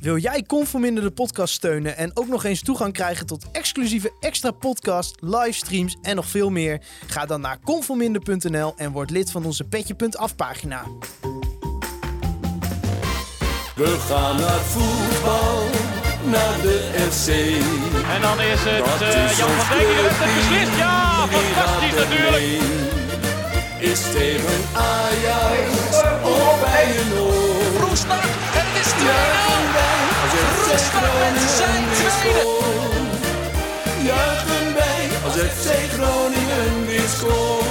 [0.00, 4.50] Wil jij Conforminder de podcast steunen en ook nog eens toegang krijgen tot exclusieve extra
[4.50, 6.80] podcast, livestreams en nog veel meer?
[7.06, 10.84] Ga dan naar conforminder.nl en word lid van onze petje.af pagina.
[13.76, 15.64] We gaan naar voetbal,
[16.30, 17.28] naar de FC.
[18.14, 20.76] En dan is het Dat eh, is Jan van Dijk die heeft het beslist.
[20.78, 22.88] Ja, fantastisch natuurlijk.
[23.78, 27.88] Is tegen Ajax of bij een oor?
[27.88, 28.22] Roestak
[28.58, 28.92] en het is
[29.86, 29.89] 2-0.
[30.70, 32.68] Roestak met zijn tweede.
[34.04, 37.68] Juichen wij als FC Groningen weer scoort.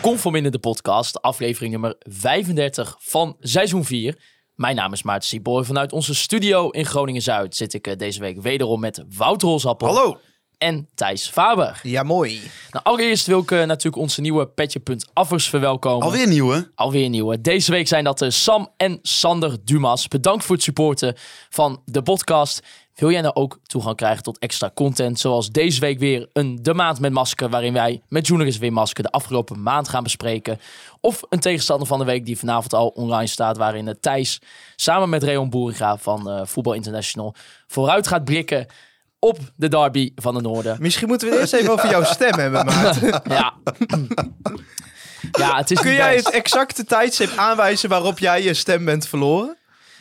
[0.00, 4.18] Conforminder de podcast, aflevering nummer 35 van seizoen 4.
[4.54, 5.64] Mijn naam is Maarten Sieboy.
[5.64, 10.18] Vanuit onze studio in Groningen-Zuid zit ik eh, deze week wederom met Wouter Holsappel Hallo.
[10.58, 11.80] En Thijs Faber.
[11.82, 12.40] Ja, mooi.
[12.70, 16.06] Nou, allereerst wil ik eh, natuurlijk onze nieuwe Petje.affers verwelkomen.
[16.06, 16.70] Alweer nieuwe.
[16.74, 17.40] Alweer nieuwe.
[17.40, 20.08] Deze week zijn dat eh, Sam en Sander Dumas.
[20.08, 21.14] Bedankt voor het supporten
[21.48, 22.62] van de podcast.
[22.94, 25.18] Wil jij nou ook toegang krijgen tot extra content?
[25.18, 27.48] Zoals deze week weer een De Maand met Masker.
[27.48, 30.58] Waarin wij met Journalist Weer Masker de afgelopen maand gaan bespreken.
[31.00, 33.56] Of een tegenstander van de week die vanavond al online staat.
[33.56, 34.40] Waarin eh, Thijs
[34.76, 37.34] samen met Reon Boeringa van eh Voetbal International
[37.66, 38.66] vooruit gaat blikken
[39.18, 40.76] op de derby van de Noorden.
[40.80, 43.20] Misschien moeten we het eerst even over jouw stem hebben, Maarten.
[43.28, 43.54] Ja.
[45.32, 46.26] ja, het is Kun jij best.
[46.26, 49.56] het exacte tijdstip aanwijzen waarop jij je stem bent verloren?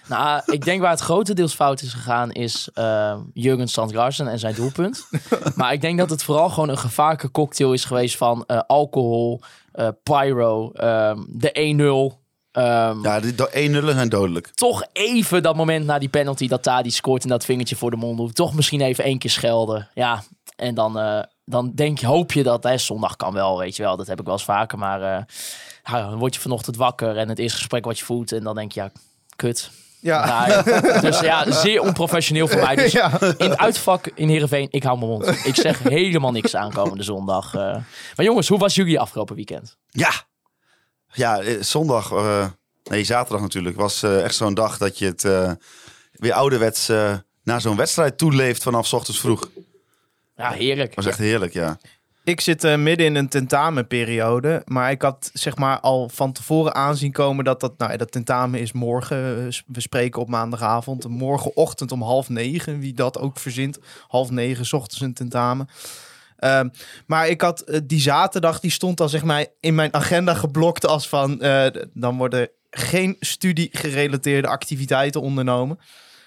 [0.08, 4.56] Nou, ik denk waar het grotendeels fout is gegaan is uh, Jurgen Strand-Larsen en zijn
[4.56, 5.08] doelpunt.
[5.56, 9.42] maar ik denk dat het vooral gewoon een gevaarlijke cocktail is geweest van eh, alcohol,
[9.72, 12.25] eh, pyro, ehm, de 1-0.
[12.56, 14.48] Ehm, Ja, die do- 1-0 zijn dodelijk.
[14.56, 17.98] Toch even dat moment na die penalty dat Tadi scoort en dat vingertje voor de
[17.98, 18.36] mond doet.
[18.36, 19.90] Toch misschien even één keer schelden.
[19.94, 20.24] Ja,
[20.56, 23.84] en dan, eh, dan denk je, hoop je dat hè, zondag kan wel, weet je
[23.84, 23.98] wel.
[23.98, 24.78] Dat heb ik wel eens vaker.
[24.78, 25.24] Maar eh,
[25.84, 28.32] ja, dan word je vanochtend wakker en het eerste gesprek wat je voelt.
[28.32, 28.90] En dan denk je, ja,
[29.36, 29.72] kut.
[30.00, 30.48] Ja.
[30.48, 30.62] Ja,
[31.02, 32.76] dus ja, zeer onprofessioneel voor mij.
[32.76, 33.22] Dus Ja.
[33.22, 35.46] in het uitvak in Heerenveen, ik hou mijn mond.
[35.46, 37.54] Ik zeg helemaal niks aankomende zondag.
[37.54, 37.60] eh.
[38.16, 39.78] Maar jongens, hoe was jullie afgelopen weekend?
[39.90, 40.12] Ja.
[41.16, 42.48] Ja, eh, zondag, eh,
[42.84, 45.52] nee, zaterdag natuurlijk, was eh, echt zo'n dag dat je het eh,
[46.12, 49.50] weer ouderwets eh naar zo'n wedstrijd toeleeft vanaf 's ochtends vroeg.
[50.38, 50.96] Ja, heerlijk.
[50.96, 51.78] was echt heerlijk, ja.
[52.24, 56.76] Ik zit eh, midden in een tentamenperiode, maar ik had zeg maar al van tevoren
[56.76, 59.50] aanzien komen dat dat, nou, ja, dat tentamen is morgen.
[59.68, 63.80] We spreken op maandagavond, morgenochtend om half negen, wie dat ook verzint.
[64.08, 65.70] Half negen, 's ochtends een tentamen.
[66.38, 66.70] Ehm,
[67.08, 70.86] maar ik had eh, die zaterdag, die stond al zeg maar in mijn agenda geblokt
[70.86, 75.80] als van, eh, dan worden geen studie-gerelateerde activiteiten ondernomen.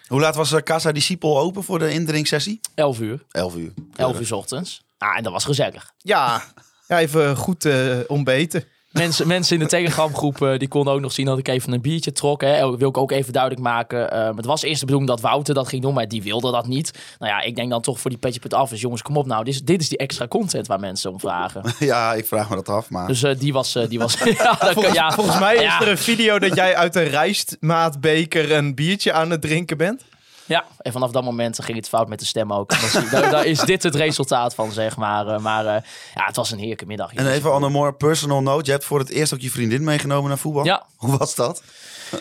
[0.06, 2.60] Hoe laat was eh, Casa Discipel open voor de indringsessie?
[2.74, 3.24] 11 uur.
[3.30, 3.72] 11 uur.
[3.96, 4.84] 11 uur 's ochtends.
[4.98, 5.92] Ah, en dat was gezellig.
[5.98, 6.42] Ja,
[6.86, 8.64] ja even goed eh, ontbeten.
[8.92, 11.80] Mensen, mensen in de Telegramgroep eh, die konden ook nog zien dat ik even een
[11.80, 12.40] biertje trok.
[12.40, 12.66] Hè.
[12.66, 14.10] Oh, Wil ik ook even duidelijk maken.
[14.12, 16.66] Eh, het was eerst de bedoeling dat Wouter dat ging doen, maar die wilde dat
[16.66, 16.90] niet.
[17.18, 18.70] Nou ja, ik denk dan toch voor die petje af.
[18.70, 19.44] Dus jongens, kom op nou.
[19.44, 21.62] Dit is, dit is die extra content waar mensen om vragen.
[21.78, 23.06] Ja, ik vraag me dat af, maar...
[23.06, 23.74] Dus eh, die was...
[23.74, 26.54] eh, die was ja, dat kan- Volgens, ja, volgens mij is er een video dat
[26.54, 30.02] jij uit een rijstmaatbeker een biertje aan het drinken bent.
[30.48, 32.70] Ja, en vanaf dat moment ging het fout met de stem ook.
[33.10, 35.26] Daar, daar is dit het resultaat van, zeg maar.
[35.26, 35.82] Eh, maar eh,
[36.14, 37.14] ja, het was een heerlijke middag.
[37.14, 38.64] En even on a more personal note.
[38.64, 40.64] Je hebt voor het eerst ook je vriendin meegenomen naar voetbal.
[40.64, 40.86] Ja.
[40.96, 41.62] Hoe was dat?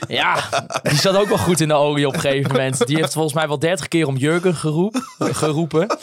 [0.07, 0.49] Ja,
[0.83, 2.87] die zat ook wel goed in de olie op een gegeven moment.
[2.87, 5.97] Die heeft volgens mij wel dertig keer om Jurgen geroep, geroepen.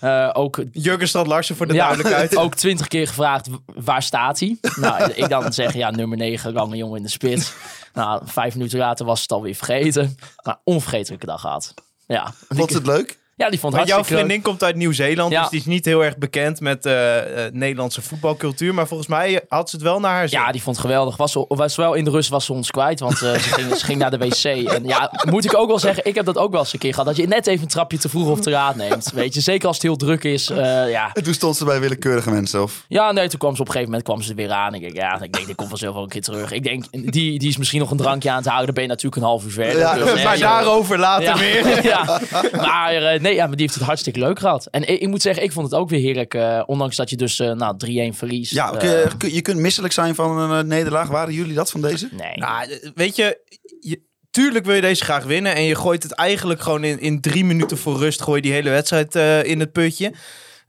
[0.00, 2.36] Eh, ook, Jurgen Strand Larsen voor de ja, duidelijkheid.
[2.36, 4.56] ook twintig keer gevraagd, waar staat hij?
[4.76, 7.52] Nou, ik dan zeg, ja, nummer 9, lange jongen in de spits.
[7.94, 10.16] Nou, vijf minuten later was het alweer vergeten.
[10.42, 11.74] Maar onvergetelijke dag gehad.
[12.06, 13.17] Ja, Vond het leuk?
[13.38, 14.30] Ja die vond Maar het jouw hartstikke leuk.
[14.32, 15.40] vriendin komt uit Nieuw-Zeeland, Ja.
[15.40, 18.74] dus die is niet heel erg bekend met eh, eh, Nederlandse voetbalcultuur.
[18.74, 20.38] Maar volgens mij had ze het wel naar haar zin.
[20.40, 21.16] Ja, die vond het geweldig.
[21.16, 23.84] Was, was wel in de rust was ze ons kwijt, want eh, ze, ging, ze
[23.84, 24.44] ging naar de wc.
[24.44, 26.90] En ja, moet ik ook wel zeggen, ik heb dat ook wel eens een keer
[26.90, 27.06] gehad.
[27.06, 29.10] Dat je net even een trapje te vroeg of te laat neemt.
[29.14, 30.50] Weet je, zeker als het heel druk is.
[30.50, 31.10] eh, ja.
[31.12, 32.84] En toen stond ze bij willekeurige mensen, of?
[32.88, 34.74] ja, nee, toen kwam ze op een gegeven moment kwam ze er weer aan.
[34.74, 36.52] Ik denk, ja, ik denk, die komt vanzelf wel een keer terug.
[36.52, 38.66] Ik denk, die, die is misschien nog een drankje aan het houden.
[38.66, 39.78] Dan ben je natuurlijk een half uur verder.
[39.78, 41.84] Ja, Dus, maar daarover later ja, meer.
[41.92, 42.20] ja.
[42.56, 44.66] Maar eh, nee, ja, maar die heeft het hartstikke leuk gehad.
[44.66, 46.34] En ik, ik moet zeggen, ik vond het ook weer heerlijk.
[46.34, 47.76] eh, ondanks dat je dus eh, nou,
[48.12, 48.52] 3-1 verliest.
[48.52, 51.08] Ja, Eh, kun je, kun- je kunt misselijk zijn van een eh, nederlaag.
[51.08, 52.08] Waren jullie dat van deze?
[52.12, 52.36] nee.
[52.36, 53.38] Nou, eh, weet je,
[53.80, 55.54] je, tuurlijk wil je deze graag winnen.
[55.54, 58.22] En je gooit het eigenlijk gewoon in, in drie minuten voor rust.
[58.22, 60.12] Gooi je die hele wedstrijd eh, in het putje.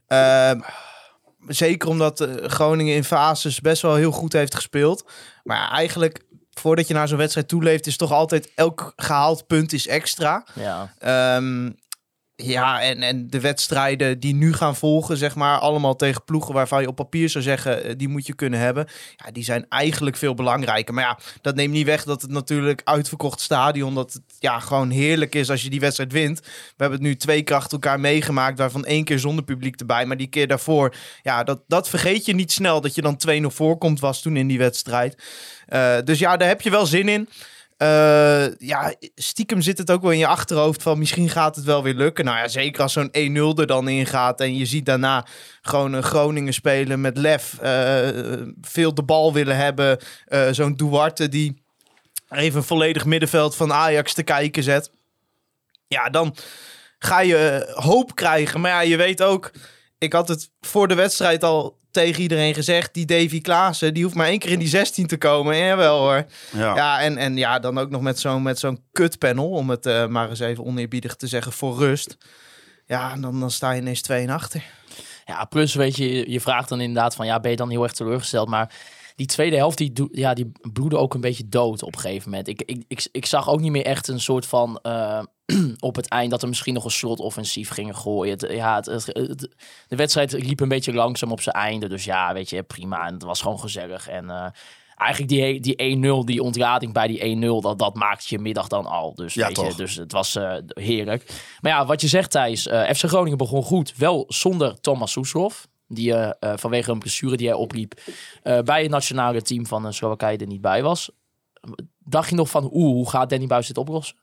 [0.06, 0.60] Ehm,
[1.48, 5.04] zeker omdat eh, Groningen in fases best wel heel goed heeft gespeeld.
[5.44, 6.20] Maar eigenlijk,
[6.50, 10.44] voordat je naar zo'n wedstrijd toeleeft, is toch altijd elk gehaald punt is extra.
[10.54, 10.94] ja.
[10.98, 11.70] Ehm,
[12.42, 16.80] Ja, en, en de wedstrijden die nu gaan volgen, zeg maar, allemaal tegen ploegen waarvan
[16.80, 18.86] je op papier zou zeggen, eh, die moet je kunnen hebben.
[19.16, 20.94] Ja, die zijn eigenlijk veel belangrijker.
[20.94, 24.90] Maar ja, dat neemt niet weg dat het natuurlijk uitverkocht stadion, dat het ja, gewoon
[24.90, 26.40] heerlijk is als je die wedstrijd wint.
[26.40, 26.46] We
[26.76, 30.06] hebben het nu twee keer achter elkaar meegemaakt, waarvan één keer zonder publiek erbij.
[30.06, 33.46] Maar die keer daarvoor, ja, dat, dat vergeet je niet snel, dat je dan 2-0
[33.46, 35.22] voorkomt was toen in die wedstrijd.
[35.66, 37.28] Eh, dus ja, daar heb je wel zin in.
[37.80, 41.82] Eh, ja, stiekem zit het ook wel in je achterhoofd van misschien gaat het wel
[41.82, 42.24] weer lukken.
[42.24, 45.26] Nou ja, zeker als zo'n 1-0 er dan ingaat en je ziet daarna
[45.62, 48.08] gewoon Groningen spelen met lef, eh,
[48.60, 49.98] veel de bal willen hebben.
[50.24, 51.62] Eh, zo'n Duarte die
[52.28, 54.90] even volledig middenveld van Ajax te kijken zet.
[55.86, 56.36] Ja, dan
[56.98, 58.60] ga je hoop krijgen.
[58.60, 59.50] Maar ja, je weet ook,
[59.98, 62.94] ik had het voor de wedstrijd al tegen iedereen gezegd.
[62.94, 65.54] Die Davy Klaassen, die hoeft maar één keer in die 16 te komen.
[65.54, 66.24] En jawel hoor.
[66.52, 66.74] Ja.
[66.74, 70.06] Ja, en, en ja, dan ook nog met zo'n met zo'n kutpanel, om het eh,
[70.06, 72.16] maar eens even oneerbiedig te zeggen, voor rust.
[72.86, 74.64] Ja, dan, dan sta je ineens 2 en achter.
[75.26, 77.92] Ja, plus weet je, je vraagt dan inderdaad van, ja, ben je dan heel erg
[77.92, 78.48] teleurgesteld?
[78.48, 78.74] Maar
[79.16, 82.30] die tweede helft, die, doe- ja, die bloedde ook een beetje dood op een gegeven
[82.30, 82.48] moment.
[82.48, 85.22] Ik, ik, ik, ik zag ook niet meer echt een soort van, eh,
[85.80, 88.32] op het eind, dat er misschien nog een slot offensief gingen gooien.
[88.32, 89.12] Het, ja, het,
[89.88, 91.88] de wedstrijd liep een beetje langzaam op zijn einde.
[91.88, 93.06] Dus ja, weet je, prima.
[93.06, 94.08] En het was gewoon gezellig.
[94.08, 94.46] En eh,
[94.96, 98.86] eigenlijk die, die 1-0, die ontlading bij die 1-0, dat, dat maakt je middag dan
[98.86, 99.14] al.
[99.14, 101.32] Dus, Ja, weet je, dus het was eh, heerlijk.
[101.60, 103.94] Maar ja, wat je zegt Thijs, eh, FC Groningen begon goed.
[103.96, 105.68] Wel zonder Thomas Soeslof.
[105.92, 108.00] Die vanwege een blessure die hij opliep
[108.42, 111.10] bij het nationale team van uh, Slowakije er niet bij was.
[111.98, 114.16] Dacht je nog van, oeh, hoe gaat Danny Buis dit oplossen?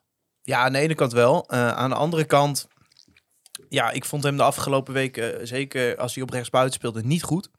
[0.48, 1.46] Ja, aan de ene kant wel.
[1.48, 2.68] Eh, aan de andere kant,
[3.70, 7.50] ja, ik vond hem de afgelopen weken, zeker als hij op rechtsbuiten speelde, niet goed.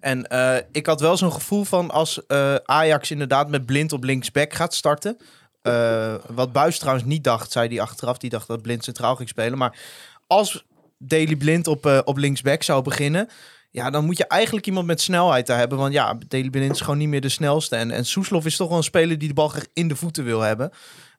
[0.00, 4.04] En eh, ik had wel zo'n gevoel van als eh, Ajax inderdaad met blind op
[4.04, 5.16] linksback gaat starten.
[5.62, 8.18] eh, wat Buis trouwens niet dacht, zei hij achteraf.
[8.18, 9.58] Die dacht dat blind centraal ging spelen.
[9.58, 9.78] Maar
[10.26, 10.64] als
[10.98, 13.28] Daily Blind op, eh, op linksback zou beginnen.
[13.70, 15.78] Ja, dan moet je eigenlijk iemand met snelheid daar hebben.
[15.78, 17.76] Want ja, Daily Blind is gewoon niet meer de snelste.
[17.76, 20.40] En, en Soeslof is toch wel een speler die de bal in de voeten wil
[20.40, 20.70] hebben.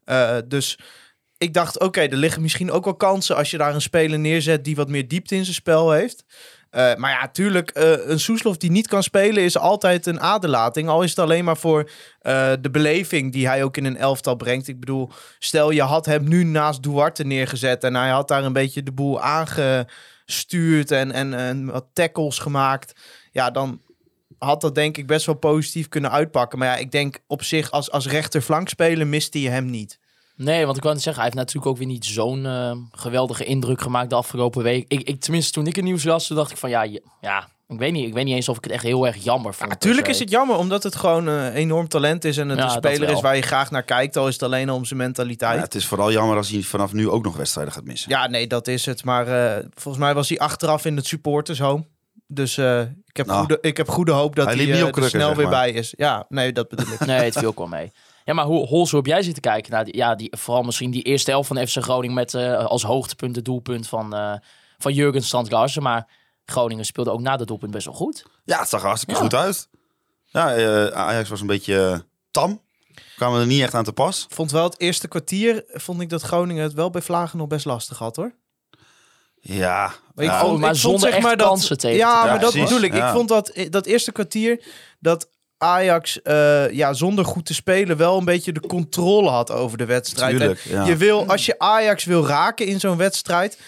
[0.07, 0.80] Eh, dus
[1.38, 4.63] ik dacht, oké, er liggen misschien ook wel kansen als je daar een speler neerzet
[4.63, 6.24] die wat meer diepte in zijn spel heeft.
[6.69, 10.89] Eh, maar ja, tuurlijk, eh, een Soeslof die niet kan spelen is altijd een aderlating.
[10.89, 11.89] Al is het alleen maar voor
[12.62, 14.68] de beleving die hij ook in een elftal brengt.
[14.68, 15.09] Ik bedoel,
[15.39, 18.92] stel je had hem nu naast Duarte neergezet en hij had daar een beetje de
[18.92, 23.00] boel aangestuurd en, en, en wat tackles gemaakt.
[23.31, 23.81] Ja, dan
[24.39, 26.60] had dat denk ik best wel positief kunnen uitpakken.
[26.60, 30.00] Maar ja, ik denk op zich als, als rechterflankspeler miste je hem niet.
[30.36, 33.44] Nee, want ik wou net zeggen, hij heeft natuurlijk ook weer niet zo'n eh, geweldige
[33.44, 34.86] indruk gemaakt de afgelopen week.
[34.88, 36.88] Ik, ik, tenminste, toen ik het nieuws las, toen dacht ik van ja,
[37.22, 39.54] ja ik, weet niet, ik weet niet eens of ik het echt heel erg jammer
[39.54, 39.69] vond.
[39.69, 42.38] Natuurlijk is het jammer, omdat het gewoon een enorm talent is.
[42.38, 44.18] En het Ja, een speler is waar je graag naar kijkt.
[44.18, 45.51] Al is het alleen al om zijn mentaliteit.
[45.51, 48.30] Ja, Ja, het is vooral jammer als hij vanaf nu ook nog wedstrijden gaat missen.
[48.30, 49.04] nee, dat is het.
[49.04, 51.86] Maar eh, volgens mij was hij achteraf in het supportershome.
[52.28, 54.92] Dus eh, ik, heb Nou, goede, ik heb goede hoop dat hij niet eh, er
[54.92, 55.62] krukken, snel zeg weer maar.
[55.62, 55.94] bij is.
[55.98, 57.00] Ja, nee, dat bedoel ik.
[57.06, 57.92] Nee, het viel ook wel mee.
[58.26, 60.92] Ja, maar hoe, Hols, hoe heb jij zitten kijken naar die, ja, die, vooral misschien
[60.92, 64.34] die eerste helft van FC Groningen met eh, als hoogtepunt het doelpunt van, eh
[64.78, 65.84] van Jurgen Strand-Larsen.
[65.84, 66.08] Maar
[66.46, 68.26] Groningen speelde ook na de doelpunt best wel goed.
[68.44, 69.22] Ja, het zag er hartstikke Ja.
[69.28, 69.70] goed uit.
[70.26, 72.62] Ja, eh, Ajax was een beetje tam.
[73.16, 74.26] Kwamen er niet echt aan te pas.
[74.30, 77.66] vond wel het eerste kwartier, vond ik dat Groningen het wel bij Vlagen nog best
[77.66, 78.34] lastig had hoor.
[79.42, 82.28] Ja, Maar ik ja, vond- Oh, maar ik vond, zonder echt kansen tegen Ja, te
[82.28, 82.94] maar dat precies, bedoel ik.
[82.95, 83.07] ja.
[83.07, 84.63] Ik vond dat, dat eerste kwartier
[85.00, 89.78] dat Ajax eh, ja, zonder goed te spelen wel een beetje de controle had over
[89.78, 90.38] de wedstrijd.
[90.38, 90.85] Tuurlijk, En ja.
[90.85, 93.59] Je wil, als je Ajax wil raken in zo'n wedstrijd,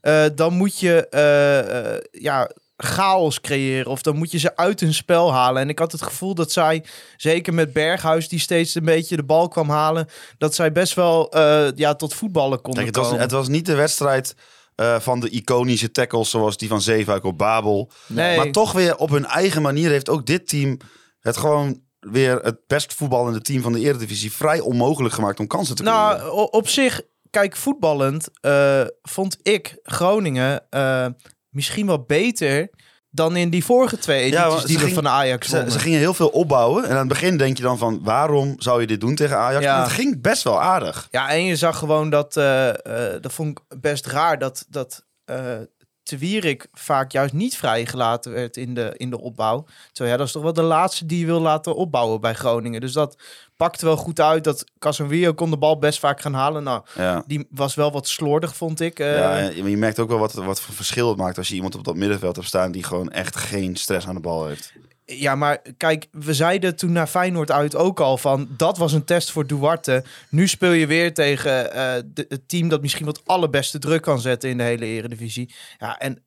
[0.00, 3.90] eh, dan moet je eh, ja, chaos creëren.
[3.90, 5.62] Of dan moet je ze uit hun spel halen.
[5.62, 6.84] En ik had het gevoel dat zij,
[7.16, 11.32] zeker met Berghuis, die steeds een beetje de bal kwam halen, dat zij best wel
[11.32, 13.20] eh, ja, tot voetballen konden Kijk, het, was, komen.
[13.22, 14.34] het was niet de wedstrijd
[14.80, 17.90] eh, van de iconische tackles zoals die van Zeefuik op Babel.
[18.06, 18.36] Nee.
[18.36, 20.76] Maar toch weer op hun eigen manier heeft ook dit team
[21.20, 25.76] het gewoon weer het best voetballende team van de Eredivisie vrij onmogelijk gemaakt om kansen
[25.76, 26.18] te creëren.
[26.18, 31.06] Nou, op zich, kijk, voetballend eh, vond ik Groningen eh,
[31.48, 32.70] misschien wel beter
[33.10, 35.72] dan in die vorige twee edities want die we van Ajax Ze, wonnen.
[35.72, 36.84] ze gingen heel veel opbouwen.
[36.84, 38.00] En aan het begin denk je dan van...
[38.02, 39.64] waarom zou je dit doen tegen Ajax?
[39.64, 39.74] Ja.
[39.74, 41.08] Maar het ging best wel aardig.
[41.10, 45.04] Ja, en je zag gewoon dat, eh, eh, dat vond ik best raar, dat, dat
[45.24, 45.56] eh
[46.04, 49.64] Wierik vaak juist niet vrijgelaten werd in de, in de opbouw.
[49.92, 52.80] Terwijl ja, dat is toch wel de laatste die je wil laten opbouwen bij Groningen.
[52.80, 53.22] Dus dat
[53.56, 54.44] pakte wel goed uit.
[54.44, 56.62] Dat Casemiro kon de bal best vaak gaan halen.
[56.62, 57.24] Nou, Ja.
[57.26, 58.98] die was wel wat slordig, vond ik.
[58.98, 61.74] Eh, ja, je merkt ook wel wat, wat voor verschil het maakt als je iemand
[61.74, 64.72] op dat middenveld hebt staan die gewoon echt geen stress aan de bal heeft.
[65.12, 68.48] Ja, maar kijk, we zeiden toen naar Feyenoord uit ook al van...
[68.56, 70.04] dat was een test voor Duarte.
[70.28, 74.50] Nu speel je weer tegen eh, het team dat misschien wat allerbeste druk kan zetten...
[74.50, 75.54] in de hele eredivisie.
[75.78, 76.22] Ja, en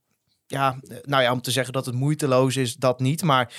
[0.47, 3.23] ja, eh, nou ja, om te zeggen dat het moeiteloos is, dat niet.
[3.23, 3.53] Maar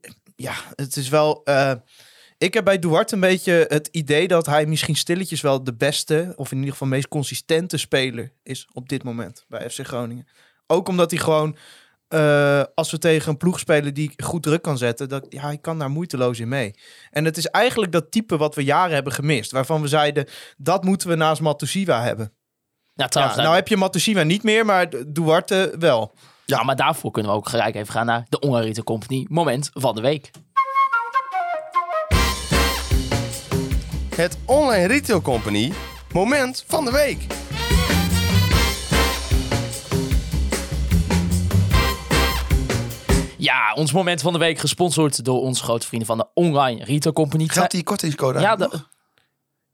[0.00, 1.44] eh, ja, het is wel...
[2.38, 6.32] ik heb bij Duarte een beetje het idee dat hij misschien stilletjes wel de beste...
[6.36, 10.28] of in ieder geval meest consistente speler is op dit moment bij FC Groningen.
[10.66, 11.56] Ook omdat hij gewoon
[12.12, 15.58] eh, als we tegen een ploeg spelen die goed druk kan zetten, dat, ja, hij
[15.58, 16.74] kan daar moeiteloos in mee.
[17.10, 19.50] En het is eigenlijk dat type wat we jaren hebben gemist.
[19.50, 20.26] Waarvan we zeiden,
[20.56, 22.32] dat moeten we naast Matusiwa hebben.
[22.94, 26.14] Ja, Ja, trouwens, nou heb je Matusiwa niet meer, maar Duarte wel.
[26.44, 29.26] ja, maar daarvoor kunnen we ook gelijk even gaan naar de Ongarite Company.
[29.28, 30.30] Moment van de week.
[34.14, 35.72] Het Online Retail Company
[36.12, 37.26] moment van de week.
[43.42, 47.14] Ja, ons moment van de week gesponsord door onze grote vrienden van de Online Retail
[47.14, 47.46] Company.
[47.48, 48.70] Geldt die kortingscode Ja, de-?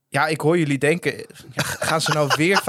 [0.09, 2.63] Ja, ik hoor jullie denken, gaan ze nou weer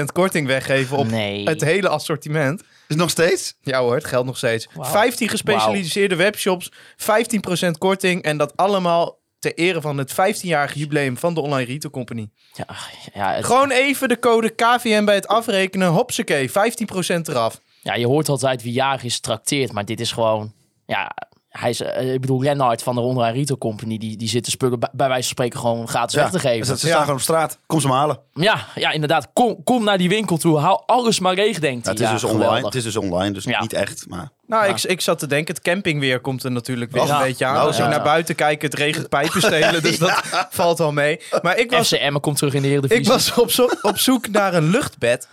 [0.00, 1.48] 15% korting weggeven op Nee.
[1.48, 2.62] het hele assortiment?
[2.88, 3.54] Is nog steeds?
[3.62, 4.68] Ja hoor, het geldt nog steeds.
[4.74, 4.90] Wauw.
[4.90, 11.34] 15 gespecialiseerde webshops, 15% korting en dat allemaal ter ere van het 15-jarige jubileum van
[11.34, 12.28] de Online Retail Company.
[12.54, 12.66] Ja,
[13.14, 15.88] ja, het- Gewoon even de code KVM bij het afrekenen.
[15.88, 17.60] Hopsakee, 15% eraf.
[17.86, 20.52] Ja, je hoort altijd wie jarig is trakteert, maar dit is gewoon...
[20.86, 21.10] Ja,
[21.48, 24.50] hij is, eh, ik bedoel, Lennart van de Online Retail Company, die, die zit de
[24.50, 26.66] spullen bij, bij wijze van spreken gewoon gratis weg te geven.
[26.66, 27.58] Ze, ze staan gewoon op straat.
[27.66, 28.18] Kom ze maar halen.
[28.32, 29.28] Ja, ja, inderdaad.
[29.32, 30.58] Kom, kom naar die winkel toe.
[30.58, 32.46] Hou alles maar leeg, denkt Ja, het, is dus geweldig.
[32.46, 33.60] online, het is dus online, dus Ja.
[33.60, 34.04] niet echt.
[34.08, 37.16] Maar Nou, ik, ik zat te denken, het campingweer komt er natuurlijk weer Ja.
[37.20, 37.54] een beetje aan.
[37.54, 37.90] Nou, Als ik ja.
[37.90, 41.20] naar buiten kijk, het regent pijpen stelen, dus dat valt wel mee.
[41.42, 43.02] Maar ik was, FC Emmen komt terug in de Eredivisie.
[43.02, 45.28] ik was op, zo- op zoek naar een luchtbed.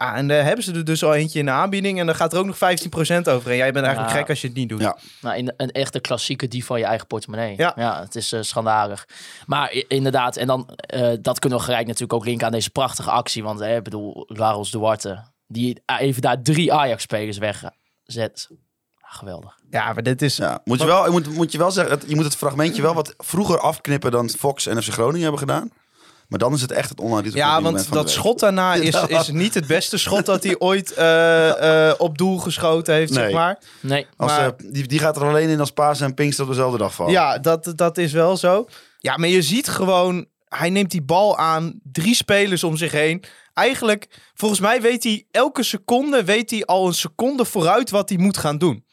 [0.00, 2.00] Ja, en daar hebben ze er dus al eentje in de aanbieding.
[2.00, 2.58] En dan gaat er ook nog 15%
[3.28, 3.50] over.
[3.50, 4.20] En jij bent eigenlijk Ja.
[4.20, 4.80] gek als je het niet doet.
[4.80, 4.96] Ja.
[5.20, 7.54] Nou, in, een echte klassieke die van je eigen portemonnee.
[7.56, 8.00] Ja.
[8.00, 9.08] het is eh, schandalig.
[9.46, 13.10] Maar inderdaad, en dan eh, dat kunnen we gelijk natuurlijk ook linken aan deze prachtige
[13.10, 13.42] actie.
[13.42, 18.48] Want eh, ik bedoel, Laros Duarte, die even daar drie Ajax-spelers wegzet.
[19.08, 19.58] Geweldig.
[19.70, 20.36] Ja, maar dit is...
[20.36, 22.94] ja, moet, je wel, je moet, moet je wel zeggen, je moet het fragmentje wel
[22.94, 25.70] wat vroeger afknippen dan Fox en FC Groningen hebben gedaan.
[26.28, 29.54] Maar dan is het echt het online Ja, want dat schot daarna is, is niet
[29.54, 33.34] het beste schot dat hij ooit eh, eh, op doel geschoten heeft, zeg Nee.
[33.34, 33.58] maar.
[33.80, 36.50] Nee, Als, maar- eh, die, die gaat er alleen in als Pasen en Pinkster op
[36.50, 37.12] dezelfde dag vallen.
[37.12, 38.66] Ja, dat, dat is wel zo.
[38.98, 43.24] Ja, maar je ziet gewoon, hij neemt die bal aan, drie spelers om zich heen.
[43.54, 48.18] Eigenlijk, volgens mij weet hij elke seconde, weet hij al een seconde vooruit wat hij
[48.18, 48.84] moet gaan doen.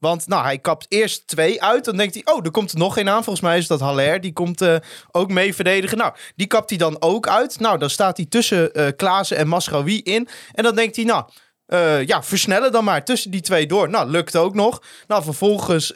[0.00, 1.84] Want nou, hij kapt eerst twee uit.
[1.84, 3.24] Dan denkt hij, oh, er komt er nog één aan.
[3.24, 4.20] Volgens mij is dat Haller.
[4.20, 4.76] Die komt eh,
[5.10, 5.98] ook mee verdedigen.
[5.98, 7.60] Nou, die kapt hij dan ook uit.
[7.60, 10.28] Nou, dan staat hij tussen eh Klaassen en Masraoui in.
[10.52, 11.24] En dan denkt hij, nou,
[11.66, 13.90] eh, ja, versnellen dan maar tussen die twee door.
[13.90, 14.82] Nou, lukt ook nog.
[15.06, 15.92] Nou, vervolgens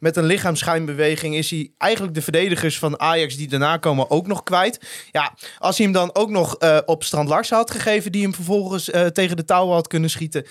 [0.00, 4.42] met een lichaamsschijnbeweging is hij eigenlijk de verdedigers van Ajax die daarna komen ook nog
[4.42, 4.80] kwijt.
[5.10, 8.90] Ja, als hij hem dan ook nog op Strand Larsen had gegeven, die hem vervolgens
[9.12, 10.46] tegen de touwen had kunnen schieten.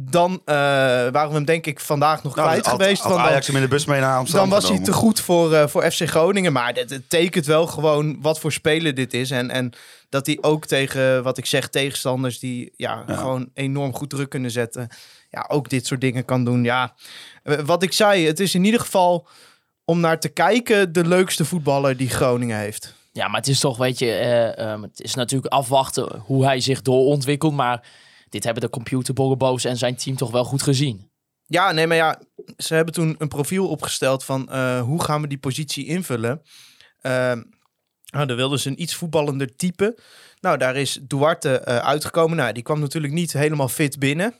[0.00, 3.02] Dan eh, waren we hem denk ik vandaag nog Nou, kwijt had- geweest.
[3.02, 5.52] dan- Ajax hem in de bus mee naar Amsterdam dan was hij te goed voor,
[5.54, 6.52] eh, voor FC Groningen.
[6.52, 9.30] Maar het, het tekent wel gewoon wat voor speler dit is.
[9.30, 9.72] En, en
[10.08, 13.16] dat hij ook tegen, wat ik zeg, tegenstanders die ja, Ja.
[13.16, 14.88] gewoon enorm goed druk kunnen zetten.
[15.30, 16.64] Ja, ook dit soort dingen kan doen.
[16.64, 16.94] Ja,
[17.42, 19.26] Eh, wat ik zei, het is in ieder geval
[19.84, 22.94] om naar te kijken de leukste voetballer die Groningen heeft.
[23.12, 26.60] Ja, maar het is toch, weet je, eh, ehm, het is natuurlijk afwachten hoe hij
[26.60, 27.52] zich doorontwikkelt.
[27.54, 27.82] Maar
[28.28, 31.10] dit hebben de computerbollenboos en zijn team toch wel goed gezien.
[31.46, 32.20] Ja, nee, maar ja,
[32.56, 36.42] ze hebben toen een profiel opgesteld van eh, hoe gaan we die positie invullen.
[37.00, 37.42] Ehm
[38.10, 39.98] nou, dan wilden ze een iets voetballender type.
[40.40, 42.36] Nou, daar is Duarte eh, uitgekomen.
[42.36, 44.34] Nou, die kwam natuurlijk niet helemaal fit binnen.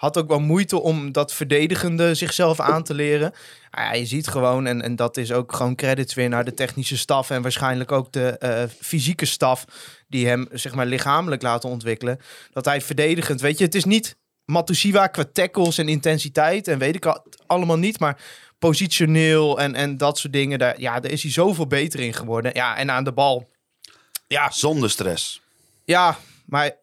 [0.00, 3.32] Had ook wel moeite om dat verdedigende zichzelf aan te leren.
[3.70, 6.54] Ah, ja, je ziet gewoon, en, en dat is ook gewoon credits weer naar de
[6.54, 9.64] technische staf en waarschijnlijk ook de eh, fysieke staf
[10.08, 12.20] die hem zeg maar lichamelijk laten ontwikkelen.
[12.52, 16.94] Dat hij verdedigend, weet je, het is niet Matusiwa qua tackles en intensiteit en weet
[16.94, 18.20] ik al, allemaal niet, maar
[18.58, 22.54] positioneel en, en dat soort dingen, daar, ja, daar is hij zoveel beter in geworden.
[22.54, 23.48] Ja, en aan de bal.
[24.26, 25.42] Ja, Zonder stress.
[25.84, 26.79] ja, maar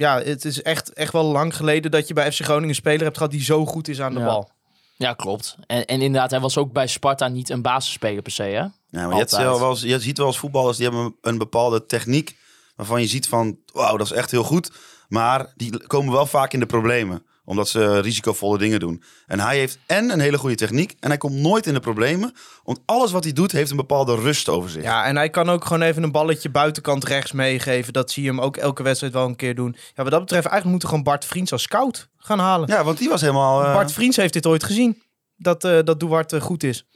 [0.00, 3.02] ja, het is echt, echt wel lang geleden dat je bij FC Groningen een speler
[3.02, 4.24] hebt gehad die zo goed is aan de Ja.
[4.26, 4.50] bal.
[4.96, 5.56] Ja, klopt.
[5.66, 8.48] En, en inderdaad, hij was ook bij Sparta niet een basisspeler per se, hè?
[8.58, 12.36] Ja, maar je, wel eens- je ziet wel eens voetballers die hebben een bepaalde techniek
[12.76, 14.70] waarvan je ziet van, wauw, dat is echt heel goed.
[15.08, 19.02] Maar die komen wel vaak in de problemen, omdat ze risicovolle dingen doen.
[19.26, 22.32] En hij heeft en een hele goede techniek en hij komt nooit in de problemen.
[22.64, 24.82] Want alles wat hij doet heeft een bepaalde rust over zich.
[24.82, 27.92] Ja, en hij kan ook gewoon even een balletje buitenkant rechts meegeven.
[27.92, 29.76] Dat zie je hem ook elke wedstrijd wel een keer doen.
[29.94, 32.68] Ja, wat dat betreft, eigenlijk moeten we gewoon Bart Vriends als scout gaan halen.
[32.68, 33.64] Ja, want die was helemaal...
[33.64, 35.02] eh, Bart Vriends heeft dit ooit gezien.
[35.36, 36.86] dat, eh dat Duarte goed is.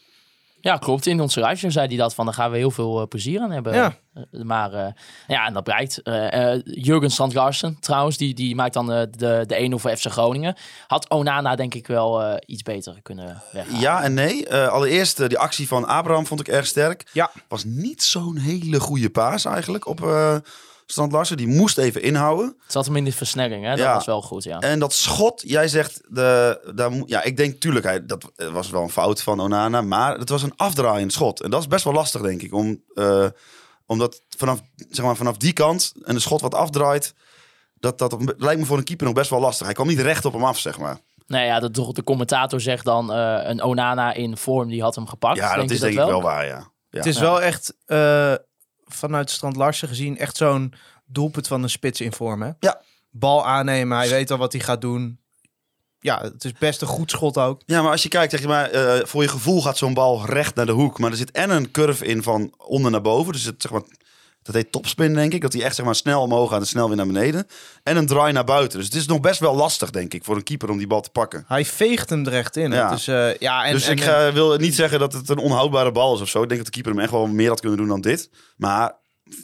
[0.65, 1.07] Ja, klopt.
[1.07, 3.51] In onze livestream zei hij dat van, daar gaan we heel veel eh, plezier aan
[3.51, 3.75] hebben.
[3.75, 3.97] Ja.
[4.15, 4.93] Eh, maar eh,
[5.27, 6.01] ja, en dat blijkt.
[6.65, 10.57] Jurgen Strand Larsen trouwens, die, die maakt dan de, de 1-0 voor FC Groningen.
[10.87, 13.81] Had Onana denk ik wel iets beter kunnen weghalen.
[13.81, 14.55] Ja en nee.
[14.55, 17.11] Allereerst, die actie van Abraham vond ik erg sterk.
[17.13, 17.31] Ja.
[17.49, 20.01] Was niet zo'n hele goede paas eigenlijk op
[20.87, 21.37] Strand Larsen.
[21.37, 22.47] Die moest even inhouden.
[22.63, 23.71] Het zat hem in de versnelling, hè?
[23.71, 23.95] Dat Ja.
[23.95, 24.59] was wel goed, ja.
[24.61, 28.83] En dat schot, jij zegt, de, daar, ja, ik denk tuurlijk, hij, dat was wel
[28.83, 31.41] een fout van Onana, maar het was een afdraaiend schot.
[31.43, 33.27] En dat is best wel lastig, denk ik, om, eh,
[33.87, 34.61] omdat vanaf,
[34.91, 37.15] zeg maar, vanaf die kant en een schot wat afdraait,
[37.81, 39.67] dat, dat lijkt me voor een keeper nog best wel lastig.
[39.67, 40.99] Hij kwam niet recht op hem af, zeg maar.
[41.27, 45.07] Nee, ja, de, de commentator zegt dan eh, een Onana in vorm, die had hem
[45.07, 45.37] gepakt.
[45.37, 46.57] Ja, dat is denk ik wel waar, ja.
[46.91, 46.99] ja.
[46.99, 48.35] Het is wel echt, eh,
[48.85, 50.75] vanuit Strand Larsen gezien, echt zo'n
[51.05, 52.43] doelpunt van een spits in vorm.
[52.43, 52.51] Hè?
[52.61, 52.83] Ja.
[53.11, 55.19] Bal aannemen, hij weet al wat hij gaat doen.
[55.99, 57.63] Ja, het is best een goed schot ook.
[57.67, 60.27] Ja, maar als je kijkt, zeg je maar, eh, voor je gevoel gaat zo'n bal
[60.27, 60.99] recht naar de hoek.
[60.99, 63.33] Maar er zit en een curve in van onder naar boven.
[63.33, 63.83] Dus het, zeg maar,
[64.45, 65.41] dat heet topspin, denk ik.
[65.41, 67.47] Dat hij echt zeg maar, snel omhoog gaat en snel weer naar beneden.
[67.83, 68.79] En een draai naar buiten.
[68.79, 71.01] Dus het is nog best wel lastig, denk ik, voor een keeper om die bal
[71.01, 71.45] te pakken.
[71.49, 72.73] Hij veegt hem er echt in.
[72.73, 72.91] Ja.
[72.91, 73.05] Dus,
[73.39, 76.21] ja, en, dus en, ik eh, wil niet zeggen dat het een onhoudbare bal is
[76.21, 76.43] of zo.
[76.43, 78.31] Ik denk dat de keeper hem echt wel meer had kunnen doen dan dit.
[78.57, 78.93] Maar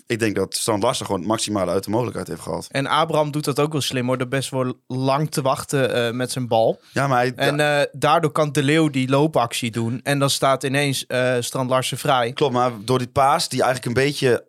[0.06, 2.66] ik denk dat Strand Larsen gewoon het maximale uit de mogelijkheid heeft gehad.
[2.70, 4.18] en Abraham doet dat ook wel slim hoor.
[4.18, 6.80] Door best wel lang te wachten eh, met zijn bal.
[6.92, 10.00] Ja, maar hij, En daardoor kan De Leeuw die loopactie doen.
[10.02, 12.32] En dan staat ineens eh Strand Larsen vrij.
[12.32, 14.48] Klopt, maar door die paas die eigenlijk een beetje...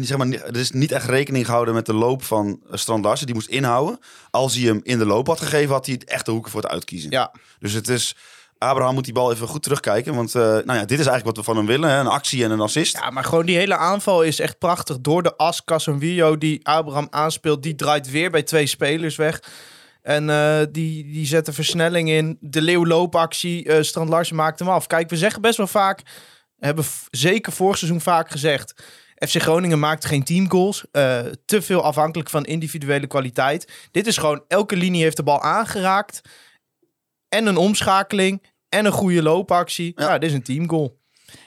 [0.00, 3.26] zeg maar, er is niet echt rekening gehouden met de loop van eh, Strand Larsen.
[3.26, 3.98] Die moest inhouden.
[4.30, 6.62] Als hij hem in de loop had gegeven, had hij het echt de hoeken voor
[6.62, 7.10] het uitkiezen.
[7.10, 8.16] Ja, Dus het is...
[8.58, 10.14] Abraham moet die bal even goed terugkijken.
[10.14, 11.90] Want eh, nou ja, dit is eigenlijk wat we van hem willen.
[11.90, 11.98] Hè?
[11.98, 12.98] Een actie en een assist.
[12.98, 15.00] Ja, maar gewoon die hele aanval is echt prachtig.
[15.00, 19.42] Door de as, Casemiro die Abraham aanspeelt, die draait weer bij twee spelers weg.
[20.02, 22.38] En eh, die, die zet een versnelling in.
[22.40, 24.86] De Leeuw loopactie, eh Strand Larsen maakt hem af.
[24.86, 26.02] Kijk, we zeggen best wel vaak,
[26.58, 28.74] hebben zeker vorig seizoen vaak gezegd...
[29.28, 30.84] FC Groningen maakt geen teamgoals.
[30.92, 33.88] eh te veel afhankelijk van individuele kwaliteit.
[33.90, 36.20] Dit is gewoon, elke linie heeft de bal aangeraakt.
[37.28, 38.42] En een omschakeling.
[38.68, 39.92] En een goede loopactie.
[39.96, 40.98] Ja, dit is een teamgoal.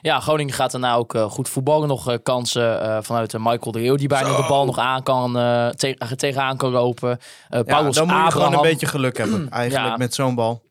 [0.01, 1.87] Ja, Groningen gaat daarna ook eh, goed voetballen.
[1.87, 5.37] Nog eh, kansen eh, vanuit Michael de Leeuw, die bijna de bal nog aan kan,
[5.37, 7.11] eh, te- tegenaan kan lopen.
[7.11, 7.17] Eh
[7.49, 9.97] Ja, Paulus dan moet je Abraham, gewoon een beetje geluk hebben, eigenlijk, Ja.
[9.97, 10.61] met zo'n bal.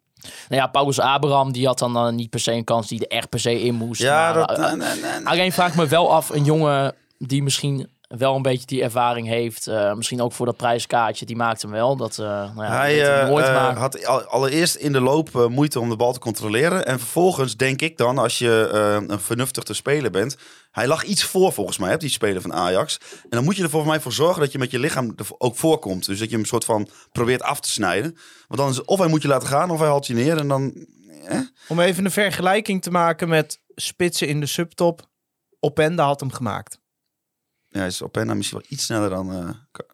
[0.48, 3.16] Nou ja, Paulus Abraham, die had dan eh, niet per se een kans die er
[3.16, 4.02] echt per se in moest.
[4.02, 4.58] Ja, Maar, dat...
[4.58, 5.26] eh, nee, nee, nee.
[5.26, 9.26] Alleen vraag ik me wel af, een jongen die misschien wel een beetje die ervaring
[9.26, 11.96] heeft, eh, misschien ook voor dat prijskaartje, die maakt hem wel.
[11.96, 15.88] Dat, eh nou ja, Hij eh, nooit, had al- allereerst in de loop moeite om
[15.88, 16.86] de bal te controleren.
[16.86, 18.68] En vervolgens denk ik dan, als je
[19.08, 20.36] een vernuftig te spelen bent...
[20.70, 22.98] Hij lag iets voor volgens mij, hè, die speler van Ajax.
[23.22, 25.26] En dan moet je er volgens mij voor zorgen dat je met je lichaam er
[25.38, 26.06] ook voorkomt.
[26.06, 28.16] Dus dat je hem soort van probeert af te snijden.
[28.48, 30.38] Want dan is of hij moet je laten gaan of hij haalt je neer.
[30.38, 30.86] En dan...
[31.68, 35.08] Om even een vergelijking te maken met spitsen in de subtop.
[35.60, 36.78] Openda had hem gemaakt.
[37.72, 39.48] Ja, is Openda misschien wel iets sneller dan, eh,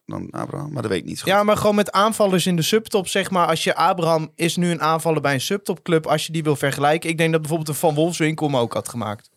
[0.07, 0.73] dan Abraham.
[0.73, 1.29] Maar dat weet ik niet goed.
[1.29, 3.47] Ja, maar gewoon met aanvallers in de subtop, zeg maar.
[3.47, 7.11] Als je Abraham is nu een aanvaller bij een subtopclub, als je die wil vergelijken.
[7.11, 9.31] Ik denk dat bijvoorbeeld een Van Wolfswinkel hem ook had gemaakt.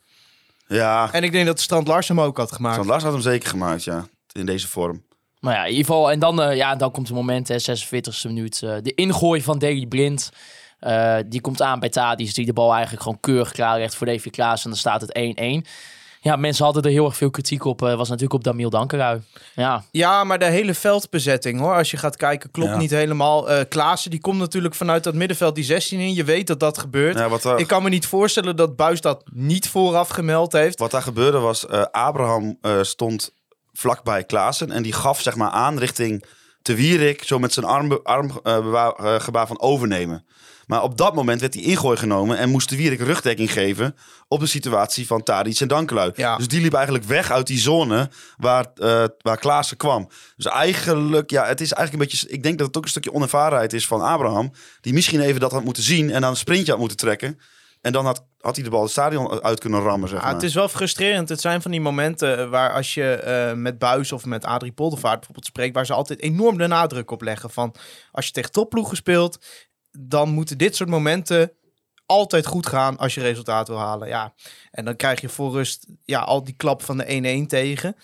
[0.68, 2.76] Ja, En ik denk dat Strand Lars hem ook had gemaakt.
[2.76, 4.08] Van Lars had hem zeker gemaakt, ja.
[4.32, 5.04] In deze vorm.
[5.40, 6.12] Maar ja, in ieder geval.
[6.12, 8.62] En dan, eh, ja, dan komt het moment, hè, 46e minuut.
[8.62, 10.32] eh, de ingooi van Daley Blind.
[10.80, 14.08] Eh, die komt aan bij Tadis, die de bal eigenlijk gewoon keurig klaar legt voor
[14.08, 14.64] Davy Klaas.
[14.64, 15.66] En dan staat het 1-1.
[16.24, 17.82] Ja, mensen hadden er heel erg veel kritiek op.
[17.82, 19.22] eh, was natuurlijk op Damiel Dankerui.
[19.56, 21.76] Ja, Ja, maar de hele veldbezetting hoor.
[21.76, 22.78] Als je gaat kijken, klopt Ja.
[22.78, 23.50] niet helemaal.
[23.50, 26.14] Eh Klaassen, die komt natuurlijk vanuit dat middenveld die 16 in.
[26.14, 27.18] Je weet dat dat gebeurt.
[27.18, 30.80] Ja, wat, Ik kan me niet voorstellen dat Buis dat niet vooraf gemeld heeft.
[30.80, 33.34] wat daar gebeurde was, eh, Abraham eh, stond
[33.74, 34.72] vlakbij Klaassen.
[34.72, 36.26] En die gaf zeg maar aan richting
[36.62, 38.32] Te Wierik, zo met zijn armgebaar arm,
[39.06, 40.26] eh, gebaar van overnemen.
[40.66, 43.96] Maar op dat moment werd die ingooi genomen en moest de Wierik rugdekking geven
[44.28, 46.12] op de situatie van Tadic en Dankelui.
[46.16, 46.38] Ja.
[46.38, 50.10] Dus die liep eigenlijk weg uit die zone waar, eh waar Klaassen kwam.
[50.36, 53.14] Dus eigenlijk, ja, het is eigenlijk een beetje, ik denk dat het ook een stukje
[53.14, 56.72] onervarenheid is van Abraham, die misschien even dat had moeten zien en dan een sprintje
[56.72, 57.40] had moeten trekken.
[57.82, 60.34] En dan had, had hij de bal het stadion uit kunnen rammen, zeg Ja, maar.
[60.34, 61.30] het is wel frustrerend.
[61.30, 65.16] Het zijn van die momenten waar als je eh, met Buis of met Adrie Poldervaart
[65.16, 67.76] bijvoorbeeld spreekt, waar ze altijd enorm de nadruk op leggen van
[68.12, 69.40] als je tegen topploegen speelt,
[69.92, 71.52] dan moeten dit soort momenten
[72.06, 74.08] altijd goed gaan als je resultaat wil halen.
[74.08, 74.34] Ja,
[74.72, 77.96] en dan krijg je voor rust ja, al die klap van de 1-1 tegen.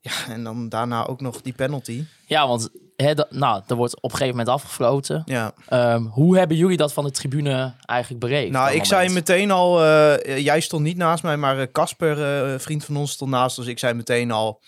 [0.00, 2.04] Ja, en dan daarna ook nog die penalty.
[2.26, 5.22] ja want hè, nou, er wordt op een gegeven moment afgefloten.
[5.24, 5.52] Ja.
[5.68, 8.52] Ehm, hoe hebben jullie dat van de tribune eigenlijk beleefd?
[8.52, 12.58] Nou, ik zei meteen al, eh, jij stond niet naast mij, maar eh, Casper, eh,
[12.58, 13.66] vriend van ons, stond naast ons.
[13.66, 14.62] Ik zei meteen al,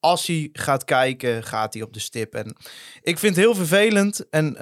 [0.00, 2.34] als hij gaat kijken, gaat hij op de stip.
[2.34, 2.56] En
[3.00, 4.28] ik vind het heel vervelend.
[4.28, 4.56] En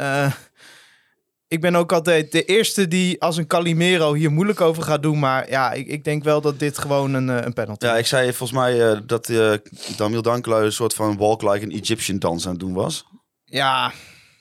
[1.49, 5.19] ik ben ook altijd de eerste die als een Calimero hier moeilijk over gaat doen.
[5.19, 7.99] Maar ja, ik, ik denk wel dat dit gewoon een, eh, een penalty Ja, is.
[7.99, 9.53] ik zei volgens mij eh, dat eh
[9.97, 13.05] Damiel Dankelui een soort van walk like an Egyptian dans aan het doen was.
[13.45, 13.93] Ja,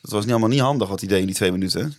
[0.02, 1.96] Dat was niet allemaal niet handig wat hij deed in die twee minuten.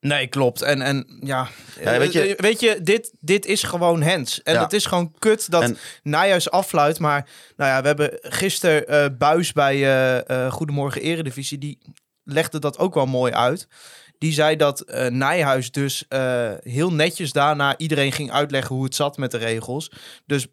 [0.00, 0.62] nee, klopt.
[0.62, 1.48] En, en ja,
[1.80, 4.42] Ja, weet je- weet je dit, dit is gewoon hens.
[4.42, 4.62] En Ja.
[4.62, 6.98] het is gewoon kut dat En- Nijhuis affluit.
[6.98, 11.58] Maar nou ja, we hebben gisteren Buis bij Goedemorgen Eredivisie.
[11.58, 11.78] Die
[12.24, 13.68] legde dat ook wel mooi uit.
[14.22, 18.94] Die zei dat eh Nijhuis dus eh, heel netjes daarna iedereen ging uitleggen hoe het
[18.94, 19.92] zat met de regels.
[20.26, 20.46] Dus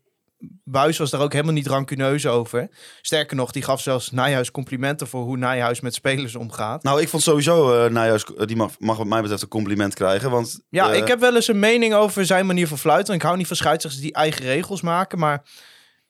[0.64, 2.70] Buis was daar ook helemaal niet rancuneus over.
[3.02, 6.84] Sterker nog, die gaf zelfs Nijhuis complimenten voor hoe Nijhuis met spelers omgaat.
[6.84, 10.30] Nou, ik vond sowieso, eh Nijhuis, die mag, mag wat mij betreft een compliment krijgen.
[10.30, 13.14] Want Ja, ik heb wel eens een mening over zijn manier van fluiten.
[13.14, 15.20] Ik hou niet van scheidsrechters die eigen regels maken.
[15.20, 15.44] Maar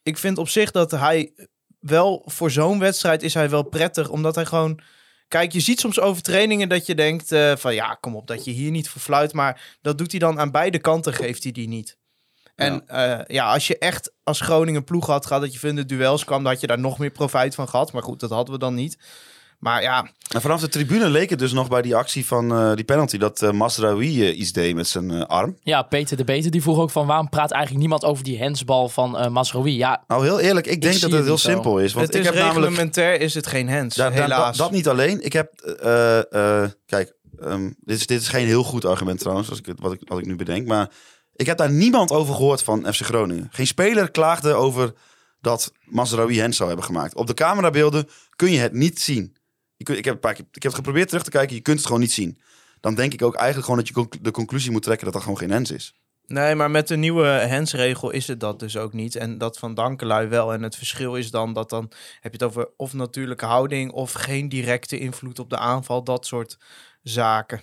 [0.02, 1.32] ik vind op zich dat hij
[1.80, 4.08] wel voor zo'n wedstrijd is hij wel prettig.
[4.08, 4.80] Omdat hij gewoon...
[5.30, 8.50] Kijk, je ziet soms overtredingen dat je denkt eh, van ja, kom op, dat je
[8.50, 9.32] hier niet voor fluit.
[9.32, 11.98] Maar dat doet hij dan aan beide kanten, geeft hij die niet.
[12.54, 15.86] En ja, ja als je echt als Groningen ploeg had gehad dat je in de
[15.86, 17.92] duels kwam, dan had je daar nog meer profijt van gehad.
[17.92, 18.98] Maar goed, dat hadden we dan niet.
[19.60, 22.74] Maar ja, En vanaf de tribune leek het dus nog bij die actie van eh,
[22.74, 25.56] die penalty dat eh Masraoui eh, iets deed met zijn arm.
[25.62, 28.88] Ja, Peter de Beter die vroeg ook van waarom praat eigenlijk niemand over die handsbal
[28.88, 29.76] van eh Masrowi?
[29.76, 31.50] Ja, Nou, heel eerlijk, ik denk dat het het heel zo.
[31.50, 31.92] simpel is.
[31.92, 34.56] Want het ik is heb namelijk reglementair is het geen hands, Da- da- helaas.
[34.56, 35.24] Dat, dat niet alleen.
[35.24, 36.18] Ik heb, eh,
[36.62, 39.92] eh, kijk, ehm, dit, is, dit is geen heel goed argument trouwens, als ik, wat,
[39.92, 40.66] ik, wat ik nu bedenk.
[40.66, 40.90] Maar
[41.34, 43.48] ik heb daar niemand over gehoord van FC Groningen.
[43.50, 44.92] Geen speler klaagde over
[45.40, 47.14] dat Mazraoui hands zou hebben gemaakt.
[47.14, 49.36] Op de camerabeelden kun je het niet zien.
[49.88, 51.86] Ik, heb een paar keer, ik heb het geprobeerd terug te kijken, je kunt het
[51.86, 52.40] gewoon niet zien.
[52.80, 55.38] Dan denk ik ook eigenlijk gewoon dat je de conclusie moet trekken dat dat gewoon
[55.38, 55.94] geen hands is.
[56.26, 59.16] Nee, maar met de nieuwe handsregel is het dat dus ook niet.
[59.16, 60.52] En dat van Dankelui wel.
[60.52, 64.12] En het verschil is dan dat dan heb je het over of natuurlijke houding of
[64.12, 66.04] geen directe invloed op de aanval.
[66.04, 66.58] Dat soort
[67.02, 67.62] zaken.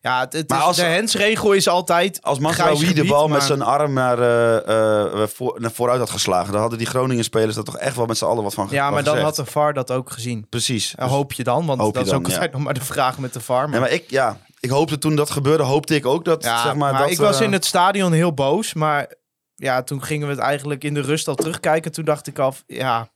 [0.00, 3.42] Ja, het, het Maar is, als- de handsregel is altijd Als Mazraoui de bal met
[3.42, 7.56] zijn arm naar, eh, eh, voor, naar vooruit had geslagen, dan hadden die Groningen spelers
[7.56, 9.36] er toch echt wel met z'n allen wat van Ja, maar dan gezegd.
[9.36, 10.46] had de VAR dat ook gezien.
[10.48, 10.94] Precies.
[10.96, 12.32] En hoop je dan, want dat is dan, ook ja.
[12.32, 13.64] altijd nog maar de vraag met de VAR.
[13.64, 16.62] Maar, Ja, maar ik, ja, ik hoopte toen dat gebeurde, hoopte ik ook dat, ja,
[16.62, 18.74] zeg maar, maar dat, ik was eh, in het stadion heel boos.
[18.74, 19.12] Maar
[19.54, 21.92] ja, toen gingen we het eigenlijk in de rust al terugkijken.
[21.92, 23.08] Toen dacht ik af, ja...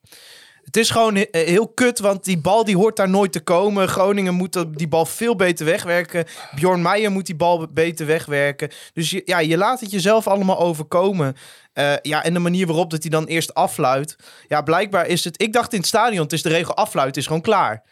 [0.64, 3.88] Het is gewoon he- heel kut, want die bal die hoort daar nooit te komen.
[3.88, 6.25] Groningen moet die bal veel beter wegwerken.
[6.55, 8.70] Bjorn Meijer moet die bal beter wegwerken.
[8.92, 11.37] Dus je, ja, je laat het jezelf allemaal overkomen.
[11.72, 14.16] Eh, ja, en de manier waarop dat hij dan eerst afluit.
[14.48, 15.42] Ja, blijkbaar is het...
[15.42, 17.83] Ik dacht in het stadion, het is de regel afluiten, is gewoon klaar.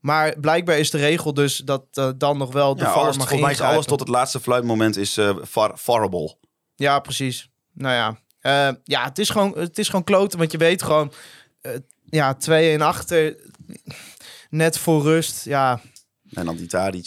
[0.00, 3.16] Maar blijkbaar is de regel dus dat eh, dan nog wel de ja, VAR alles,
[3.16, 6.36] mag volgens mij is alles tot het laatste fluitmoment is eh var, farable.
[6.76, 7.50] Ja, precies.
[7.74, 11.12] Nou ja, Eh, ja het, is gewoon, het is gewoon kloten, want je weet gewoon...
[12.10, 13.36] ja, 2 en achter,
[14.50, 15.44] net voor rust.
[15.44, 15.80] Ja,
[16.30, 17.06] En dan die Tadic,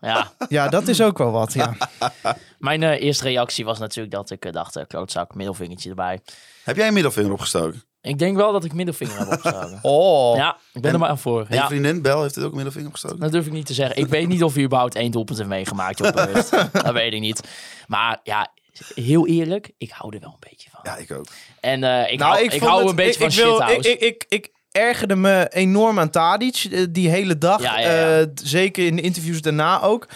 [0.00, 0.32] ja.
[0.48, 1.74] ja dat is ook wel wat, ja.
[2.58, 6.20] Mijn eh, eerste reactie was natuurlijk dat ik eh, dacht, eh, klootzak, middelvingertje erbij.
[6.64, 7.82] Heb jij een middelvinger opgestoken?
[8.00, 9.78] Ik denk wel dat ik middelvinger heb opgestoken.
[9.92, 10.36] Oh.
[10.36, 11.40] Ja, ik ben En- er maar aan voor.
[11.40, 13.18] En je Ja, vriendin Bel heeft het ook een middelvinger opgestoken?
[13.20, 13.96] dat durf ik niet te zeggen.
[13.96, 16.00] Ik weet niet of hij überhaupt één doelpunt heeft meegemaakt.
[16.00, 16.50] Op bewust.
[16.72, 17.40] dat weet ik niet.
[17.86, 18.52] Maar ja,
[18.94, 20.80] heel eerlijk, ik hou er wel een beetje van.
[20.82, 21.26] Ja, ik ook.
[21.60, 23.90] En eh, ik Nou, hou, ik hou het- een beetje ik, van ik wil, shithouse.
[23.92, 27.62] ik, ik, ik, ik ergerde me enorm aan Tadic eh, die hele dag.
[27.62, 28.20] Ja, ja, ja.
[28.20, 30.08] eh, zeker in de interviews daarna ook.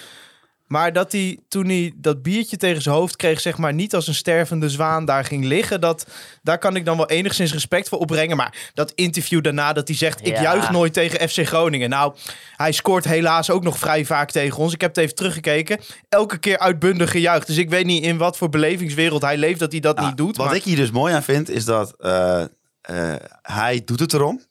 [0.68, 4.06] Maar dat hij toen hij dat biertje tegen zijn hoofd kreeg, zeg maar niet als
[4.06, 5.80] een stervende zwaan daar ging liggen.
[5.80, 6.06] Dat,
[6.42, 8.36] daar kan ik dan wel enigszins respect voor opbrengen.
[8.36, 10.42] Maar dat interview daarna dat hij zegt, ik Ja.
[10.42, 11.90] juich nooit tegen FC Groningen.
[11.90, 12.14] Nou,
[12.56, 14.72] hij scoort helaas ook nog vrij vaak tegen ons.
[14.72, 15.80] Ik heb het even teruggekeken.
[16.08, 17.46] Elke keer uitbundig gejuicht.
[17.46, 20.16] Dus ik weet niet in wat voor belevingswereld hij leeft dat hij dat Ja, niet
[20.16, 20.36] doet.
[20.36, 20.56] Wat maar...
[20.56, 22.40] ik hier dus mooi aan vind, is dat eh,
[22.80, 24.42] eh, hij doet het erom.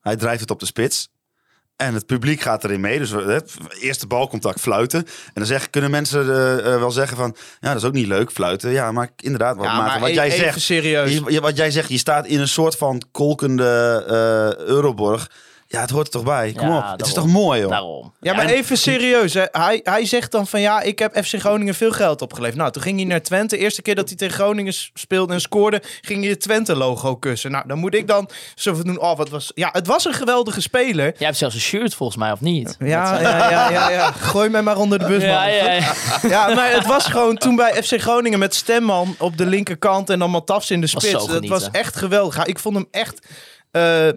[0.00, 1.08] Hij drijft het op de spits.
[1.80, 2.98] En het publiek gaat erin mee.
[2.98, 3.36] Dus uh,
[3.80, 4.98] eerste balcontact fluiten.
[5.06, 7.36] En dan zeg, kunnen mensen eh, eh, wel zeggen van...
[7.60, 8.70] Ja, dat is ook niet leuk, fluiten.
[8.70, 10.60] Ja, maar inderdaad, wat, Ja, maar wat e- jij even zegt...
[10.60, 11.12] serieus.
[11.12, 15.30] Je, je- wat jij zegt, je staat in een soort van kolkende eh, Euroborg.
[15.72, 16.52] Ja, het hoort er toch bij.
[16.52, 16.98] Kom Ja, op.
[16.98, 17.70] Het is toch mooi, joh.
[17.70, 18.14] Daarom.
[18.20, 19.34] Ja, maar en- even serieus.
[19.34, 19.44] Hè.
[19.50, 22.56] Hij, hij zegt dan van ja, ik heb FC Groningen veel geld opgeleverd.
[22.58, 23.56] Nou, toen ging hij naar Twente.
[23.56, 27.50] De eerste keer dat hij tegen Groningen speelde en scoorde, ging hij het Twente-logo kussen.
[27.50, 29.00] Nou, dan moet ik dan zo van doen.
[29.00, 29.50] Oh, wat was.
[29.54, 31.04] Ja, het was een geweldige speler.
[31.18, 32.76] Jij hebt zelfs een shirt volgens mij, of niet?
[32.78, 34.12] Ja, ja, ja, ja, ja.
[34.12, 35.30] Gooi mij maar onder de bus, man.
[35.30, 35.92] ja, ja, ja.
[36.28, 40.18] Ja, maar het was gewoon toen bij FC Groningen met Stemman op de linkerkant en
[40.18, 41.24] dan Matafs in de Was spits.
[41.24, 42.44] zo Dat was echt geweldig.
[42.44, 43.26] Ik vond hem echt.
[43.70, 44.08] eh,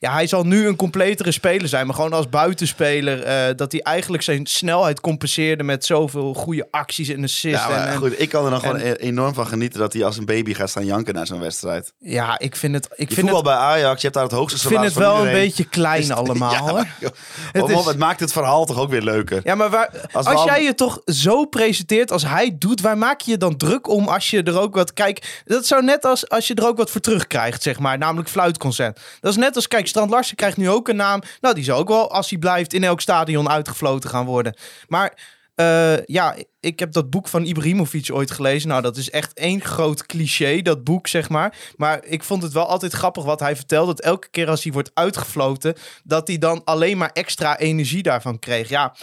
[0.00, 1.86] ja, hij zal nu een completere speler zijn.
[1.86, 3.22] Maar gewoon als buitenspeler.
[3.22, 7.66] eh, dat hij eigenlijk zijn snelheid compenseerde met zoveel goede acties en assists.
[7.66, 10.04] Ja, en, goed, ik kan er dan gewoon en- e- enorm van genieten dat hij
[10.04, 11.92] als een baby gaat staan janken naar zo'n wedstrijd.
[11.98, 14.32] ja, ik vind het, ik Je vind voetbal het, bij Ajax, je hebt daar het
[14.32, 16.48] hoogste ik vind salaris het wel een beetje klein allemaal.
[16.80, 17.10] Ja, joh,
[17.52, 19.40] Het op, maakt het verhaal toch ook weer leuker.
[19.44, 22.80] Ja, maar waar, Als als, we al- jij je toch zo presenteert als hij doet,
[22.80, 24.92] waar maak je je dan druk om als je er ook wat...
[24.92, 27.98] Kijk, dat zou net als als je er ook wat voor terugkrijgt, zeg maar.
[27.98, 29.00] Namelijk fluitconcert.
[29.20, 31.22] Dat is net als, kijk, Strand Larsen krijgt nu ook een naam.
[31.40, 34.56] Nou, die zou ook wel, als hij blijft, in elk stadion uitgefloten gaan worden.
[34.88, 38.68] Maar eh, ja, ik heb dat boek van Ibrahimovic ooit gelezen.
[38.68, 41.56] Nou, dat is echt één groot cliché, dat boek, zeg maar.
[41.76, 43.94] Maar ik vond het wel altijd grappig wat hij vertelde.
[43.94, 45.74] Dat elke keer als hij wordt uitgefloten,
[46.04, 48.68] dat hij dan alleen maar extra energie daarvan kreeg.
[48.68, 48.94] Ja,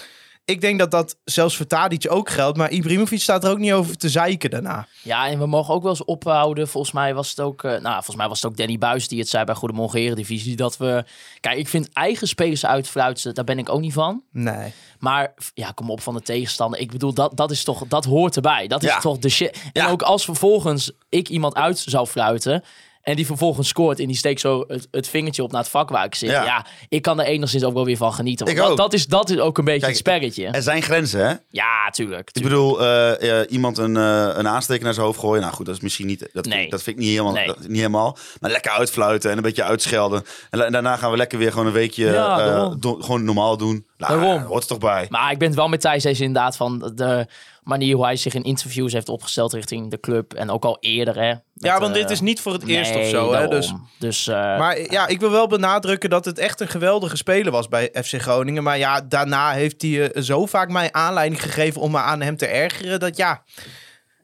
[0.47, 2.57] ik denk dat dat zelfs voor Tadic ook geldt.
[2.57, 4.88] Maar Ibrahimovic staat er ook niet over te zeiken daarna.
[5.03, 6.67] Ja, en we mogen ook wel eens ophouden.
[6.67, 9.19] Volgens mij was het ook, eh, nou, volgens mij was het ook Danny Buis die
[9.19, 10.55] het zei bij Goedemorgen Eredivisie.
[10.55, 11.03] Dat we,
[11.39, 14.23] kijk, ik vind eigen spelers uitfluiten, daar ben ik ook niet van.
[14.31, 14.73] Nee.
[14.99, 16.79] Maar ja, kom op van de tegenstander.
[16.79, 18.67] Ik bedoel, dat, dat is toch, dat hoort erbij.
[18.67, 18.99] Dat is Ja.
[18.99, 19.62] toch de shit.
[19.73, 19.89] En Ja.
[19.89, 22.63] ook als vervolgens ik iemand uit zou fluiten.
[23.07, 25.89] En die vervolgens scoort en die steekt zo het, het vingertje op naar het vak
[25.89, 26.29] waar ik zit.
[26.29, 26.43] Ja.
[26.43, 26.65] Ja.
[26.89, 28.55] ik kan er enigszins ook wel weer van genieten.
[28.57, 30.47] Want dat, is, dat is ook een beetje Kijk, het spelletje.
[30.47, 31.33] Er zijn grenzen, hè?
[31.49, 32.29] Ja, tuurlijk.
[32.33, 35.41] Ik bedoel, eh, eh, iemand een, eh, een aansteker naar zijn hoofd gooien.
[35.41, 36.29] Nou goed, dat is misschien niet.
[36.33, 36.69] Dat, Nee.
[36.69, 37.45] dat vind ik niet helemaal, Nee.
[37.47, 38.17] dat- niet helemaal.
[38.39, 40.23] Maar lekker uitfluiten en een beetje uitschelden.
[40.49, 42.79] En, daarna gaan we lekker weer gewoon een weekje Ja, daarom.
[42.79, 43.85] do- gewoon normaal doen.
[43.97, 44.41] Nou, Daarom.
[44.41, 45.05] hoort er toch bij.
[45.10, 47.27] Maar ik ben het wel met Thijs eens inderdaad van de
[47.63, 50.33] manier hoe hij zich in interviews heeft opgesteld richting de club.
[50.33, 51.29] En ook al eerder, hè.
[51.29, 53.33] met, Ja, want eh, dit is niet voor het eerst nee, of zo.
[53.33, 53.47] Hè?
[53.47, 57.51] Dus, Dus, eh, maar ja, ik wil wel benadrukken dat het echt een geweldige speler
[57.51, 58.63] was bij FC Groningen.
[58.63, 62.38] Maar ja, daarna heeft hij eh, zo vaak mij aanleiding gegeven om me aan hem
[62.38, 62.99] te ergeren.
[62.99, 63.43] Dat ja,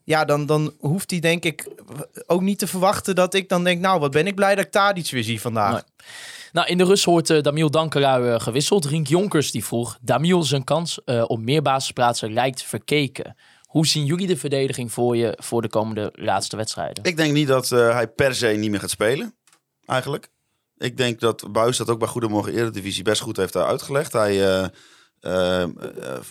[0.03, 1.67] ja dan, dan hoeft hij denk ik
[2.25, 3.81] ook niet te verwachten dat ik dan denk...
[3.81, 5.71] Nou, wat ben ik blij dat ik Tadic weer zie vandaag.
[5.71, 5.81] Nee.
[6.53, 8.85] Nou, in de rust wordt eh, Damiel Dankelui eh, gewisseld.
[8.85, 13.35] Rink Jonkers die vroeg, Damiel zijn kans eh, op meer basisplaatsen lijkt verkeken.
[13.61, 17.03] Hoe zien jullie de verdediging voor je voor de komende laatste wedstrijden?
[17.03, 19.35] Ik denk niet dat hij per se niet meer gaat spelen.
[19.85, 20.29] Eigenlijk.
[20.77, 24.13] Ik denk dat Buis dat ook bij Goedemorgen Eredivisie best goed heeft uitgelegd.
[24.13, 24.63] Hij
[25.19, 25.65] eh,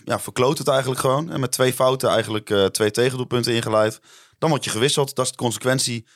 [0.04, 1.30] ja, verkloot het eigenlijk gewoon.
[1.30, 4.00] En met twee fouten eigenlijk twee tegendoelpunten ingeleid.
[4.38, 5.14] Dan word je gewisseld.
[5.14, 6.06] Dat is de consequentie.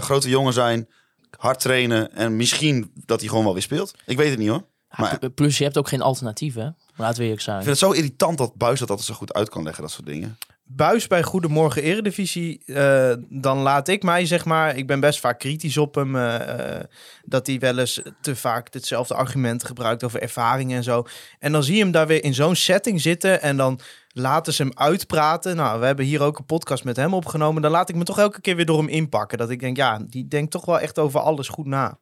[0.00, 0.88] Grote jongen zijn,
[1.38, 3.94] hard trainen en misschien dat hij gewoon wel weer speelt.
[4.06, 4.64] Ik weet het niet hoor.
[4.96, 6.68] Maar ik Plus, je hebt ook geen alternatief, hè?
[6.96, 7.56] Laten we eerlijk zijn.
[7.56, 10.06] vind het zo irritant dat Buis dat altijd zo goed uit kan leggen, dat soort
[10.06, 10.38] dingen.
[10.66, 15.38] Buis bij Goedemorgen Eredivisie, eh, dan laat ik mij zeg maar, ik ben best vaak
[15.38, 16.84] kritisch op hem, eh, eh,
[17.24, 21.04] dat hij wel eens te vaak hetzelfde argument gebruikt over ervaring en zo.
[21.38, 24.62] En dan zie je hem daar weer in zo'n setting zitten en dan laten ze
[24.62, 25.56] hem uitpraten.
[25.56, 27.62] Nou, we hebben hier ook een podcast met hem opgenomen.
[27.62, 29.38] Dan laat ik me toch elke keer weer door hem inpakken.
[29.38, 31.98] Dat ik denk, ja, die denkt toch wel echt over alles goed na.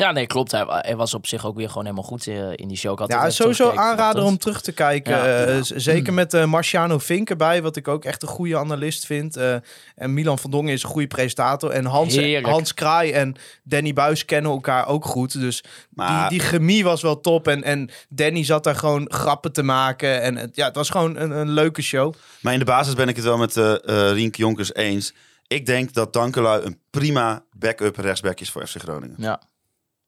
[0.00, 0.50] Ja, nee, klopt.
[0.50, 2.92] Hij, hij was op zich ook weer gewoon helemaal goed eh, in die show.
[2.92, 5.12] Ik had Ja, sowieso aanrader om terug te kijken.
[5.16, 5.44] Ja.
[5.44, 9.36] Eh, zeker met eh, Marciano Vink erbij, wat ik ook echt een goede analist vind.
[9.36, 9.54] Eh,
[9.94, 11.70] en Milan van Dongen is een goede presentator.
[11.70, 12.46] En Hans, Heerlijk.
[12.46, 15.40] Hans Kraai en Danny Buis kennen elkaar ook goed.
[15.40, 17.48] Dus Maar- die, die chemie was wel top.
[17.48, 20.22] En, en Danny zat daar gewoon grappen te maken.
[20.22, 22.14] En het, ja, het was gewoon een, een leuke show.
[22.40, 25.14] Maar in de basis ben ik het wel met eh eh, Rienk Jonkers eens.
[25.46, 29.14] Ik denk dat Dankelui een prima backup rechtsback is voor FC Groningen.
[29.18, 29.40] Ja,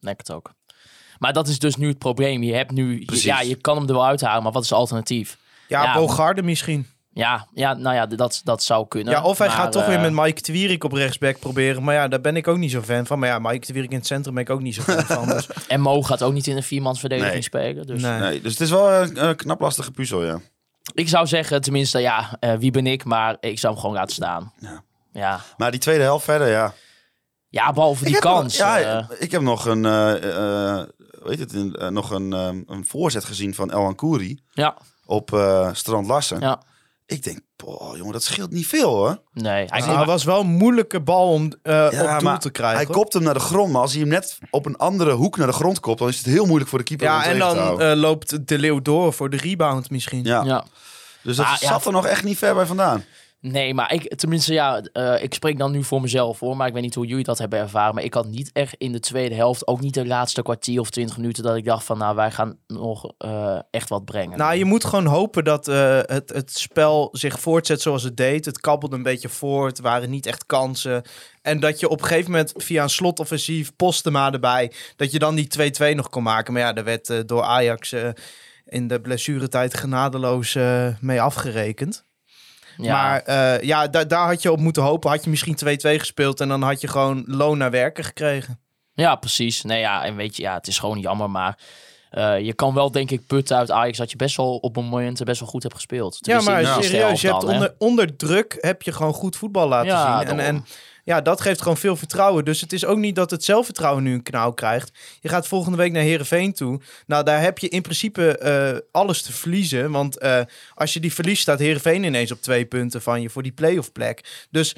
[0.05, 0.53] denk het ook.
[1.19, 2.43] Maar dat is dus nu het probleem.
[2.43, 3.25] Je hebt nu, Precies.
[3.25, 5.37] ja, je kan hem er wel uithalen, maar wat is het alternatief?
[5.69, 5.95] Ja, Ja.
[5.95, 6.87] Bogarde misschien.
[7.15, 9.13] Ja, ja, nou ja, dat, dat zou kunnen.
[9.13, 11.83] Ja, of hij Maar, gaat toch eh, weer met Mike Twierik op rechtsback proberen.
[11.83, 13.19] Maar ja, daar ben ik ook niet zo fan van.
[13.19, 15.29] Maar ja, Mike Twierik in het centrum ben ik ook niet zo fan van.
[15.29, 17.43] Dus, En Mo gaat ook niet in een viermansverdediging Nee.
[17.43, 17.87] spelen.
[17.87, 18.19] Dus nee.
[18.21, 20.41] Nee, dus het is wel een, een knap lastige puzzel, ja.
[20.95, 23.05] ik zou zeggen, tenminste, ja, eh, wie ben ik?
[23.05, 24.53] Maar ik zou hem gewoon laten staan.
[24.59, 24.83] Ja.
[25.13, 26.75] Ja, Maar die tweede helft verder, ja.
[27.53, 28.59] Ja behalve die ik kans.
[28.59, 30.87] Heb, ja, eh, ik heb nog een, eh, eh,
[31.23, 35.69] weet het, een, nog een, eh, een voorzet gezien van El Ankouri ja, op eh,
[35.73, 36.41] Strand Larsen.
[36.41, 36.63] ja.
[37.07, 37.41] Ik denk,
[37.97, 39.23] jongen, dat scheelt niet veel hoor.
[39.33, 42.77] Nee, hij, het was wel een moeilijke bal om eh, op doel maar te krijgen.
[42.77, 45.37] Hij kopt hem naar de grond, maar als hij hem net op een andere hoek
[45.37, 47.39] naar de grond kopt, dan is het heel moeilijk voor de keeper om Ja, en
[47.39, 50.25] dan loopt de Leeuw door voor de rebound misschien.
[50.25, 50.43] ja.
[50.45, 50.65] ja.
[51.23, 53.05] dus dat Ah, ja, zat er nog echt niet ver bij vandaan.
[53.43, 56.57] Nee, maar ik, tenminste, ja, eh, ik spreek dan nu voor mezelf hoor.
[56.57, 57.95] Maar ik weet niet hoe jullie dat hebben ervaren.
[57.95, 60.91] Maar ik had niet echt in de tweede helft, ook niet de laatste kwartier of
[60.91, 64.39] twintig minuten, dat ik dacht van, nou, wij gaan nog eh, echt wat brengen.
[64.39, 68.45] Nou, je moet gewoon hopen dat eh, het, het spel zich voortzet zoals het deed.
[68.45, 71.03] Het kabbelde een beetje voort, waren niet echt kansen.
[71.41, 75.35] En dat je op een gegeven moment via een slotoffensief, Postema erbij, dat je dan
[75.35, 76.53] die 2-2 nog kon maken.
[76.53, 77.95] Maar ja, daar werd door Ajax
[78.65, 80.59] in de blessuretijd genadeloos
[81.01, 82.05] mee afgerekend.
[82.77, 85.11] Ja, Maar eh, ja, da- daar had je op moeten hopen.
[85.11, 88.61] Had je misschien 2-2 gespeeld en dan had je gewoon loon naar werken gekregen.
[88.95, 89.63] Ja, precies.
[89.63, 91.59] Nee, ja, en weet je, ja, het is gewoon jammer, maar
[92.11, 95.25] eh, je kan wel, denk ik, putten uit Ajax dat je best wel op momenten
[95.27, 96.15] best wel goed hebt gespeeld.
[96.15, 99.13] Ja, Tenminste, maar in de eerste serieus, je hebt onder, onder druk heb je gewoon
[99.13, 100.29] goed voetbal laten Ja, zien.
[100.29, 100.65] En, en
[101.05, 102.45] ja, dat geeft gewoon veel vertrouwen.
[102.45, 104.93] Dus het is ook niet dat het zelfvertrouwen nu een knauw krijgt.
[105.21, 106.81] Je gaat volgende week naar Herenveen toe.
[107.07, 109.91] Nou, daar heb je in principe eh, alles te verliezen.
[109.91, 110.41] Want eh,
[110.75, 113.93] als je die verliest, staat Herenveen ineens op twee punten van je voor die playoff
[113.93, 114.47] plek.
[114.51, 114.75] Dus.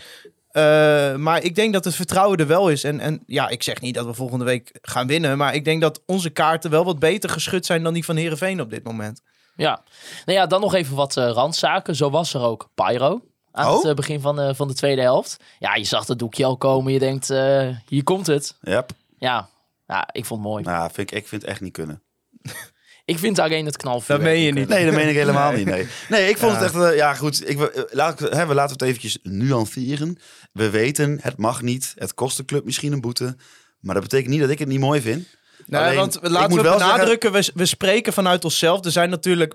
[0.48, 2.84] eh, maar ik denk dat het vertrouwen er wel is.
[2.84, 5.38] En, en ja, ik zeg niet dat we volgende week gaan winnen.
[5.38, 8.60] Maar ik denk dat onze kaarten wel wat beter geschud zijn dan die van Herenveen
[8.60, 9.20] op dit moment.
[9.56, 9.82] Ja.
[10.24, 11.96] Nou ja, dan nog even wat randzaken.
[11.96, 13.22] Zo was er ook Pyro
[13.54, 13.76] aan Oh?
[13.76, 15.36] het eh, begin van, de van de tweede helft.
[15.58, 16.92] Ja, je zag het doekje al komen.
[16.92, 18.56] Je denkt, eh, hier komt het.
[18.60, 18.90] Yep.
[19.18, 19.48] Ja.
[19.86, 20.64] ja, ik vond het mooi.
[20.64, 22.02] Nou, vind ik, ik vind het echt niet kunnen.
[23.06, 24.16] Ik vind alleen het knalvuur.
[24.16, 24.68] Dat meen je niet.
[24.68, 25.64] Nee, dat meen ik helemaal niet.
[25.66, 26.58] Nee, nee ik vond Ja.
[26.62, 26.82] het echt...
[26.84, 27.48] eh, ja, goed.
[27.48, 30.18] Ik, eh, laat, ik- hè, we laten het eventjes nuanceren.
[30.52, 31.92] We weten, het mag niet.
[31.98, 33.36] Het kost de club misschien een boete.
[33.80, 35.26] Maar dat betekent niet dat ik het niet mooi vind.
[35.66, 38.84] Nee, Alleen, want ik laten moet we wel zeggen- benadrukken, we, we spreken vanuit onszelf.
[38.84, 39.54] Er zijn natuurlijk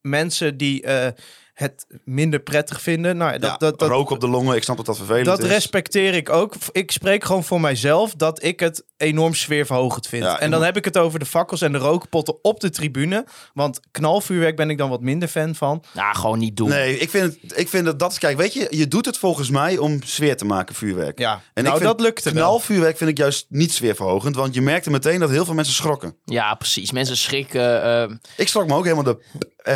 [0.00, 1.12] mensen die eh,
[1.58, 3.16] het minder prettig vinden.
[3.16, 4.56] Nou, dat, ja, dat, dat, rook op de longen.
[4.56, 5.48] Ik snap dat dat vervelend dat is.
[5.48, 6.54] respecteer ik ook.
[6.72, 10.24] Ik spreek gewoon voor mijzelf dat ik het enorm sfeerverhogend vind.
[10.24, 13.26] Ja, en dan heb ik het over de fakkels en de rookpotten op de tribune.
[13.54, 15.84] Want knalvuurwerk ben ik dan wat minder fan van.
[15.94, 16.68] Nou, gewoon niet doen.
[16.68, 18.18] Nee, ik vind, het, ik vind dat dat...
[18.18, 21.18] Kijk, weet je, je doet het volgens mij om sfeer te maken, vuurwerk.
[21.18, 22.42] Ja, En nou ik vind dat lukte wel.
[22.42, 24.36] Knalvuurwerk vind ik juist niet sfeerverhogend.
[24.36, 26.16] Want je merkte meteen dat heel veel mensen schrokken.
[26.24, 26.92] Ja, precies.
[26.92, 27.82] Mensen schrikken.
[27.82, 29.18] eh, Ik schrok me ook helemaal de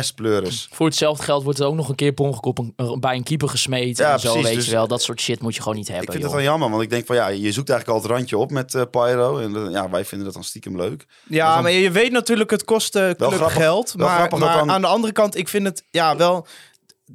[0.01, 0.67] S-pleuris.
[0.71, 3.23] voor hetzelfde geld wordt er ook nog een keer per ongeluk op een, bij een
[3.23, 4.05] keeper gesmeten.
[4.05, 4.87] Ja, en zo, precies, weet dus- je wel.
[4.87, 6.33] Dat soort shit moet je gewoon niet hebben, Ik vind joh.
[6.33, 8.51] het wel jammer, want ik denk van ja, je zoekt eigenlijk al het randje op
[8.51, 9.37] met eh, Pyro.
[9.37, 11.05] En eh, ja, wij vinden dat dan stiekem leuk.
[11.27, 13.93] Ja, maar je weet natuurlijk, het kost club grappig- geld.
[13.97, 16.47] wel Maar, grappig dan- aan de andere kant, ik vind het ja, wel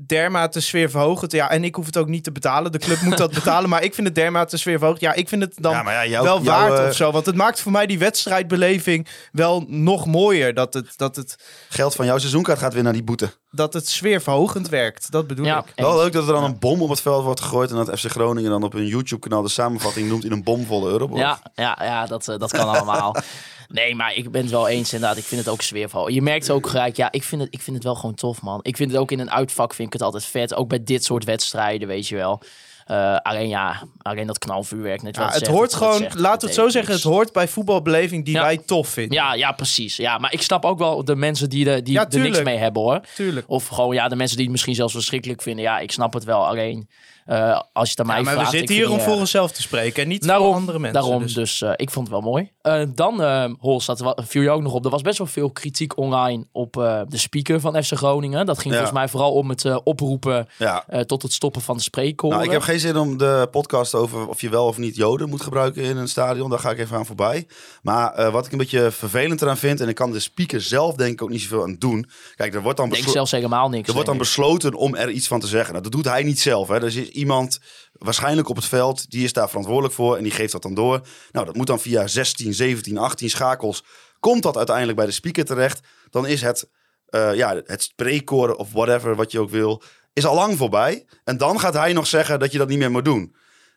[0.07, 1.33] dermate sfeerverhogend.
[1.33, 2.73] Ja, en ik hoef het ook niet te betalen.
[2.73, 3.71] De club moet dat betalen.
[3.71, 5.03] Maar ik vind het dermate sfeerverhogend.
[5.03, 7.13] Ja, ik vind het dan Ja, ja, wel waard eh, of zo.
[7.13, 10.55] Want het maakt voor mij die wedstrijdbeleving wel nog mooier.
[10.55, 11.37] Dat het, dat het,
[11.69, 13.31] Geld van jouw seizoenkaart gaat weer naar die boete.
[13.51, 15.11] Dat het sfeerverhogend werkt.
[15.11, 15.73] Dat bedoel Ja, ik.
[15.77, 17.71] Wel leuk dat er dan een bom op het veld wordt gegooid.
[17.71, 21.21] En dat FC Groningen dan op hun YouTube-kanaal de samenvatting noemt in een bomvolle Euroborg.
[21.21, 23.17] Ja, ja, ja dat, eh, dat kan allemaal.
[23.69, 25.19] Nee, maar ik ben het wel eens inderdaad.
[25.19, 26.09] Ik vind het ook sfeervol.
[26.09, 28.61] Je merkt ook gelijk, ja, ik vind, het, ik vind het wel gewoon tof, man.
[28.63, 30.55] Ik vind het ook in een uitvak vind ik het altijd vet.
[30.55, 32.43] Ook bij dit soort wedstrijden, weet je wel.
[32.89, 35.03] Eh, alleen ja, alleen dat knalvuurwerk.
[35.03, 37.33] Net Ja, wat het zegt, hoort gewoon, zegt, laten we het zo zeggen, het hoort
[37.33, 38.43] bij voetbalbeleving die Ja.
[38.43, 39.15] wij tof vinden.
[39.17, 39.97] Ja, ja, precies.
[39.97, 42.57] Ja, maar ik snap ook wel de mensen die, de, die Ja, er niks mee
[42.57, 43.01] hebben, hoor.
[43.15, 43.47] Tuurlijk.
[43.49, 45.65] Of gewoon, ja, de mensen die het misschien zelfs verschrikkelijk vinden.
[45.65, 46.47] Ja, ik snap het wel.
[46.47, 46.89] Alleen,
[47.29, 48.51] eh, als je het aan mij Ja, maar vraagt...
[48.51, 50.79] we ik zitten hier om voor eh, onszelf te spreken en niet Daarom, voor andere
[50.79, 51.01] mensen.
[51.03, 51.35] daarom dus.
[51.35, 52.51] dus, eh, ik vond het wel mooi.
[52.63, 54.85] Eh, dan, wa- viel je ook nog op.
[54.85, 58.47] Er was best wel veel kritiek online op eh, de speaker van FC Groningen.
[58.47, 58.81] Dat ging Ja.
[58.81, 60.85] volgens mij vooral om het oproepen Ja.
[60.87, 62.37] eh, tot het stoppen van de spreekkoren.
[62.37, 65.29] Nou, ik heb geen zin om de podcast over of je wel of niet Joden
[65.29, 66.51] moet gebruiken in een stadion.
[66.51, 67.47] Daar ga ik even aan voorbij.
[67.83, 70.95] Maar eh, wat ik een beetje vervelend eraan vind, en ik kan de speaker zelf
[70.95, 72.09] denk ik ook niet zoveel aan doen.
[72.37, 73.87] Kijk, er wordt dan, Ik denk beslo- zelfs helemaal niks.
[73.89, 75.71] er wordt dan besloten om er iets van te zeggen.
[75.71, 76.69] Nou, dat doet hij niet zelf.
[76.69, 76.75] Hè.
[76.75, 77.59] Er is iemand
[77.93, 81.01] waarschijnlijk op het veld, die is daar verantwoordelijk voor en die geeft dat dan door.
[81.33, 83.85] Nou, dat moet dan via 16, 17, 18 schakels.
[84.21, 86.69] Komt dat uiteindelijk bij de speaker terecht, dan is het,
[87.07, 91.07] eh, ja, het spreekkoren of whatever, wat je ook wil, is al lang voorbij.
[91.25, 93.35] En dan gaat hij nog zeggen dat je dat niet meer moet doen.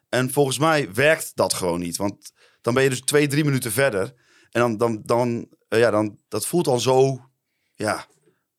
[0.10, 1.98] En volgens mij werkt dat gewoon niet.
[1.98, 4.14] Want dan ben je dus twee, drie minuten verder.
[4.52, 7.30] En dan, dan, dan, eh, ja, dan dat voelt al zo,
[7.76, 8.06] ja,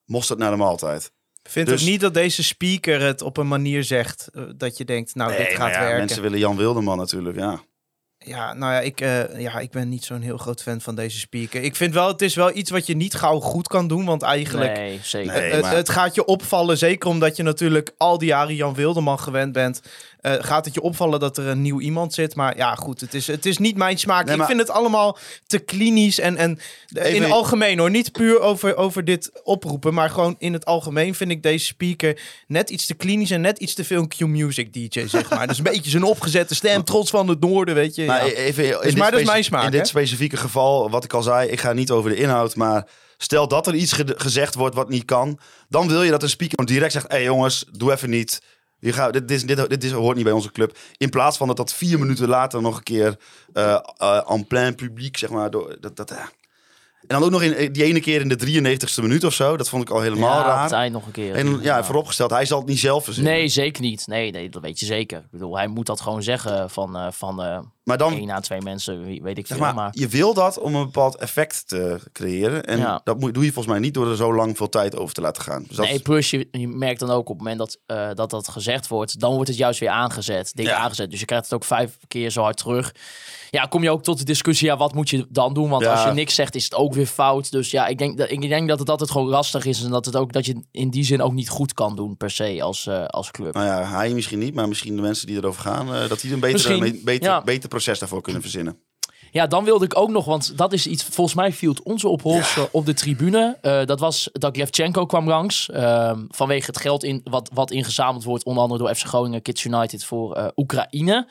[0.05, 1.13] mosterd naar de maaltijd.
[1.43, 4.85] Vind dus- ook niet dat deze speaker het op een manier zegt eh, dat je
[4.85, 5.99] denkt, nou, dit gaat ja, werken.
[5.99, 7.61] mensen willen Jan Wilderman natuurlijk, ja.
[8.25, 11.19] Ja, nou ja ik, eh, ja, ik ben niet zo'n heel groot fan van deze
[11.19, 11.63] speaker.
[11.63, 14.23] Ik vind wel, het is wel iets wat je niet gauw goed kan doen, want
[14.23, 14.77] eigenlijk...
[14.77, 15.33] Nee, zeker.
[15.33, 15.53] Nee.
[15.53, 19.19] het, maar- het gaat je opvallen, zeker omdat je natuurlijk al die jaren Jan Wilderman
[19.19, 19.81] gewend bent.
[20.23, 22.35] Eh, gaat het je opvallen dat er een nieuw iemand zit.
[22.35, 24.27] Maar ja, goed, het is, het is niet mijn smaak.
[24.27, 26.59] Nee, ik vind het allemaal te klinisch en, en
[26.89, 27.91] in het algemeen hoor.
[27.91, 32.21] Niet puur over, over dit oproepen, maar gewoon in het algemeen vind ik deze speaker
[32.47, 35.47] net iets te klinisch en net iets te veel een Q-music DJ, zeg maar.
[35.47, 38.05] dus een beetje zijn opgezette stem, trots van het noorden, weet je.
[38.05, 38.33] Maar ja.
[38.33, 41.23] even, in dit maar dat is mijn smaak, In dit specifieke geval, wat ik al
[41.23, 44.75] zei, ik ga niet over de inhoud, maar stel dat er iets ge- gezegd wordt
[44.75, 47.93] wat niet kan, dan wil je dat een speaker direct zegt, hé hey jongens, doe
[47.93, 48.41] even niet.
[48.83, 50.79] Je gaat, dit, is, dit, dit is, hoort niet bij onze club.
[50.97, 53.19] In plaats van dat dat vier minuten later nog een keer
[53.53, 56.15] eh, eh, en plein publiek, zeg maar, door, dat, dat,
[57.07, 58.37] En dan ook nog in die ene keer in de
[58.79, 59.57] 93ste minuut of zo.
[59.57, 60.81] Dat vond ik al helemaal ja, het raar.
[60.81, 61.35] eind nog een keer.
[61.35, 63.33] En ja, vooropgesteld, hij zal het niet zelf verzinnen.
[63.33, 64.07] Nee, zeker niet.
[64.07, 65.19] Nee, nee, dat weet je zeker.
[65.19, 68.41] Ik bedoel, hij moet dat gewoon zeggen van, eh, van eh Maar dan, één à
[68.41, 69.67] twee mensen, weet ik zeg veel.
[69.67, 72.65] maar, Maar, je wil dat om een bepaald effect te creëren.
[72.65, 73.01] En Ja.
[73.05, 75.21] dat moet, doe je volgens mij niet door er zo lang veel tijd over te
[75.21, 75.65] laten gaan.
[75.69, 78.31] Dus dat nee, plus je, je merkt dan ook op het moment dat, eh, dat
[78.31, 80.53] dat gezegd wordt, dan wordt het juist weer aangezet.
[80.55, 80.75] Ja.
[80.77, 81.11] aangezet.
[81.11, 82.93] Dus je krijgt het ook vijf keer zo hard terug.
[83.55, 85.69] Ja, kom je ook tot de discussie, ja, wat moet je dan doen?
[85.69, 85.93] Want Ja.
[85.93, 87.51] als je niks zegt, is het ook weer fout.
[87.51, 89.83] Dus ja, ik denk, dat, ik denk dat het altijd gewoon lastig is.
[89.85, 92.31] En dat, het ook, dat je in die zin ook niet goed kan doen, per
[92.31, 93.55] se, als, eh, als club.
[93.55, 96.33] Nou ja, hij misschien niet, maar misschien de mensen die erover gaan, eh, dat die
[96.33, 97.43] een beter, me- beter, ja.
[97.43, 98.77] beter proces daarvoor kunnen verzinnen.
[99.31, 102.09] Ja, dan wilde ik ook nog, want dat is iets, volgens mij viel het onze
[102.09, 103.59] op Hols eh, op de tribune.
[103.61, 105.71] Eh, dat was dat Levchenko kwam langs.
[105.71, 109.65] ehm, vanwege het geld in, wat, wat ingezameld wordt, onder andere door FC Groningen, Kids
[109.65, 111.27] United voor Oekraïne.